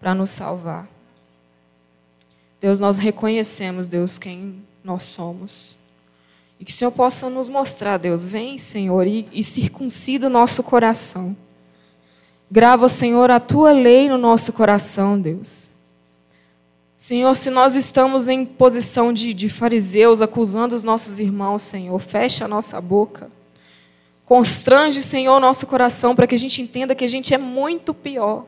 para 0.00 0.14
nos 0.14 0.30
salvar. 0.30 0.88
Deus, 2.60 2.80
nós 2.80 2.96
reconhecemos, 2.96 3.88
Deus, 3.88 4.18
quem 4.18 4.62
nós 4.82 5.02
somos. 5.02 5.78
E 6.58 6.64
que 6.64 6.70
o 6.70 6.74
Senhor 6.74 6.90
possa 6.92 7.28
nos 7.28 7.48
mostrar, 7.48 7.98
Deus, 7.98 8.24
vem, 8.24 8.56
Senhor, 8.58 9.06
e, 9.06 9.28
e 9.32 9.44
circuncida 9.44 10.26
o 10.26 10.30
nosso 10.30 10.62
coração. 10.62 11.36
Grava, 12.50 12.88
Senhor, 12.88 13.30
a 13.30 13.40
tua 13.40 13.72
lei 13.72 14.08
no 14.08 14.16
nosso 14.16 14.52
coração, 14.52 15.20
Deus. 15.20 15.70
Senhor, 17.04 17.36
se 17.36 17.50
nós 17.50 17.76
estamos 17.76 18.28
em 18.28 18.46
posição 18.46 19.12
de, 19.12 19.34
de 19.34 19.46
fariseus, 19.46 20.22
acusando 20.22 20.74
os 20.74 20.82
nossos 20.82 21.20
irmãos, 21.20 21.60
Senhor, 21.60 21.98
fecha 21.98 22.46
a 22.46 22.48
nossa 22.48 22.80
boca. 22.80 23.30
Constrange, 24.24 25.02
Senhor, 25.02 25.36
o 25.36 25.38
nosso 25.38 25.66
coração 25.66 26.16
para 26.16 26.26
que 26.26 26.34
a 26.34 26.38
gente 26.38 26.62
entenda 26.62 26.94
que 26.94 27.04
a 27.04 27.08
gente 27.08 27.34
é 27.34 27.36
muito 27.36 27.92
pior. 27.92 28.46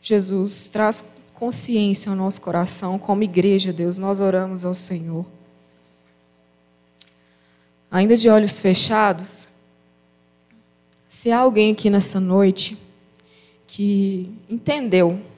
Jesus, 0.00 0.68
traz 0.68 1.04
consciência 1.34 2.08
ao 2.08 2.14
nosso 2.14 2.40
coração, 2.40 2.96
como 2.96 3.24
igreja, 3.24 3.72
Deus, 3.72 3.98
nós 3.98 4.20
oramos 4.20 4.64
ao 4.64 4.74
Senhor. 4.74 5.26
Ainda 7.90 8.16
de 8.16 8.28
olhos 8.28 8.60
fechados, 8.60 9.48
se 11.08 11.32
há 11.32 11.38
alguém 11.40 11.72
aqui 11.72 11.90
nessa 11.90 12.20
noite 12.20 12.78
que 13.66 14.32
entendeu 14.48 15.33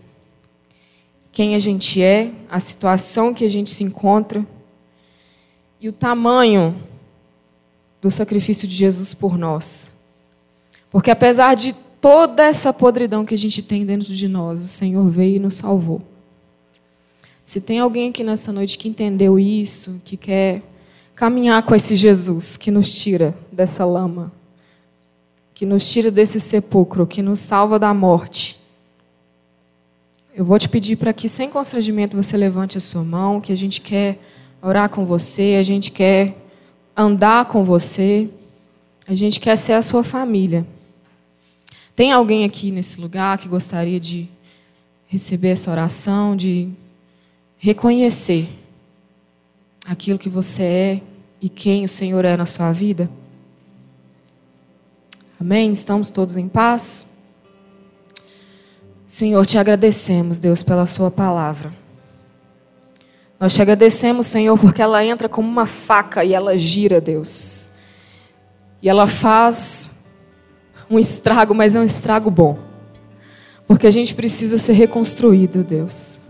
quem 1.37 1.55
a 1.55 1.59
gente 1.59 2.01
é, 2.01 2.32
a 2.49 2.59
situação 2.59 3.34
que 3.34 3.45
a 3.45 3.51
gente 3.51 3.68
se 3.68 3.84
encontra 3.84 4.43
e 5.78 5.87
o 5.87 5.93
tamanho 5.93 6.74
do 8.01 8.11
sacrifício 8.11 8.66
de 8.66 8.74
Jesus 8.74 9.12
por 9.12 9.37
nós. 9.37 9.93
Porque 10.89 11.11
apesar 11.11 11.53
de 11.53 11.74
toda 12.01 12.43
essa 12.43 12.72
podridão 12.72 13.22
que 13.22 13.34
a 13.34 13.39
gente 13.39 13.62
tem 13.62 13.84
dentro 13.84 14.14
de 14.14 14.26
nós, 14.26 14.64
o 14.64 14.66
Senhor 14.66 15.07
veio 15.11 15.37
e 15.37 15.39
nos 15.39 15.57
salvou. 15.57 16.01
Se 17.45 17.61
tem 17.61 17.80
alguém 17.80 18.09
aqui 18.09 18.24
nessa 18.24 18.51
noite 18.51 18.78
que 18.78 18.89
entendeu 18.89 19.39
isso, 19.39 20.01
que 20.03 20.16
quer 20.16 20.62
caminhar 21.14 21.62
com 21.64 21.74
esse 21.74 21.97
Jesus 21.97 22.57
que 22.57 22.70
nos 22.70 22.99
tira 22.99 23.37
dessa 23.53 23.84
lama, 23.84 24.32
que 25.53 25.66
nos 25.66 25.87
tira 25.87 26.11
desse 26.11 26.41
sepulcro, 26.41 27.07
que 27.07 27.20
nos 27.20 27.41
salva 27.41 27.78
da 27.78 27.93
morte, 27.93 28.59
eu 30.37 30.45
vou 30.45 30.59
te 30.59 30.68
pedir 30.68 30.97
para 30.97 31.14
que, 31.14 31.30
sem 31.30 31.49
constrangimento, 31.49 32.14
você 32.14 32.37
levante 32.37 32.76
a 32.76 32.80
sua 32.80 33.03
mão, 33.03 33.41
que 33.41 33.51
a 33.51 33.57
gente 33.57 33.80
quer 33.80 34.18
orar 34.61 34.91
com 34.91 35.07
você, 35.07 35.57
a 35.59 35.62
gente 35.62 35.91
quer 35.91 36.37
andar 36.95 37.47
com 37.47 37.64
você, 37.64 38.28
a 39.09 39.14
gente 39.14 39.41
quer 39.41 39.57
ser 39.57 39.72
a 39.72 39.80
sua 39.80 40.05
família. 40.05 40.66
Tem 41.95 42.12
alguém 42.12 42.45
aqui 42.45 42.70
nesse 42.70 43.01
lugar 43.01 43.39
que 43.39 43.49
gostaria 43.49 43.99
de 43.99 44.28
receber 45.07 45.49
essa 45.49 45.70
oração, 45.70 46.37
de 46.37 46.68
reconhecer 47.57 48.47
aquilo 49.87 50.18
que 50.18 50.28
você 50.28 50.62
é 50.62 51.03
e 51.41 51.49
quem 51.49 51.82
o 51.82 51.89
Senhor 51.89 52.26
é 52.26 52.37
na 52.37 52.45
sua 52.45 52.72
vida? 52.72 53.09
Amém? 55.41 55.72
Estamos 55.72 56.11
todos 56.11 56.37
em 56.37 56.47
paz? 56.47 57.16
Senhor, 59.07 59.47
te 59.47 59.57
agradecemos, 59.57 60.41
Deus, 60.41 60.65
pela 60.65 60.85
Sua 60.85 61.11
palavra. 61.11 61.73
Nós 63.39 63.55
te 63.55 63.63
agradecemos, 63.63 64.27
Senhor, 64.27 64.59
porque 64.59 64.83
ela 64.83 65.05
entra 65.05 65.29
como 65.29 65.49
uma 65.49 65.67
faca 65.67 66.25
e 66.25 66.35
ela 66.35 66.59
gira, 66.59 67.01
Deus. 67.01 67.71
E 68.83 68.89
ela 68.89 69.07
faz 69.07 69.93
um 70.91 70.99
estrago, 70.99 71.55
mas 71.55 71.77
é 71.77 71.81
um 71.81 71.85
estrago 71.85 72.31
bom. 72.31 72.59
Porque 73.67 73.87
a 73.87 73.91
gente 73.91 74.15
precisa 74.15 74.59
ser 74.59 74.73
reconstruído, 74.73 75.63
Deus. 75.63 76.21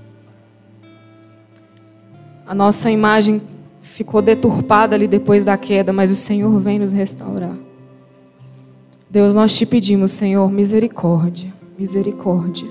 A 2.47 2.55
nossa 2.55 2.91
imagem 2.91 3.41
ficou 3.81 4.21
deturpada 4.21 4.95
ali 4.95 5.09
depois 5.09 5.45
da 5.45 5.57
queda, 5.57 5.93
mas 5.93 6.11
o 6.11 6.17
Senhor 6.17 6.59
vem 6.61 6.79
nos 6.79 6.93
restaurar. 6.93 7.57
Deus, 9.09 9.35
nós 9.35 9.57
te 9.57 9.65
pedimos, 9.65 10.11
Senhor, 10.11 10.51
misericórdia 10.51 11.57
misericórdia. 11.79 12.69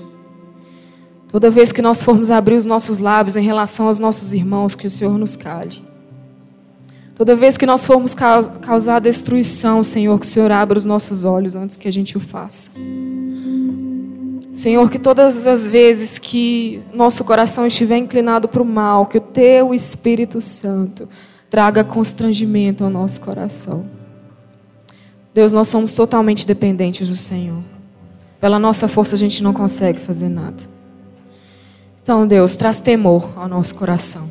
Toda 1.28 1.50
vez 1.50 1.72
que 1.72 1.82
nós 1.82 2.02
formos 2.02 2.30
abrir 2.30 2.56
os 2.56 2.64
nossos 2.64 2.98
lábios 2.98 3.36
em 3.36 3.42
relação 3.42 3.88
aos 3.88 3.98
nossos 3.98 4.32
irmãos, 4.32 4.74
que 4.74 4.86
o 4.86 4.90
Senhor 4.90 5.18
nos 5.18 5.36
cale. 5.36 5.82
Toda 7.14 7.34
vez 7.34 7.56
que 7.56 7.66
nós 7.66 7.86
formos 7.86 8.14
causar 8.14 9.00
destruição, 9.00 9.82
Senhor, 9.82 10.18
que 10.20 10.26
o 10.26 10.28
Senhor 10.28 10.52
abra 10.52 10.78
os 10.78 10.84
nossos 10.84 11.24
olhos 11.24 11.56
antes 11.56 11.76
que 11.76 11.88
a 11.88 11.90
gente 11.90 12.16
o 12.16 12.20
faça. 12.20 12.70
Senhor, 14.52 14.88
que 14.90 14.98
todas 14.98 15.46
as 15.46 15.66
vezes 15.66 16.18
que 16.18 16.82
nosso 16.94 17.24
coração 17.24 17.66
estiver 17.66 17.98
inclinado 17.98 18.48
para 18.48 18.62
o 18.62 18.64
mal, 18.64 19.06
que 19.06 19.18
o 19.18 19.20
Teu 19.20 19.74
Espírito 19.74 20.40
Santo 20.40 21.08
traga 21.50 21.84
constrangimento 21.84 22.84
ao 22.84 22.90
nosso 22.90 23.20
coração. 23.20 23.86
Deus, 25.34 25.52
nós 25.52 25.68
somos 25.68 25.94
totalmente 25.94 26.46
dependentes 26.46 27.08
do 27.08 27.16
Senhor. 27.16 27.62
Pela 28.40 28.58
nossa 28.58 28.86
força 28.86 29.14
a 29.14 29.18
gente 29.18 29.42
não 29.42 29.52
consegue 29.52 29.98
fazer 29.98 30.28
nada. 30.28 30.62
Então, 32.02 32.26
Deus, 32.26 32.56
traz 32.56 32.80
temor 32.80 33.32
ao 33.36 33.48
nosso 33.48 33.74
coração. 33.74 34.30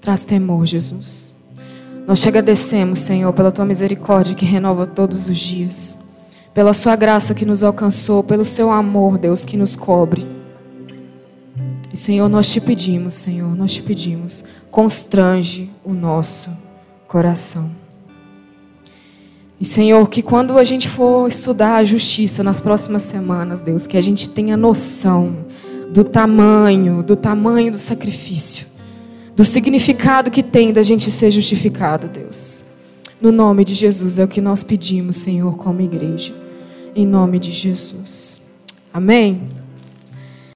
Traz 0.00 0.24
temor, 0.24 0.66
Jesus. 0.66 1.34
Nós 2.06 2.20
te 2.20 2.28
agradecemos, 2.28 3.00
Senhor, 3.00 3.32
pela 3.32 3.52
tua 3.52 3.64
misericórdia 3.64 4.34
que 4.34 4.44
renova 4.44 4.86
todos 4.86 5.28
os 5.28 5.38
dias, 5.38 5.98
pela 6.52 6.74
sua 6.74 6.96
graça 6.96 7.34
que 7.34 7.46
nos 7.46 7.62
alcançou, 7.62 8.22
pelo 8.22 8.44
seu 8.44 8.70
amor, 8.70 9.16
Deus, 9.16 9.44
que 9.44 9.56
nos 9.56 9.76
cobre. 9.76 10.26
E, 11.92 11.96
Senhor, 11.96 12.28
nós 12.28 12.50
te 12.50 12.60
pedimos, 12.60 13.14
Senhor, 13.14 13.54
nós 13.54 13.72
te 13.72 13.82
pedimos, 13.82 14.44
constrange 14.70 15.70
o 15.84 15.92
nosso 15.92 16.50
coração. 17.06 17.79
E, 19.60 19.64
Senhor, 19.64 20.08
que 20.08 20.22
quando 20.22 20.58
a 20.58 20.64
gente 20.64 20.88
for 20.88 21.28
estudar 21.28 21.76
a 21.76 21.84
justiça 21.84 22.42
nas 22.42 22.60
próximas 22.60 23.02
semanas, 23.02 23.60
Deus, 23.60 23.86
que 23.86 23.98
a 23.98 24.00
gente 24.00 24.30
tenha 24.30 24.56
noção 24.56 25.44
do 25.92 26.02
tamanho, 26.02 27.02
do 27.02 27.14
tamanho 27.14 27.70
do 27.70 27.78
sacrifício 27.78 28.70
do 29.40 29.44
significado 29.44 30.30
que 30.30 30.42
tem 30.42 30.70
da 30.70 30.82
gente 30.82 31.10
ser 31.10 31.30
justificado, 31.30 32.08
Deus. 32.08 32.62
No 33.18 33.32
nome 33.32 33.64
de 33.64 33.74
Jesus 33.74 34.18
é 34.18 34.24
o 34.24 34.28
que 34.28 34.38
nós 34.38 34.62
pedimos, 34.62 35.16
Senhor, 35.16 35.56
como 35.56 35.80
igreja. 35.80 36.34
Em 36.94 37.06
nome 37.06 37.38
de 37.38 37.50
Jesus. 37.50 38.42
Amém. 38.92 39.59